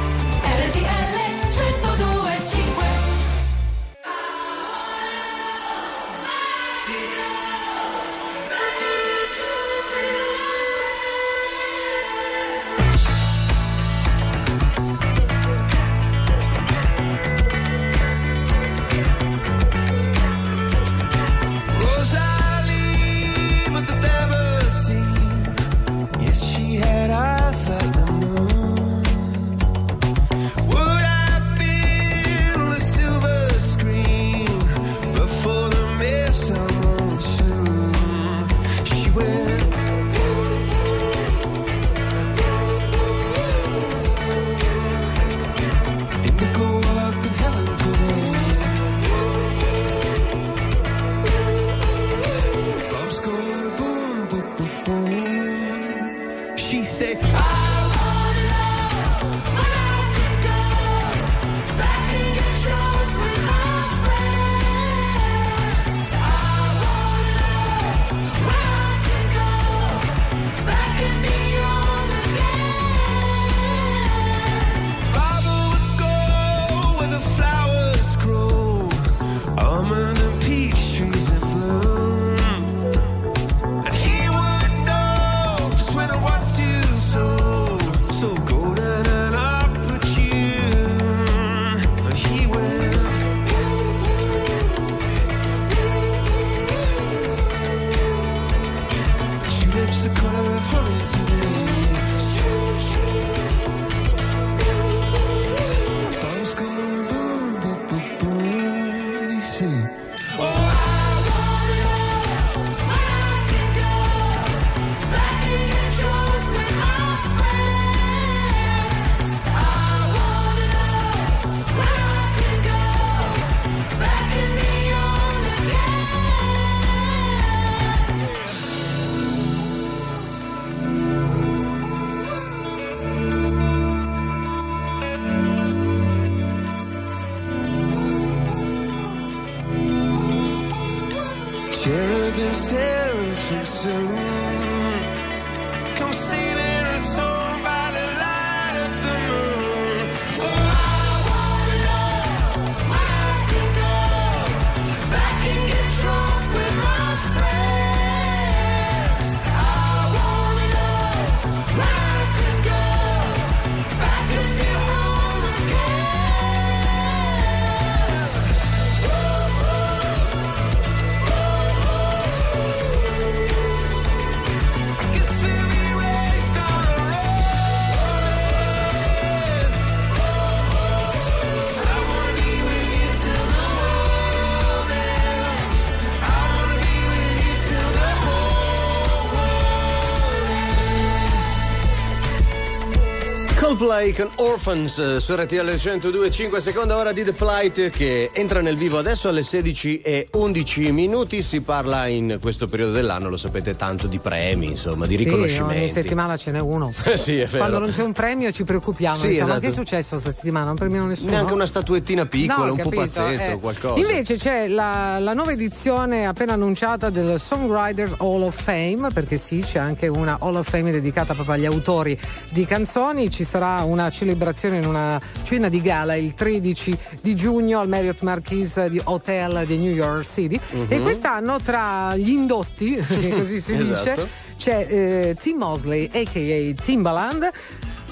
Like 193.91 194.19
an. 194.19 194.29
Orphans 194.51 194.97
eh, 194.97 195.19
su 195.21 195.33
RTL 195.33 195.55
102.5 195.55 196.57
seconda 196.57 196.97
ora 196.97 197.13
di 197.13 197.23
The 197.23 197.31
Flight 197.31 197.89
che 197.89 198.29
entra 198.33 198.59
nel 198.59 198.75
vivo 198.75 198.97
adesso 198.97 199.29
alle 199.29 199.43
16 199.43 200.01
e 200.01 200.27
11 200.29 200.91
minuti 200.91 201.41
si 201.41 201.61
parla 201.61 202.07
in 202.07 202.37
questo 202.41 202.67
periodo 202.67 202.91
dell'anno 202.91 203.29
lo 203.29 203.37
sapete 203.37 203.77
tanto 203.77 204.07
di 204.07 204.19
premi 204.19 204.65
insomma 204.65 205.07
di 205.07 205.15
Sì, 205.15 205.23
riconoscimenti 205.23 205.77
ogni 205.77 205.89
settimana 205.89 206.35
ce 206.35 206.51
n'è 206.51 206.59
uno. 206.59 206.91
Sì 207.15 207.39
è 207.39 207.45
vero 207.45 207.59
Quando 207.59 207.79
non 207.79 207.91
c'è 207.91 208.03
un 208.03 208.11
premio 208.11 208.51
ci 208.51 208.65
preoccupiamo. 208.65 209.15
Sì, 209.15 209.27
diciamo, 209.27 209.45
esatto. 209.45 209.61
che 209.61 209.67
è 209.67 209.71
successo 209.71 210.09
questa 210.15 210.31
settimana? 210.31 210.65
Non 210.65 210.75
premiano 210.75 211.07
nessuno. 211.07 211.31
neanche 211.31 211.53
una 211.53 211.65
statuettina 211.65 212.25
piccola 212.25 212.65
No, 212.65 212.71
un 212.71 212.77
capito, 212.77 212.89
pupazzetto 212.89 213.51
eh. 213.51 213.59
qualcosa 213.59 213.99
Invece 214.01 214.35
c'è 214.35 214.67
la, 214.67 215.17
la 215.19 215.33
nuova 215.33 215.53
edizione 215.53 216.25
appena 216.25 216.53
annunciata 216.53 217.09
del 217.09 217.39
Songwriters 217.39 218.15
Hall 218.17 218.41
of 218.41 218.61
Fame, 218.61 219.11
perché 219.13 219.37
sì, 219.37 219.61
c'è 219.61 219.79
anche 219.79 220.07
una 220.09 220.37
Hall 220.41 220.55
of 220.55 220.67
Fame 220.69 220.91
dedicata 220.91 221.33
proprio 221.33 221.55
agli 221.55 221.65
autori 221.65 222.19
di 222.49 222.65
canzoni. 222.65 223.29
Ci 223.31 223.45
sarà 223.45 223.83
una 223.83 224.09
celebrazione 224.09 224.39
in 224.77 224.85
una 224.85 225.19
cena 225.43 225.69
di 225.69 225.81
gala 225.81 226.15
il 226.15 226.33
13 226.33 226.97
di 227.21 227.35
giugno 227.35 227.79
al 227.79 227.87
Marriott 227.87 228.21
Marquis 228.21 228.85
di 228.87 228.99
Hotel 229.03 229.65
di 229.65 229.77
New 229.77 229.93
York 229.93 230.23
City. 230.25 230.59
E 230.87 230.99
quest'anno 230.99 231.59
tra 231.61 232.15
gli 232.15 232.29
indotti, 232.31 232.95
così 233.31 233.59
si 233.61 233.73
Esatto. 233.73 234.21
dice, 234.21 234.29
c'è 234.57 234.87
eh, 234.89 235.35
Tim 235.39 235.57
Mosley, 235.57 236.09
a.k.a. 236.11 236.81
Timbaland, 236.83 237.49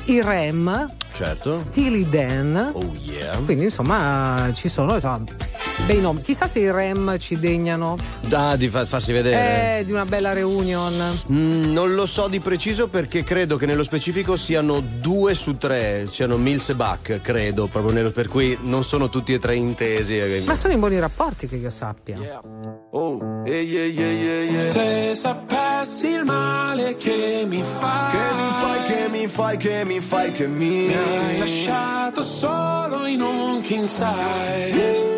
i 0.05 0.21
Rem, 0.21 0.88
certo 1.13 1.51
Steely 1.51 2.07
Dan. 2.09 2.71
oh 2.73 2.91
yeah 3.03 3.36
Quindi 3.45 3.65
insomma 3.65 4.49
ci 4.53 4.69
sono 4.69 4.93
insomma, 4.95 5.23
bei 5.86 5.99
nomi. 6.01 6.21
Chissà 6.21 6.47
se 6.47 6.59
i 6.59 6.71
Rem 6.71 7.17
ci 7.17 7.39
degnano 7.39 7.97
ah, 8.32 8.55
di 8.55 8.69
fa- 8.69 8.86
farsi 8.86 9.11
vedere 9.11 9.80
eh, 9.80 9.86
di 9.86 9.91
una 9.91 10.05
bella 10.05 10.34
reunion. 10.34 10.93
Mm, 11.32 11.71
non 11.71 11.93
lo 11.93 12.05
so 12.05 12.27
di 12.27 12.39
preciso 12.39 12.88
perché 12.88 13.23
credo 13.23 13.57
che 13.57 13.65
nello 13.65 13.84
specifico 13.84 14.36
siano 14.36 14.80
due 14.82 15.34
su 15.34 15.57
tre, 15.57 16.07
siano 16.09 16.38
Mills 16.38 16.69
e 16.69 16.75
Bach, 16.75 17.19
credo, 17.21 17.67
proprio 17.67 17.93
nello- 17.93 18.11
per 18.11 18.27
cui 18.27 18.57
non 18.61 18.84
sono 18.84 19.09
tutti 19.09 19.34
e 19.34 19.39
tre 19.39 19.55
intesi. 19.55 20.43
Ma 20.45 20.55
sono 20.55 20.73
in 20.73 20.80
buoni 20.80 20.99
rapporti 20.99 21.47
che 21.47 21.55
io 21.55 21.69
sappia. 21.69 22.17
Oh, 22.91 23.43
yeah, 23.45 23.59
yeah, 23.61 23.86
yeah, 23.86 24.11
yeah, 24.11 24.51
yeah. 24.51 24.67
Se 24.69 25.15
sapessi 25.15 26.07
il 26.07 26.25
male 26.25 26.97
che 26.97 27.45
mi 27.47 27.61
fai 27.61 28.11
Che 28.11 28.36
mi 28.36 28.49
fai, 28.59 28.84
che 28.84 29.09
mi 29.09 29.27
fai, 29.27 29.57
che 29.57 29.86
mi 29.86 29.99
fai, 29.99 30.32
che 30.32 30.47
mi 30.47 30.88
Mi 30.88 30.95
hai 30.95 31.38
lasciato 31.38 32.21
solo 32.23 33.05
in 33.05 33.21
un 33.21 33.61
king 33.61 33.86
size 33.88 35.17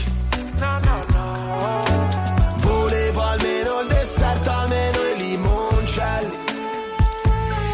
Volevo 2.57 3.21
almeno 3.23 3.79
il 3.79 3.87
dessert, 3.87 4.45
almeno 4.45 4.99
i 5.07 5.17
limoncelli. 5.17 6.37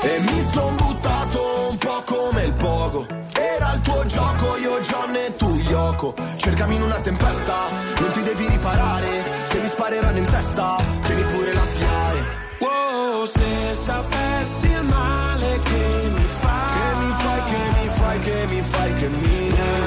E 0.04 0.20
mi 0.22 0.50
son 0.54 0.76
buttato 0.78 1.70
un 1.70 1.78
po' 1.78 2.02
come 2.06 2.44
il 2.44 2.54
pogo. 2.54 3.06
Era 3.34 3.74
il 3.74 3.82
tuo 3.82 4.06
gioco, 4.06 4.56
io 4.58 4.80
John 4.80 5.16
e 5.16 5.36
tu 5.36 5.54
Yoko 5.68 6.16
Cercami 6.38 6.76
in 6.76 6.82
una 6.84 7.00
tempesta, 7.00 7.70
non 8.00 8.12
ti 8.12 8.24
devi 8.24 8.48
riparare. 8.48 9.26
Se 9.44 9.60
mi 9.60 9.68
spareranno 9.68 10.18
in 10.20 10.26
testa, 10.26 10.78
tieni 11.02 11.24
pure 11.24 11.54
la 11.54 11.64
SIAE 11.64 12.26
Wow, 12.60 13.26
se 13.26 13.76
sapessi 13.76 14.68
il 14.68 14.84
male 14.86 15.60
che 15.62 16.12
mi 16.16 16.26
fai 16.40 16.68
Che 16.68 16.98
mi 17.00 17.12
fai, 17.18 17.42
che 17.42 17.58
mi 17.80 17.90
fai, 17.90 18.20
che 18.20 18.46
mi 18.50 18.62
fai, 18.62 18.94
che 18.94 19.08
mi 19.08 19.18
Mi 19.18 19.87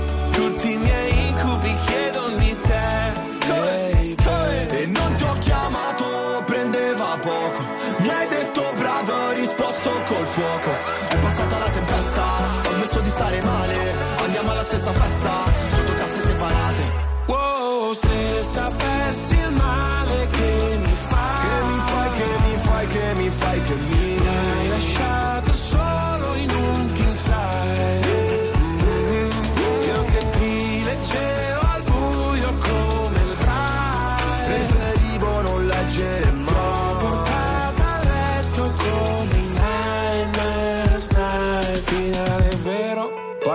È 11.11 11.19
passata 11.19 11.57
la 11.57 11.69
tempesta, 11.69 12.23
ho 12.65 12.71
smesso 12.71 12.99
di 13.01 13.09
stare 13.09 13.41
male 13.43 13.95
Andiamo 14.23 14.51
alla 14.51 14.63
stessa 14.63 14.93
festa, 14.93 15.50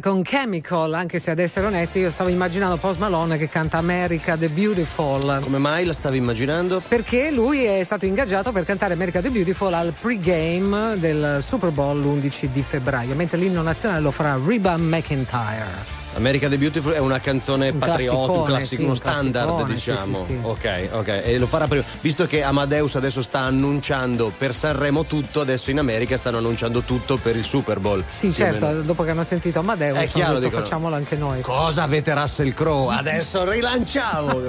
Con 0.00 0.22
Chemical, 0.22 0.92
anche 0.94 1.18
se 1.18 1.30
ad 1.30 1.38
essere 1.38 1.66
onesti 1.66 2.00
io 2.00 2.10
stavo 2.10 2.28
immaginando 2.28 2.76
Post 2.76 2.98
Malone 2.98 3.38
che 3.38 3.48
canta 3.48 3.78
America 3.78 4.36
the 4.36 4.48
Beautiful. 4.48 5.40
Come 5.40 5.58
mai 5.58 5.84
la 5.84 5.92
stavi 5.92 6.18
immaginando? 6.18 6.82
Perché 6.86 7.30
lui 7.30 7.64
è 7.64 7.82
stato 7.84 8.04
ingaggiato 8.04 8.50
per 8.50 8.64
cantare 8.64 8.94
America 8.94 9.20
the 9.20 9.30
Beautiful 9.30 9.72
al 9.72 9.94
pregame 9.98 10.98
del 10.98 11.38
Super 11.40 11.70
Bowl 11.70 12.00
l'11 12.00 12.46
di 12.50 12.62
febbraio, 12.62 13.14
mentre 13.14 13.38
l'inno 13.38 13.62
nazionale 13.62 14.00
lo 14.00 14.10
farà 14.10 14.38
Reba 14.44 14.76
McIntyre. 14.76 15.93
America 16.14 16.48
the 16.48 16.58
Beautiful 16.58 16.92
è 16.92 16.98
una 16.98 17.20
canzone 17.20 17.70
Un 17.70 17.78
patriottica, 17.78 18.38
un 18.38 18.44
classico, 18.44 18.74
sì, 18.74 18.80
uno 18.82 18.90
un 18.90 18.96
standard, 18.96 19.64
diciamo. 19.66 20.16
sì, 20.16 20.24
sì. 20.24 20.38
Ok, 20.42 20.88
ok. 20.92 21.08
E 21.24 21.38
lo 21.38 21.46
farà 21.46 21.66
prima. 21.66 21.84
Visto 22.00 22.26
che 22.26 22.42
Amadeus 22.42 22.94
adesso 22.96 23.20
sta 23.22 23.40
annunciando 23.40 24.32
per 24.36 24.54
Sanremo 24.54 25.04
tutto, 25.04 25.40
adesso 25.40 25.70
in 25.70 25.78
America 25.78 26.16
stanno 26.16 26.38
annunciando 26.38 26.82
tutto 26.82 27.16
per 27.16 27.36
il 27.36 27.44
Super 27.44 27.80
Bowl. 27.80 28.04
Sì, 28.10 28.32
certo, 28.32 28.66
meno. 28.66 28.80
dopo 28.82 29.02
che 29.02 29.10
hanno 29.10 29.24
sentito 29.24 29.58
Amadeus, 29.58 29.98
È 29.98 30.06
chiaro, 30.06 30.34
detto, 30.34 30.44
dicono. 30.46 30.62
facciamolo 30.62 30.94
anche 30.94 31.16
noi. 31.16 31.40
Cosa 31.40 31.82
avete 31.82 32.14
Russell 32.14 32.52
Crowe? 32.54 32.94
Adesso 32.94 33.48
rilanciamo! 33.50 34.40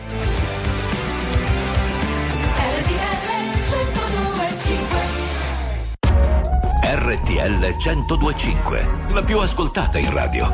RTL 7.11 7.75
1025, 7.77 8.89
la 9.11 9.19
più 9.19 9.37
ascoltata 9.39 9.97
in 9.97 10.13
radio. 10.13 10.47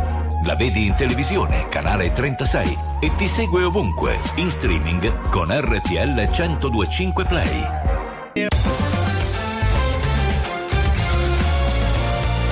La 0.43 0.55
vedi 0.55 0.87
in 0.87 0.95
televisione, 0.95 1.69
canale 1.69 2.11
36 2.11 2.77
e 2.99 3.13
ti 3.15 3.27
segue 3.27 3.61
ovunque, 3.61 4.19
in 4.37 4.49
streaming 4.49 5.29
con 5.29 5.49
RTL 5.51 6.15
1025 6.15 7.25
Play. 7.25 7.63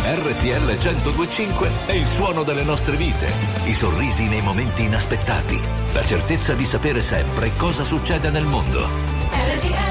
RTL 0.04 0.78
1025 0.78 1.72
è 1.88 1.94
il 1.94 2.06
suono 2.06 2.44
delle 2.44 2.64
nostre 2.64 2.96
vite, 2.98 3.28
i 3.64 3.74
sorrisi 3.74 4.28
nei 4.28 4.42
momenti 4.44 4.84
inaspettati, 4.84 5.60
la 5.94 6.06
certezza 6.06 6.54
di 6.54 6.66
sapere 6.66 7.02
sempre 7.02 7.56
cosa 7.58 7.84
succede 7.84 8.30
nel 8.30 8.46
mondo. 8.46 8.88
Sai 9.32 9.85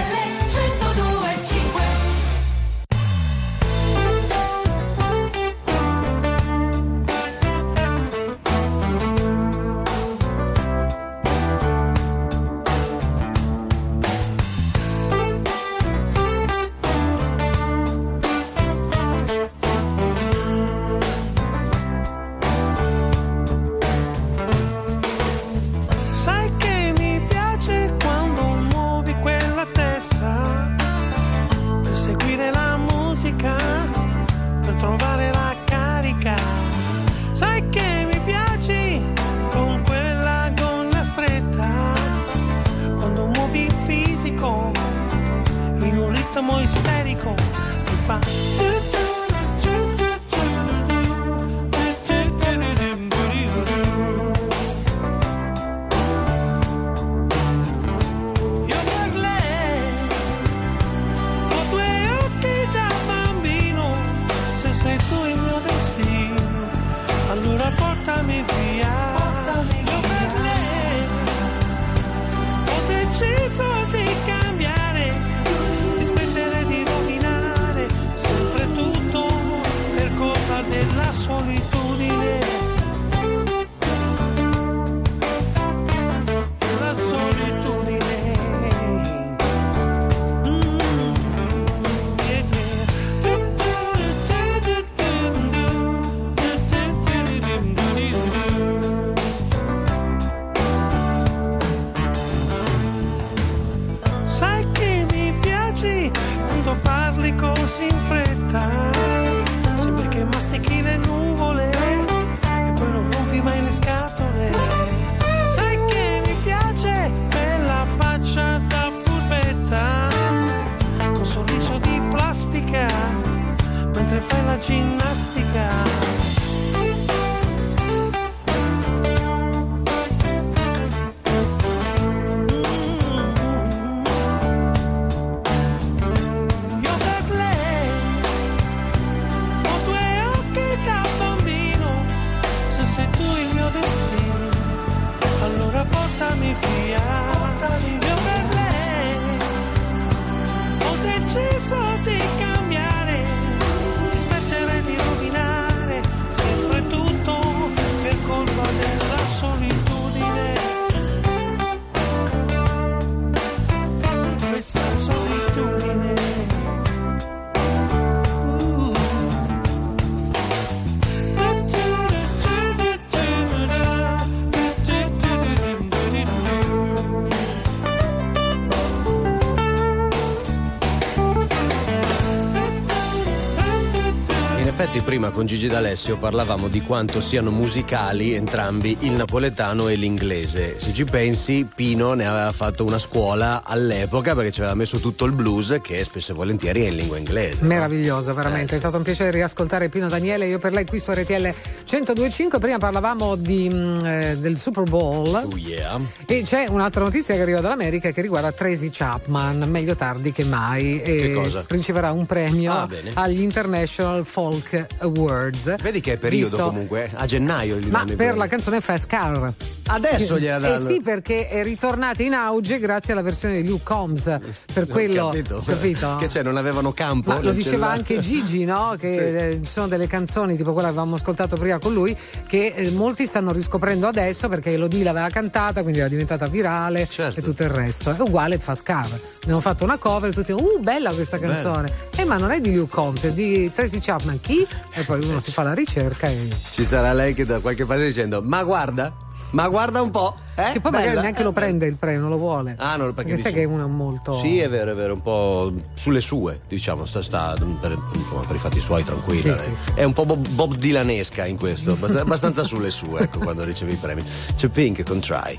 In 184.65 184.71
effetti 184.71 185.03
prima 185.03 185.31
con 185.31 185.45
Gigi 185.45 185.67
D'Alessio 185.69 186.17
parlavamo 186.17 186.69
di 186.69 186.81
quanto 186.81 187.21
siano 187.21 187.51
musicali 187.51 188.33
entrambi 188.33 188.97
il 189.01 189.13
napoletano 189.13 189.89
e 189.89 189.95
l'inglese. 189.95 190.81
Se 190.81 190.95
ci 190.95 191.05
pensi, 191.05 191.69
Pino 191.73 192.15
ne 192.15 192.27
aveva 192.27 192.51
fatto 192.51 192.83
una 192.83 192.99
scuola 192.99 193.63
all'epoca 193.63 194.35
perché 194.35 194.51
ci 194.53 194.61
aveva 194.61 194.75
messo 194.75 195.01
tutto 195.01 195.27
il 195.27 195.33
blues 195.33 195.77
che 195.83 196.03
spesso 196.03 196.33
e 196.33 196.35
volentieri 196.35 196.85
è 196.85 196.89
in 196.89 196.97
lingua 196.97 197.19
inglese. 197.19 197.59
no? 197.61 197.67
Meraviglioso, 197.69 198.33
veramente. 198.33 198.73
Eh, 198.73 198.77
È 198.77 198.79
stato 198.79 198.97
un 198.97 199.03
piacere 199.03 199.31
riascoltare 199.33 199.91
Pino 199.91 200.09
Daniele. 200.09 200.47
Io 200.47 200.59
per 200.59 200.73
lei 200.73 200.87
qui 200.87 200.99
su 200.99 201.11
RTL 201.13 201.53
1025. 201.91 202.59
Prima 202.59 202.79
parlavamo 202.79 203.37
di, 203.37 203.69
mm, 203.71 203.99
eh, 204.03 204.37
del 204.39 204.57
Super 204.57 204.85
Bowl. 204.85 205.47
Oh 205.47 205.57
yeah. 205.59 206.01
E 206.25 206.41
c'è 206.43 206.69
un'altra 206.71 207.05
notizia 207.05 207.35
che 207.35 207.43
arriva 207.43 207.61
dall'America 207.61 208.11
che 208.13 208.23
riguarda 208.23 208.51
Tracy 208.51 208.89
Chapman, 208.91 209.59
meglio 209.69 209.95
tardi 209.95 210.33
che 210.33 210.45
mai. 210.45 211.03
E 211.03 211.17
Che 211.21 211.33
cosa? 211.35 211.65
riceverà 211.69 212.13
un 212.13 212.25
premio 212.25 212.73
Ah, 212.73 212.89
agli 213.13 213.43
International 213.43 214.25
Folk 214.25 214.53
Music 214.55 214.87
Awards. 214.99 215.75
Vedi 215.83 216.01
che 216.01 216.13
è 216.13 216.17
periodo 216.17 216.49
Visto- 216.57 216.65
comunque, 216.69 217.11
a 217.13 217.27
gennaio 217.27 217.79
Ma 217.91 218.05
per 218.17 218.37
la 218.37 218.47
canzone 218.47 218.81
Fast 218.81 219.07
Car. 219.07 219.53
Adesso 219.87 220.39
gliela 220.39 220.67
Eh 220.69 220.73
danno. 220.75 220.87
sì, 220.87 221.01
perché 221.01 221.49
è 221.49 221.63
ritornata 221.63 222.23
in 222.23 222.33
auge 222.33 222.79
grazie 222.79 223.13
alla 223.13 223.23
versione 223.23 223.61
di 223.61 223.69
Luke 223.69 223.83
Combs. 223.85 224.39
Per 224.73 224.87
quello. 224.87 225.29
Capito. 225.29 225.63
capito? 225.67 226.17
Che 226.21 226.27
c'è, 226.27 226.43
non 226.43 226.57
avevano 226.57 226.93
campo? 226.93 227.31
Ma 227.31 227.41
lo 227.41 227.51
diceva 227.53 227.71
cellulare? 227.71 227.97
anche 227.99 228.19
Gigi, 228.21 228.65
no? 228.65 228.95
Che 229.05 229.13
Sì. 229.13 229.19
eh, 229.19 229.61
ci 229.65 229.71
sono 229.71 229.89
delle 229.89 230.07
canzoni, 230.07 230.57
tipo 230.57 230.73
quella 230.73 230.89
che 230.89 230.95
avevamo 230.95 231.17
ascoltato 231.17 231.57
prima 231.57 231.79
con 231.79 231.93
lui, 231.93 232.17
che 232.47 232.73
eh, 232.75 232.91
molti 232.91 233.27
stanno 233.27 233.53
riscoprendo 233.53 234.07
adesso 234.07 234.49
perché 234.49 234.73
Elodie 234.73 235.03
l'aveva 235.05 235.29
cantata, 235.29 235.83
quindi 235.83 235.99
era 235.99 236.09
diventata 236.09 236.47
virale 236.47 237.07
Certo. 237.11 237.41
e 237.41 237.43
tutto 237.43 237.63
il 237.65 237.71
resto. 237.71 238.15
È 238.17 238.21
uguale 238.21 238.59
Fast 238.59 238.85
Car. 238.85 239.09
Abbiamo 239.43 239.61
fatto 239.61 239.85
una 239.85 239.99
cover 239.99 240.31
e 240.31 240.33
tutti, 240.33 240.53
uh, 240.53 240.79
bella 240.81 241.13
questa 241.13 241.39
canzone. 241.39 241.93
Eh, 242.17 242.25
ma 242.25 242.39
non 242.39 242.51
è 242.53 242.61
di 242.61 242.75
Luke 242.75 242.91
Combs, 242.95 243.25
è 243.25 243.33
di 243.33 243.71
Tracy 243.71 243.99
Chapman. 244.01 244.41
Chi? 244.45 244.67
E 244.91 245.03
poi 245.05 245.25
uno 245.25 245.41
si 245.41 245.53
fa 245.53 245.63
la 245.63 245.73
ricerca 245.73 246.29
e. 246.29 246.51
Ci 246.69 246.85
sarà 246.85 247.15
lei 247.15 247.33
che 247.33 247.47
da 247.47 247.61
qualche 247.61 247.87
parte 247.87 248.05
dicendo: 248.05 248.43
Ma 248.43 248.63
guarda, 248.63 249.11
ma 249.53 249.67
guarda 249.69 250.03
un 250.03 250.11
po'. 250.11 250.37
Eh? 250.55 250.73
Che 250.73 250.81
poi 250.81 250.91
magari 250.93 251.09
Bella? 251.09 251.21
neanche 251.23 251.43
lo 251.43 251.53
prende 251.53 251.87
il 251.87 251.97
premio, 251.97 252.21
non 252.21 252.29
lo 252.29 252.37
vuole. 252.37 252.77
Ah, 252.79 252.97
no, 252.97 253.13
perché 253.15 253.37
sai 253.37 253.53
dici- 253.53 253.55
che 253.55 253.63
è 253.63 253.65
uno 253.65 253.89
molto. 253.89 254.37
Sì, 254.37 254.59
è 254.59 254.69
vero, 254.69 254.91
è 254.91 254.95
vero, 254.95 255.15
un 255.15 255.23
po' 255.23 255.73
sulle 255.95 256.21
sue, 256.21 256.61
diciamo, 256.69 257.07
sta, 257.07 257.23
sta 257.23 257.55
per, 257.81 257.99
insomma, 258.15 258.43
per 258.47 258.57
i 258.57 258.59
fatti 258.59 258.81
suoi 258.81 259.03
tranquilla. 259.03 259.57
Sì, 259.57 259.71
eh. 259.71 259.75
sì, 259.75 259.83
sì. 259.83 259.91
È 259.95 260.05
un 260.05 260.13
po' 260.13 260.27
Bob, 260.27 260.47
Bob 260.51 260.75
Dylanesca 260.75 261.47
in 261.47 261.57
questo, 261.57 261.93
abbast- 261.93 262.17
abbastanza 262.17 262.65
sulle 262.65 262.91
sue, 262.91 263.23
ecco, 263.23 263.39
quando 263.39 263.65
riceve 263.65 263.93
i 263.93 263.97
premi. 263.97 264.23
C'è 264.55 264.69
Pink 264.69 265.03
con 265.05 265.21
Try. 265.21 265.59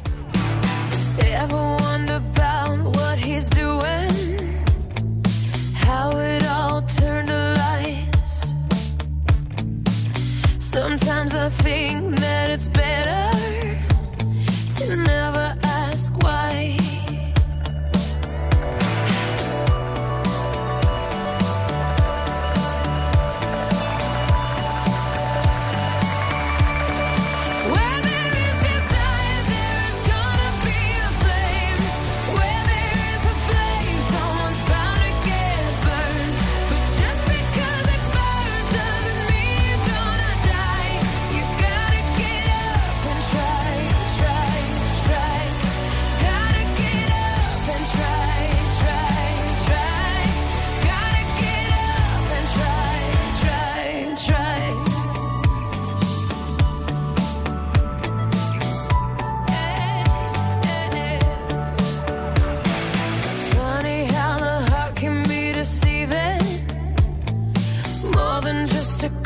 Ever 1.18 1.53
wonder 1.53 1.65
Sometimes 10.76 11.34
I 11.34 11.47
think 11.47 12.18
that 12.18 12.49
it's 12.49 12.68
better 12.68 13.35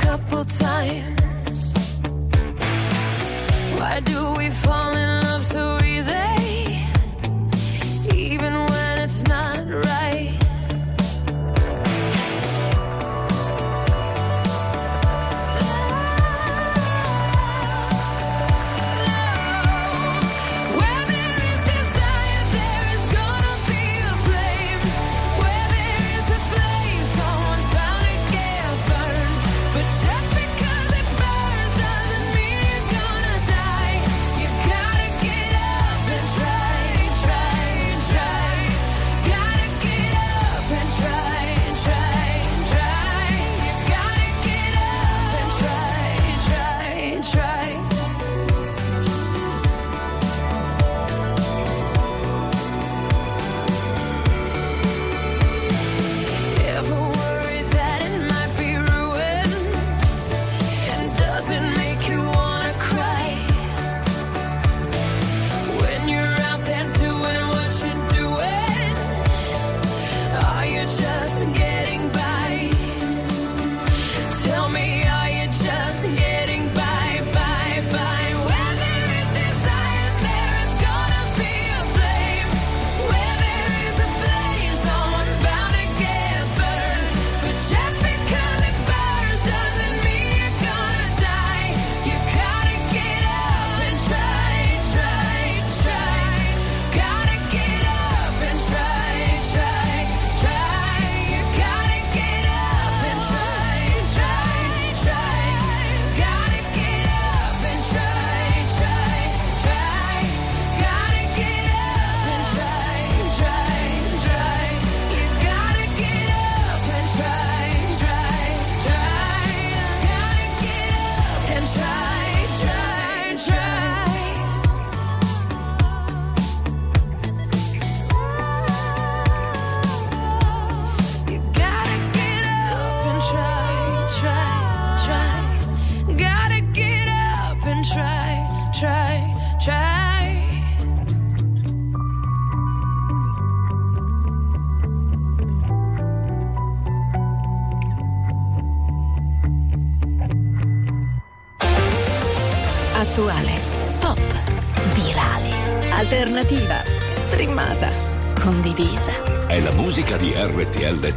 couple 0.10 0.44
times. 0.46 1.74
Why 3.78 4.00
do 4.00 4.34
we 4.40 4.50
fall 4.50 4.92
in 4.96 5.22
love 5.22 5.46
so 5.46 5.79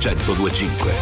1025. 0.02 1.01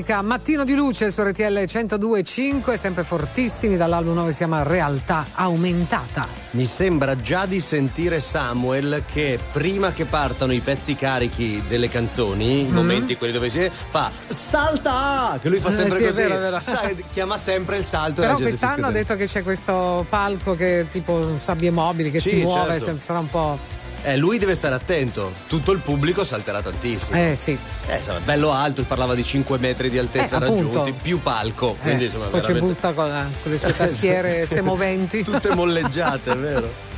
Subsonica, 0.00 0.22
mattino 0.22 0.64
di 0.64 0.74
luce 0.74 1.10
su 1.10 1.22
RTL 1.22 1.42
102.5, 1.66 2.74
sempre 2.74 3.04
fortissimi, 3.04 3.76
dall'album 3.76 4.14
nuovo 4.14 4.30
si 4.30 4.38
chiama 4.38 4.62
Realtà 4.62 5.26
Aumentata. 5.32 6.26
Mi 6.52 6.64
sembra 6.64 7.20
già 7.20 7.44
di 7.44 7.60
sentire 7.60 8.18
Samuel 8.18 9.02
che 9.12 9.38
prima 9.52 9.92
che 9.92 10.06
partano 10.06 10.52
i 10.52 10.60
pezzi 10.60 10.94
carichi 10.96 11.62
delle 11.68 11.88
canzoni, 11.90 12.60
i 12.60 12.64
Mhm. 12.64 12.74
momenti 12.74 13.16
quelli 13.16 13.32
dove 13.34 13.50
si 13.50 13.70
fa 13.90 14.10
salta, 14.26 15.38
che 15.40 15.48
lui 15.50 15.60
fa 15.60 15.68
Eh, 15.70 15.74
sempre 15.74 15.98
sì, 15.98 16.04
è 16.04 16.06
così, 16.06 16.22
vero, 16.22 16.34
è 16.34 16.38
vero. 16.38 16.60
Sai, 16.60 17.04
chiama 17.12 17.36
sempre 17.36 17.76
il 17.76 17.84
salto. 17.84 18.22
Però 18.22 18.36
quest'anno 18.36 18.86
ha 18.86 18.90
detto 18.90 19.16
che 19.16 19.26
c'è 19.26 19.42
questo 19.42 20.06
palco 20.08 20.54
che 20.56 20.80
è 20.80 20.88
tipo 20.88 21.36
sabbie 21.38 21.70
mobili 21.70 22.10
che 22.10 22.20
Sì, 22.20 22.30
si 22.30 22.36
muove, 22.36 22.80
certo. 22.80 23.00
sarà 23.00 23.18
un 23.18 23.28
po'. 23.28 23.58
Eh, 24.02 24.16
lui 24.16 24.38
deve 24.38 24.54
stare 24.54 24.74
attento, 24.74 25.32
tutto 25.46 25.72
il 25.72 25.80
pubblico 25.80 26.24
salterà 26.24 26.62
tantissimo. 26.62 27.18
Eh 27.18 27.34
sì. 27.36 27.56
Eh, 27.86 27.96
insomma, 27.96 28.20
bello 28.20 28.50
alto, 28.50 28.82
parlava 28.84 29.14
di 29.14 29.22
5 29.22 29.58
metri 29.58 29.90
di 29.90 29.98
altezza 29.98 30.38
Eh, 30.38 30.44
appunto. 30.44 30.78
raggiunti, 30.78 30.92
più 31.02 31.20
palco. 31.20 31.74
Quindi, 31.80 32.04
Eh, 32.04 32.06
insomma, 32.06 32.24
poi 32.26 32.40
c'è 32.40 32.46
veramente- 32.52 32.66
busta 32.66 32.92
con, 32.94 33.08
la- 33.08 33.26
con 33.42 33.52
le 33.52 33.58
sue 33.58 33.72
tastiere 33.76 34.46
semoventi. 34.46 35.22
Tutte 35.24 35.54
molleggiate, 35.54 36.32
è 36.32 36.36
vero? 36.36 36.88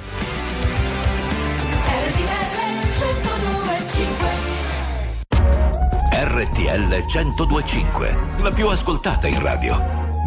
RTL 6.14 7.04
1025, 7.06 8.18
la 8.42 8.50
più 8.50 8.68
ascoltata 8.68 9.26
in 9.26 9.40
radio. 9.40 10.10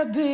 I'd 0.00 0.06
rather 0.06 0.18
be. 0.18 0.29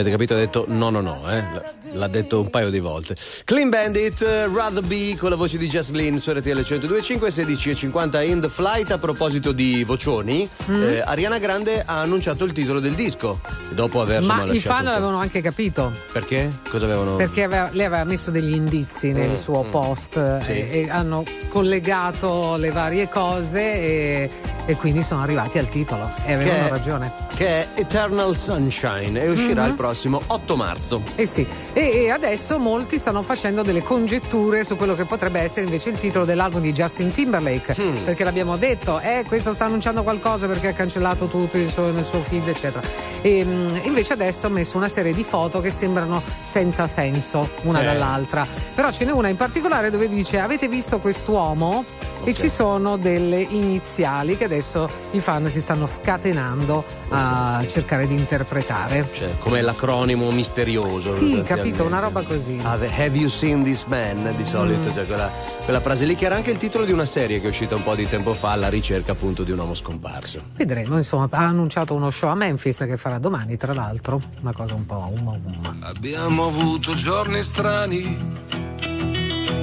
Avete 0.00 0.10
capito, 0.10 0.34
ha 0.34 0.36
detto 0.38 0.64
no, 0.68 0.90
no, 0.90 1.00
no, 1.00 1.20
eh. 1.30 1.76
L'ha 1.92 2.06
detto 2.08 2.40
un 2.42 2.50
paio 2.50 2.68
di 2.68 2.80
volte. 2.80 3.16
Clean 3.44 3.70
Bandit, 3.70 4.20
eh, 4.20 4.46
Rather 4.46 4.82
Be 4.84 5.16
con 5.18 5.30
la 5.30 5.36
voce 5.36 5.56
di 5.56 5.66
Jess 5.68 5.90
Glynn 5.90 6.16
su 6.18 6.30
RTL 6.30 6.50
1025, 6.50 7.30
16 7.30 7.70
e 7.70 7.74
50 7.74 8.22
in 8.22 8.40
the 8.40 8.48
flight. 8.50 8.90
A 8.92 8.98
proposito 8.98 9.52
di 9.52 9.84
vocioni, 9.84 10.46
Mm. 10.70 10.82
eh, 10.82 11.00
Ariana 11.00 11.38
Grande 11.38 11.82
ha 11.84 12.00
annunciato 12.00 12.44
il 12.44 12.52
titolo 12.52 12.78
del 12.80 12.92
disco. 12.94 13.40
Dopo 13.70 14.02
aver 14.02 14.22
Ma 14.22 14.44
i 14.52 14.58
fan 14.60 14.84
l'avevano 14.84 15.18
anche 15.18 15.40
capito. 15.40 15.90
Perché? 16.12 16.50
Cosa 16.68 16.84
avevano? 16.84 17.16
Perché 17.16 17.44
aveva- 17.44 17.70
lei 17.72 17.86
aveva 17.86 18.04
messo 18.04 18.30
degli 18.30 18.52
indizi 18.52 19.12
nel 19.12 19.30
Mm, 19.30 19.34
suo 19.34 19.62
mm. 19.64 19.70
post 19.70 20.42
Sì. 20.42 20.50
e, 20.50 20.68
e 20.84 20.90
hanno 20.90 21.24
collegato 21.48 22.56
le 22.56 22.70
varie 22.70 23.08
cose 23.08 23.60
e, 23.60 24.30
e 24.66 24.76
quindi 24.76 25.02
sono 25.02 25.22
arrivati 25.22 25.58
al 25.58 25.68
titolo 25.70 26.10
e 26.26 26.34
avevano 26.34 26.62
Che- 26.64 26.68
ragione. 26.68 27.12
Che 27.38 27.46
è 27.46 27.68
Eternal 27.74 28.36
Sunshine 28.36 29.22
e 29.22 29.30
uscirà 29.30 29.62
Mhm. 29.62 29.68
il 29.68 29.74
prossimo 29.74 30.20
8 30.26 30.56
marzo. 30.56 31.02
Eh 31.14 31.24
sì, 31.24 31.46
e, 31.72 31.80
e 32.06 32.10
adesso 32.10 32.58
molti 32.58 32.98
stanno 32.98 33.22
facendo 33.22 33.62
delle 33.62 33.80
congetture 33.84 34.64
su 34.64 34.74
quello 34.76 34.96
che 34.96 35.04
potrebbe 35.04 35.38
essere 35.38 35.64
invece 35.64 35.90
il 35.90 35.98
titolo 35.98 36.24
dell'album 36.24 36.60
di 36.60 36.72
Justin 36.72 37.12
Timberlake, 37.12 37.76
Hmm. 37.80 37.96
perché 38.02 38.24
l'abbiamo 38.24 38.56
detto, 38.56 38.98
eh, 38.98 39.22
questo 39.24 39.52
sta 39.52 39.66
annunciando 39.66 40.02
qualcosa 40.02 40.48
perché 40.48 40.66
ha 40.68 40.72
cancellato 40.72 41.26
tutto 41.26 41.56
il 41.58 41.70
suo- 41.70 41.92
nel 41.92 42.04
suo 42.04 42.18
feed, 42.18 42.48
eccetera. 42.48 42.84
E, 43.22 43.44
mh, 43.44 43.82
invece 43.84 44.14
adesso 44.14 44.48
ha 44.48 44.50
messo 44.50 44.76
una 44.76 44.88
serie 44.88 45.12
di 45.14 45.22
foto 45.22 45.60
che 45.60 45.70
sembrano 45.70 46.20
senza 46.42 46.88
senso 46.88 47.50
una 47.62 47.82
Eh. 47.82 47.84
dall'altra. 47.84 48.44
Però 48.74 48.90
ce 48.90 49.04
n'è 49.04 49.12
una 49.12 49.28
in 49.28 49.36
particolare 49.36 49.90
dove 49.90 50.08
dice: 50.08 50.40
Avete 50.40 50.66
visto 50.66 50.98
quest'uomo? 50.98 51.84
E 52.24 52.34
ci 52.34 52.48
sono 52.48 52.96
delle 52.96 53.40
iniziali 53.40 54.36
che 54.36 54.44
adesso 54.44 54.88
i 55.12 55.20
fan 55.20 55.48
si 55.50 55.60
stanno 55.60 55.86
scatenando 55.86 56.84
a 57.10 57.64
cercare 57.66 58.06
di 58.06 58.14
interpretare. 58.14 59.08
Cioè, 59.12 59.38
come 59.38 59.62
l'acronimo 59.62 60.30
misterioso. 60.30 61.14
Sì, 61.14 61.42
capito, 61.44 61.84
una 61.84 62.00
roba 62.00 62.22
così. 62.22 62.58
Have, 62.62 62.88
have 62.88 63.16
you 63.16 63.28
seen 63.28 63.62
this 63.64 63.84
man? 63.84 64.32
Di 64.36 64.44
solito, 64.44 64.88
Mm. 64.90 64.92
cioè 64.94 65.06
quella, 65.06 65.30
quella 65.64 65.80
frase 65.80 66.04
lì 66.04 66.14
che 66.14 66.26
era 66.26 66.34
anche 66.36 66.50
il 66.50 66.58
titolo 66.58 66.84
di 66.84 66.92
una 66.92 67.04
serie 67.06 67.40
che 67.40 67.46
è 67.46 67.50
uscita 67.50 67.74
un 67.74 67.82
po' 67.82 67.94
di 67.94 68.08
tempo 68.08 68.34
fa 68.34 68.52
alla 68.52 68.68
ricerca 68.68 69.12
appunto 69.12 69.42
di 69.44 69.50
un 69.52 69.58
uomo 69.58 69.74
scomparso. 69.74 70.42
Vedremo, 70.56 70.96
insomma, 70.96 71.28
ha 71.30 71.46
annunciato 71.46 71.94
uno 71.94 72.10
show 72.10 72.28
a 72.30 72.34
Memphis 72.34 72.78
che 72.86 72.96
farà 72.96 73.18
domani, 73.18 73.56
tra 73.56 73.72
l'altro, 73.72 74.20
una 74.40 74.52
cosa 74.52 74.74
un 74.74 74.84
po' 74.86 75.10
umma 75.14 75.30
umma. 75.32 75.76
Abbiamo 75.80 76.46
avuto 76.46 76.94
giorni 76.94 77.40
strani 77.42 78.36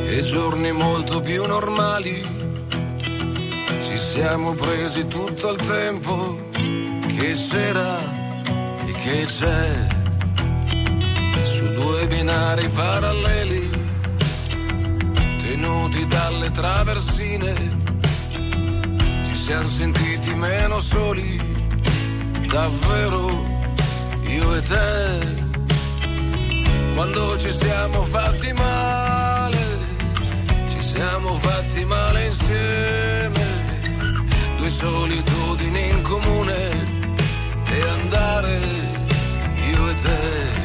e 0.08 0.22
giorni 0.24 0.72
molto 0.72 1.20
più 1.20 1.46
normali. 1.46 2.45
Ci 3.86 3.98
siamo 3.98 4.54
presi 4.56 5.06
tutto 5.06 5.52
il 5.52 5.58
tempo 5.66 6.50
che 6.52 7.34
c'era 7.34 8.00
e 8.86 8.92
che 8.92 9.26
c'è 9.26 9.88
su 11.44 11.72
due 11.72 12.08
binari 12.08 12.68
paralleli 12.68 13.70
tenuti 15.44 16.08
dalle 16.08 16.52
traversine. 16.52 17.54
Ci 19.24 19.34
siamo 19.34 19.66
sentiti 19.66 20.34
meno 20.34 20.80
soli, 20.80 21.40
davvero 22.48 23.30
io 24.28 24.56
e 24.56 24.62
te 24.62 25.44
quando 26.96 27.38
ci 27.38 27.50
siamo 27.50 28.04
fatti 28.04 28.54
male, 28.54 29.58
ci 30.70 30.82
siamo 30.82 31.36
fatti 31.36 31.84
male 31.84 32.26
insieme, 32.26 33.55
due 34.66 34.72
solitudini 34.72 35.90
in 35.90 36.02
comune 36.02 36.88
e 37.70 37.82
andare 37.82 38.60
io 39.70 39.90
e 39.90 39.96
te. 39.96 40.65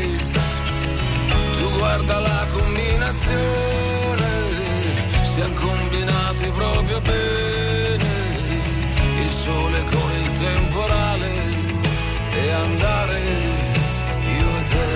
Guarda 1.93 2.19
la 2.19 2.47
combinazione, 2.53 4.29
siamo 5.23 5.53
combinati 5.55 6.49
proprio 6.51 7.01
bene, 7.01 8.05
il 9.19 9.27
sole 9.27 9.83
con 9.83 10.11
il 10.23 10.31
temporale 10.39 11.29
e 12.31 12.49
andare 12.49 13.19
io 14.39 14.57
e 14.57 14.63
te. 14.63 14.87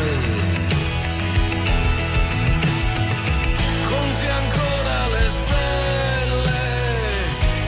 Conti 3.90 4.28
ancora 4.42 5.08
le 5.16 5.30
stelle, 5.40 6.64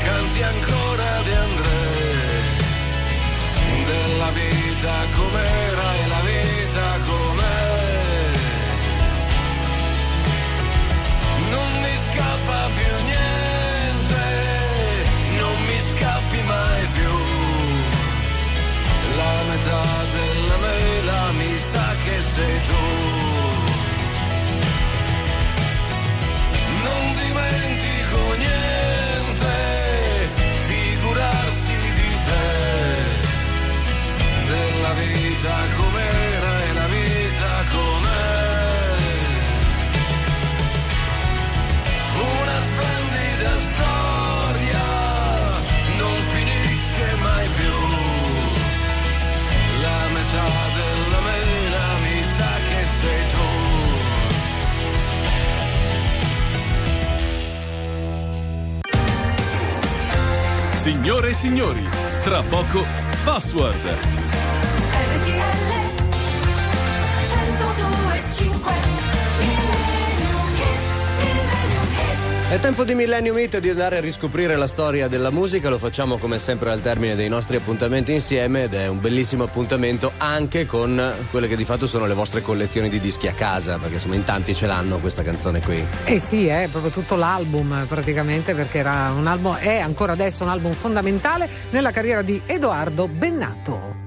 canti 0.06 0.42
ancora 0.42 1.22
di 1.26 1.34
Andrea, 1.34 2.56
della 3.88 4.30
vita 4.32 4.94
com'era 5.18 5.37
tra 62.28 62.44
poco 62.44 62.86
Password. 63.24 64.27
È 72.50 72.58
tempo 72.62 72.86
di 72.86 72.96
Millennium 72.96 73.38
Hit 73.38 73.60
di 73.60 73.70
andare 73.70 73.98
a 73.98 74.00
riscoprire 74.00 74.56
la 74.56 74.68
storia 74.68 75.10
della 75.10 75.32
musica, 75.32 75.68
lo 75.68 75.78
facciamo 75.78 76.16
come 76.16 76.40
sempre 76.40 76.72
al 76.72 76.82
termine 76.82 77.14
dei 77.18 77.28
nostri 77.28 77.58
appuntamenti 77.58 78.14
insieme 78.14 78.64
ed 78.64 78.74
è 78.74 78.88
un 78.88 79.02
bellissimo 79.02 79.44
appuntamento 79.44 80.14
anche 80.18 80.66
con 80.66 81.14
quelle 81.30 81.50
che 81.50 81.58
di 81.58 81.66
fatto 81.66 81.88
sono 81.88 82.06
le 82.06 82.14
vostre 82.14 82.42
collezioni 82.42 82.88
di 82.88 83.02
dischi 83.02 83.28
a 83.28 83.34
casa, 83.34 83.78
perché 83.78 83.96
insomma 83.96 84.16
in 84.16 84.24
tanti 84.24 84.56
ce 84.56 84.66
l'hanno 84.66 85.00
questa 85.00 85.24
canzone 85.24 85.60
qui. 85.60 85.86
Eh 86.06 86.20
sì, 86.20 86.48
è 86.48 86.70
proprio 86.72 86.90
tutto 86.90 87.18
l'album 87.18 87.84
praticamente 87.86 88.56
perché 88.56 88.78
era 88.78 89.12
un 89.12 89.28
album, 89.28 89.58
è 89.58 89.80
ancora 89.80 90.14
adesso 90.14 90.46
un 90.46 90.50
album 90.50 90.72
fondamentale 90.72 91.50
nella 91.72 91.92
carriera 91.92 92.22
di 92.22 92.42
Edoardo 92.46 93.10
Bennato. 93.10 94.07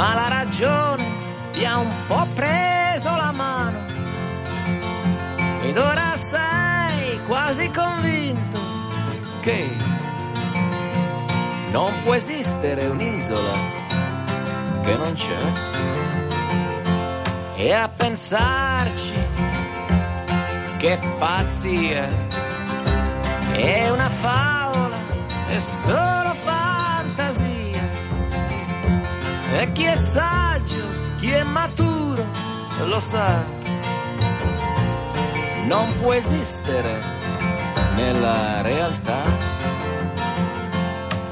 ma 0.00 0.14
la 0.14 0.28
ragione 0.28 1.04
ti 1.52 1.62
ha 1.62 1.76
un 1.76 1.92
po' 2.06 2.26
preso 2.34 3.14
la 3.16 3.32
mano 3.32 3.78
ed 5.60 5.76
ora 5.76 6.16
sei 6.16 7.20
quasi 7.26 7.70
convinto 7.70 8.58
che 9.40 9.76
Non 11.72 11.92
può 12.02 12.14
esistere 12.14 12.86
un'isola 12.86 13.54
che 14.82 14.96
non 14.96 15.12
c'è. 15.12 15.42
E 17.54 17.72
a 17.72 17.88
pensarci, 17.88 19.14
che 20.78 20.98
pazzia, 21.18 22.08
è 23.52 23.88
una 23.90 24.08
favola, 24.08 24.96
è 25.50 25.58
solo 25.60 26.29
E 29.52 29.72
chi 29.72 29.84
è 29.84 29.96
saggio, 29.96 30.84
chi 31.18 31.30
è 31.30 31.42
maturo, 31.42 32.24
lo 32.84 33.00
sa. 33.00 33.44
Non 35.66 35.92
può 36.00 36.12
esistere 36.12 37.02
nella 37.96 38.62
realtà. 38.62 39.22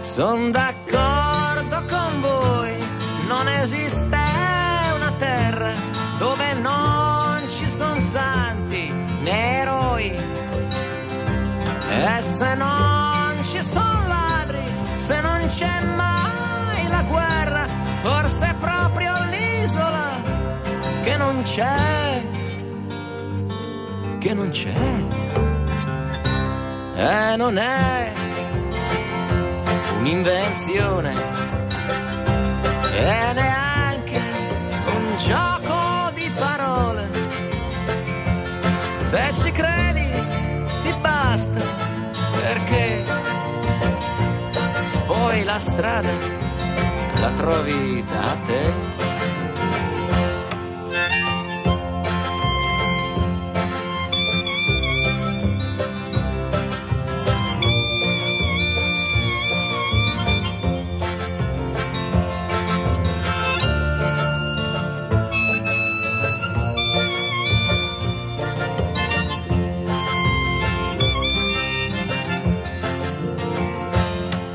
Sono 0.01 0.51
d'accordo 0.51 1.85
con 1.89 2.21
voi, 2.21 2.77
non 3.27 3.49
esiste 3.49 4.19
una 4.95 5.13
terra 5.17 5.71
dove 6.19 6.55
non 6.55 7.49
ci 7.49 7.69
sono 7.69 8.01
santi 8.01 8.91
né 9.23 9.61
eroi. 9.61 10.11
E 11.91 12.21
se 12.21 12.55
non 12.55 13.35
ci 13.43 13.63
sono 13.63 14.07
ladri, 14.07 14.63
se 14.97 15.21
non 15.21 15.47
c'è 15.47 15.83
mai 15.97 16.89
la 16.89 17.03
guerra, 17.03 17.38
forse 18.03 18.49
è 18.49 18.55
proprio 18.55 19.13
l'isola 19.31 20.11
che 21.03 21.17
non 21.17 21.43
c'è, 21.43 22.23
che 24.19 24.35
non 24.35 24.51
c'è. 24.51 24.75
E 26.95 27.37
non 27.37 27.57
è 27.57 28.13
un'invenzione 29.99 31.13
e 32.95 33.33
neanche 33.35 34.21
un 34.97 35.17
gioco 35.19 36.11
di 36.15 36.31
parole. 36.37 37.09
Se 39.11 39.33
ci 39.43 39.51
credi 39.53 40.11
ti 40.83 40.95
basta 41.01 41.61
perché 42.33 43.05
poi 45.07 45.45
la 45.45 45.59
strada 45.59 46.48
la 47.29 47.35
trovi 47.37 48.05
da 48.05 48.37
te. 48.47 48.97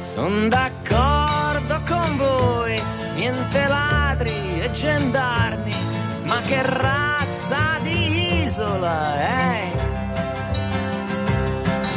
Sono 0.02 0.48
d'accordo 0.48 0.73
gendarmi, 4.84 5.73
ma 6.23 6.41
che 6.41 6.61
razza 6.61 7.80
di 7.84 8.43
isola 8.43 9.18
è? 9.18 9.72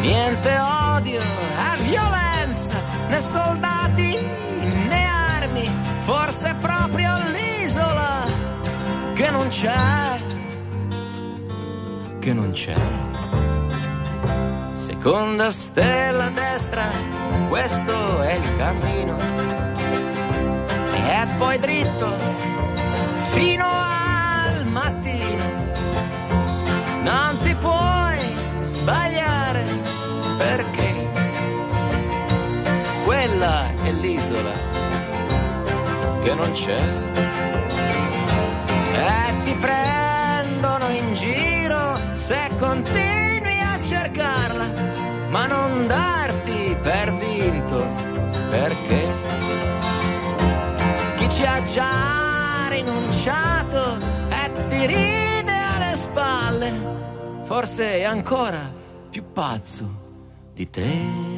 Niente 0.03 0.57
odio 0.95 1.21
e 1.21 1.83
violenza, 1.83 2.77
né 3.09 3.21
soldati 3.21 4.17
né 4.89 5.05
armi, 5.35 5.69
forse 6.05 6.55
proprio 6.61 7.11
l'isola 7.33 8.25
che 9.15 9.31
non 9.31 9.49
c'è, 9.49 10.21
che 12.21 12.33
non 12.33 12.53
c'è. 12.53 12.77
Seconda 14.75 15.51
stella 15.51 16.27
a 16.27 16.31
destra, 16.31 16.85
questo 17.49 18.23
è 18.23 18.35
il 18.35 18.57
cammino. 18.57 19.17
E 21.09 21.27
poi 21.39 21.59
dritto 21.59 22.56
fino 23.37 23.67
al 23.67 24.67
mattino. 24.67 25.45
Non 27.03 27.39
ti 27.43 27.55
puoi 27.57 28.19
sbagliare 28.65 29.65
perché 30.39 31.09
quella 33.05 33.67
è 33.85 33.93
l'isola 33.93 34.55
che 36.23 36.35
non 36.35 36.51
c'è. 36.53 36.83
E 38.95 39.43
ti 39.45 39.55
prendono 39.61 40.89
in 40.89 41.15
giro 41.15 41.99
se 42.17 42.51
continui 42.59 43.26
ride 54.85 55.53
alle 55.53 55.97
spalle, 55.97 56.73
forse 57.45 57.99
è 57.99 58.03
ancora 58.03 58.73
più 59.09 59.23
pazzo 59.33 59.89
di 60.53 60.69
te. 60.69 61.36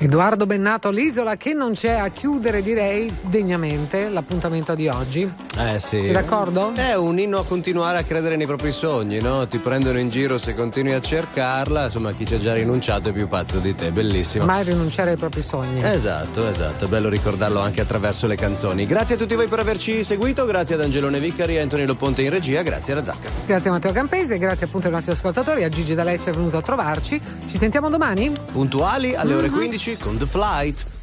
Edoardo 0.00 0.46
Bennato, 0.46 0.90
l'isola 0.90 1.36
che 1.36 1.54
non 1.54 1.72
c'è 1.72 1.94
a 1.94 2.06
chiudere 2.06 2.62
direi 2.62 3.12
degnamente 3.20 4.08
l'appuntamento 4.08 4.76
di 4.76 4.86
oggi. 4.86 5.22
Eh 5.58 5.80
sì. 5.80 6.04
Sei 6.04 6.12
d'accordo? 6.12 6.72
È 6.72 6.94
un 6.94 7.18
inno 7.18 7.40
a 7.40 7.44
continuare 7.44 7.98
a 7.98 8.04
credere 8.04 8.36
nei 8.36 8.46
propri 8.46 8.70
sogni, 8.70 9.20
no? 9.20 9.48
Ti 9.48 9.58
prendono 9.58 9.98
in 9.98 10.08
giro 10.08 10.38
se 10.38 10.54
continui 10.54 10.92
a 10.92 11.00
cercarla, 11.00 11.86
insomma 11.86 12.12
chi 12.12 12.24
ci 12.24 12.34
ha 12.34 12.38
già 12.38 12.54
rinunciato 12.54 13.08
è 13.08 13.12
più 13.12 13.26
pazzo 13.26 13.58
di 13.58 13.74
te, 13.74 13.90
bellissimo. 13.90 14.44
Mai 14.44 14.62
rinunciare 14.62 15.10
ai 15.10 15.16
propri 15.16 15.42
sogni. 15.42 15.82
Esatto, 15.82 16.46
esatto, 16.46 16.84
è 16.84 16.88
bello 16.88 17.08
ricordarlo 17.08 17.58
anche 17.58 17.80
attraverso 17.80 18.28
le 18.28 18.36
canzoni. 18.36 18.86
Grazie 18.86 19.16
a 19.16 19.18
tutti 19.18 19.34
voi 19.34 19.48
per 19.48 19.58
averci 19.58 20.04
seguito, 20.04 20.46
grazie 20.46 20.76
ad 20.76 20.82
Angelone 20.82 21.18
Vicari, 21.18 21.58
Antonio 21.58 21.86
Loponte 21.86 22.22
in 22.22 22.30
regia, 22.30 22.62
grazie 22.62 22.94
a 22.94 23.02
Zacca. 23.02 23.30
Grazie 23.46 23.70
a 23.70 23.72
Matteo 23.72 23.90
Campese, 23.90 24.38
grazie 24.38 24.66
appunto 24.66 24.86
ai 24.86 24.92
nostri 24.92 25.10
ascoltatori, 25.10 25.64
a 25.64 25.68
Gigi 25.68 25.96
D'Alessio 25.96 26.30
è 26.30 26.36
venuto 26.36 26.56
a 26.56 26.62
trovarci. 26.62 27.20
Ci 27.48 27.56
sentiamo 27.56 27.90
domani? 27.90 28.30
Puntuali 28.52 29.16
alle 29.16 29.30
mm-hmm. 29.30 29.38
ore 29.38 29.48
mhm. 29.48 29.56
15 29.56 29.87
chick 29.88 30.06
on 30.06 30.18
the 30.18 30.26
flight. 30.26 30.97